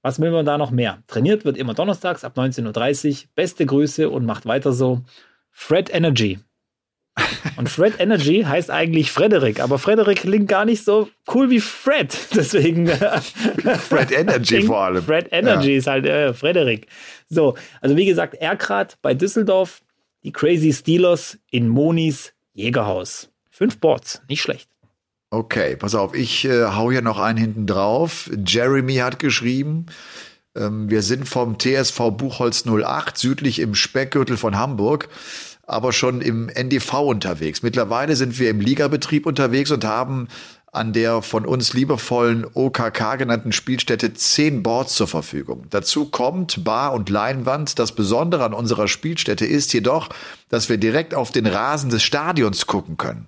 [0.00, 1.02] Was will man da noch mehr?
[1.08, 3.28] Trainiert wird immer donnerstags ab 19.30 Uhr.
[3.34, 5.02] Beste Grüße und macht weiter so.
[5.50, 6.38] Fred Energy.
[7.56, 12.16] Und Fred Energy heißt eigentlich Frederik, aber Frederik klingt gar nicht so cool wie Fred.
[12.34, 12.86] Deswegen.
[12.86, 15.02] Fred Energy vor allem.
[15.02, 15.78] Fred Energy ja.
[15.78, 16.86] ist halt äh, Frederik.
[17.28, 19.80] So, also wie gesagt, Erkrath bei Düsseldorf,
[20.26, 23.30] die Crazy Steelers in Monis Jägerhaus.
[23.48, 24.68] Fünf Boards, nicht schlecht.
[25.30, 28.28] Okay, pass auf, ich äh, hau hier noch einen hinten drauf.
[28.44, 29.86] Jeremy hat geschrieben,
[30.56, 35.08] ähm, wir sind vom TSV Buchholz 08 südlich im Speckgürtel von Hamburg,
[35.62, 37.62] aber schon im NDV unterwegs.
[37.62, 40.26] Mittlerweile sind wir im Ligabetrieb unterwegs und haben
[40.76, 45.66] an der von uns liebevollen OKK genannten Spielstätte zehn Boards zur Verfügung.
[45.70, 47.78] Dazu kommt Bar und Leinwand.
[47.78, 50.08] Das Besondere an unserer Spielstätte ist jedoch,
[50.48, 53.26] dass wir direkt auf den Rasen des Stadions gucken können.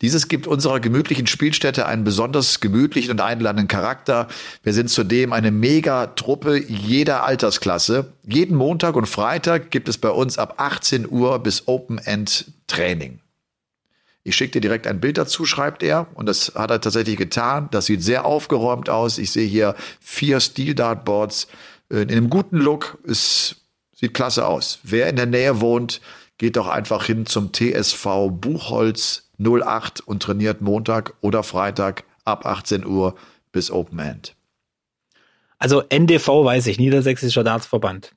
[0.00, 4.28] Dieses gibt unserer gemütlichen Spielstätte einen besonders gemütlichen und einladenden Charakter.
[4.62, 8.12] Wir sind zudem eine Mega-Truppe jeder Altersklasse.
[8.24, 13.18] Jeden Montag und Freitag gibt es bei uns ab 18 Uhr bis Open-End-Training.
[14.28, 16.06] Ich schicke dir direkt ein Bild dazu, schreibt er.
[16.14, 17.68] Und das hat er tatsächlich getan.
[17.70, 19.16] Das sieht sehr aufgeräumt aus.
[19.16, 21.48] Ich sehe hier vier Steel-Dartboards
[21.90, 22.98] äh, in einem guten Look.
[23.06, 23.56] Es
[23.94, 24.80] sieht klasse aus.
[24.82, 26.02] Wer in der Nähe wohnt,
[26.36, 32.84] geht doch einfach hin zum TSV Buchholz 08 und trainiert Montag oder Freitag ab 18
[32.84, 33.16] Uhr
[33.50, 34.36] bis Open End.
[35.58, 38.14] Also NDV weiß ich, Niedersächsischer Dartsverband.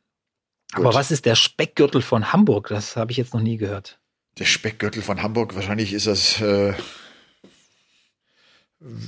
[0.74, 0.86] Gut.
[0.86, 2.68] Aber was ist der Speckgürtel von Hamburg?
[2.68, 4.01] Das habe ich jetzt noch nie gehört
[4.38, 6.74] der Speckgürtel von Hamburg, wahrscheinlich ist das, äh,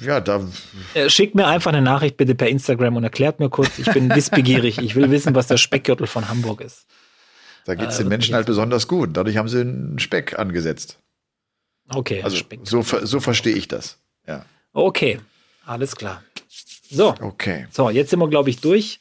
[0.04, 0.48] ja, da.
[0.94, 4.10] Äh, schickt mir einfach eine Nachricht bitte per Instagram und erklärt mir kurz, ich bin
[4.16, 6.86] wissbegierig, ich will wissen, was der Speckgürtel von Hamburg ist.
[7.66, 9.12] Da geht es äh, den Menschen halt besonders gut.
[9.14, 11.00] Dadurch haben sie einen Speck angesetzt.
[11.90, 13.98] Okay, also so, so verstehe ich das.
[14.28, 14.46] Ja.
[14.74, 15.20] Okay,
[15.66, 16.24] alles klar.
[16.90, 17.16] So.
[17.20, 17.68] Okay.
[17.72, 19.00] So, jetzt sind wir, glaube ich, durch.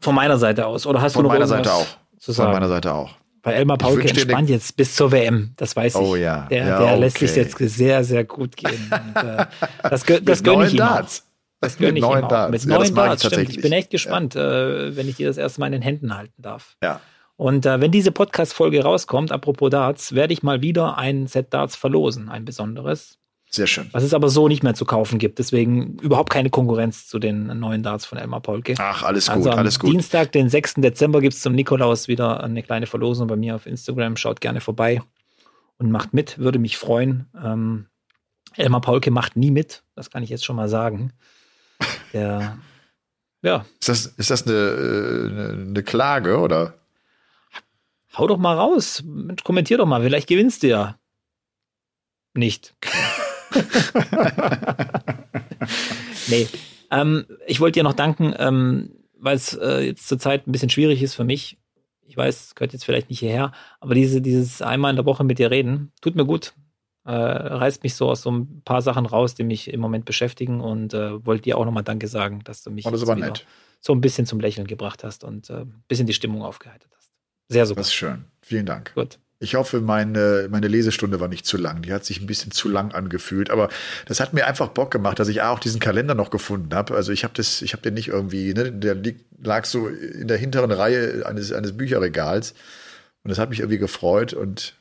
[0.00, 0.86] Von meiner Seite aus.
[0.86, 1.86] Oder hast Von du noch meiner Seite auch.
[2.18, 2.48] Zu sagen?
[2.48, 3.14] Von meiner Seite auch.
[3.46, 6.00] Bei Elmar Paulke entspannt jetzt bis zur WM, das weiß ich.
[6.00, 6.48] Oh ja.
[6.50, 6.98] Der, ja, der okay.
[6.98, 8.90] lässt sich jetzt sehr, sehr gut gehen.
[8.90, 9.46] Und, äh,
[9.84, 11.20] das gö das gönne ich ihm Darts.
[11.20, 11.60] Auch.
[11.60, 12.28] Das gönne ich ihm auch.
[12.28, 12.50] Darts.
[12.50, 13.50] Mit ja, neuen Darts, ich stimmt.
[13.50, 14.88] Ich bin echt gespannt, ja.
[14.88, 16.76] äh, wenn ich dir das erste Mal in den Händen halten darf.
[16.82, 17.00] Ja.
[17.36, 21.76] Und äh, wenn diese Podcast-Folge rauskommt, apropos Darts, werde ich mal wieder ein Set Darts
[21.76, 23.20] verlosen, ein besonderes.
[23.56, 23.88] Sehr schön.
[23.92, 25.38] Was es aber so nicht mehr zu kaufen gibt.
[25.38, 28.74] Deswegen überhaupt keine Konkurrenz zu den neuen Darts von Elmar Polke.
[28.76, 29.90] Ach, alles gut, also am alles gut.
[29.90, 30.74] Dienstag, den 6.
[30.74, 34.18] Dezember, gibt es zum Nikolaus wieder eine kleine Verlosung bei mir auf Instagram.
[34.18, 35.00] Schaut gerne vorbei
[35.78, 37.30] und macht mit, würde mich freuen.
[37.42, 37.86] Ähm,
[38.56, 41.14] Elmar Paulke macht nie mit, das kann ich jetzt schon mal sagen.
[42.12, 42.58] Der,
[43.40, 43.64] ja.
[43.80, 46.74] Ist das, ist das eine, eine Klage oder?
[48.18, 49.02] Hau doch mal raus.
[49.44, 50.98] Kommentier doch mal, vielleicht gewinnst du ja.
[52.34, 52.74] Nicht.
[56.28, 56.46] nee.
[56.90, 61.02] Ähm, ich wollte dir noch danken, ähm, weil es äh, jetzt zurzeit ein bisschen schwierig
[61.02, 61.58] ist für mich.
[62.06, 65.24] Ich weiß, es gehört jetzt vielleicht nicht hierher, aber diese, dieses einmal in der Woche
[65.24, 66.54] mit dir reden, tut mir gut.
[67.04, 70.60] Äh, reißt mich so aus so ein paar Sachen raus, die mich im Moment beschäftigen
[70.60, 72.96] und äh, wollte dir auch nochmal Danke sagen, dass du mich oh,
[73.80, 77.12] so ein bisschen zum Lächeln gebracht hast und äh, ein bisschen die Stimmung aufgeheitert hast.
[77.48, 77.80] Sehr super.
[77.80, 78.24] Das ist schön.
[78.42, 78.92] Vielen Dank.
[78.94, 79.20] Gut.
[79.38, 81.82] Ich hoffe, meine, meine Lesestunde war nicht zu lang.
[81.82, 83.50] Die hat sich ein bisschen zu lang angefühlt.
[83.50, 83.68] Aber
[84.06, 86.94] das hat mir einfach Bock gemacht, dass ich auch diesen Kalender noch gefunden habe.
[86.94, 88.96] Also ich habe das, den nicht irgendwie, ne, der
[89.42, 92.54] lag so in der hinteren Reihe eines, eines Bücherregals.
[93.22, 94.74] Und das hat mich irgendwie gefreut und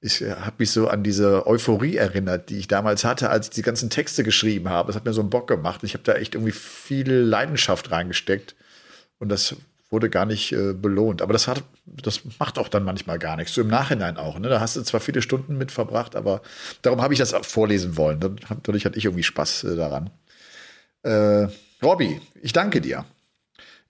[0.00, 3.62] ich habe mich so an diese Euphorie erinnert, die ich damals hatte, als ich die
[3.62, 4.86] ganzen Texte geschrieben habe.
[4.86, 5.82] Das hat mir so einen Bock gemacht.
[5.84, 8.56] Ich habe da echt irgendwie viel Leidenschaft reingesteckt.
[9.18, 9.56] Und das
[9.90, 11.20] wurde gar nicht äh, belohnt.
[11.20, 13.54] Aber das hat, das macht auch dann manchmal gar nichts.
[13.54, 14.38] So im Nachhinein auch.
[14.38, 14.48] Ne?
[14.48, 16.42] Da hast du zwar viele Stunden mit verbracht, aber
[16.82, 18.20] darum habe ich das vorlesen wollen.
[18.62, 20.10] Dadurch hatte ich irgendwie Spaß äh, daran.
[21.02, 21.48] Äh,
[21.82, 23.04] Robby, ich danke dir.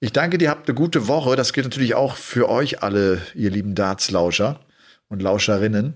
[0.01, 1.37] Ich danke dir, habt eine gute Woche.
[1.37, 4.61] Das gilt natürlich auch für euch alle, ihr lieben Darts-Lauscher
[5.09, 5.95] und Lauscherinnen.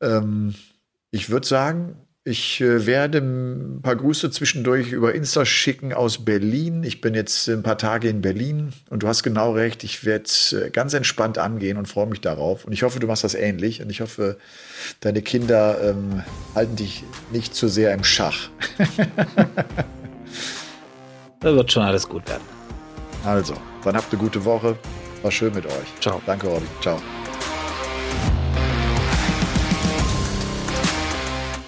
[0.00, 0.54] Ähm,
[1.12, 1.96] ich würde sagen,
[2.28, 6.82] ich äh, werde ein paar Grüße zwischendurch über Insta schicken aus Berlin.
[6.84, 9.82] Ich bin jetzt ein paar Tage in Berlin und du hast genau recht.
[9.82, 12.66] Ich werde äh, ganz entspannt angehen und freue mich darauf.
[12.66, 13.80] Und ich hoffe, du machst das ähnlich.
[13.80, 14.36] Und ich hoffe,
[15.00, 16.22] deine Kinder ähm,
[16.54, 17.02] halten dich
[17.32, 18.50] nicht zu sehr im Schach.
[21.40, 22.44] da wird schon alles gut werden.
[23.24, 24.78] Also, dann habt eine gute Woche.
[25.22, 26.00] War schön mit euch.
[26.00, 26.20] Ciao.
[26.26, 26.66] Danke, Robby.
[26.82, 27.00] Ciao.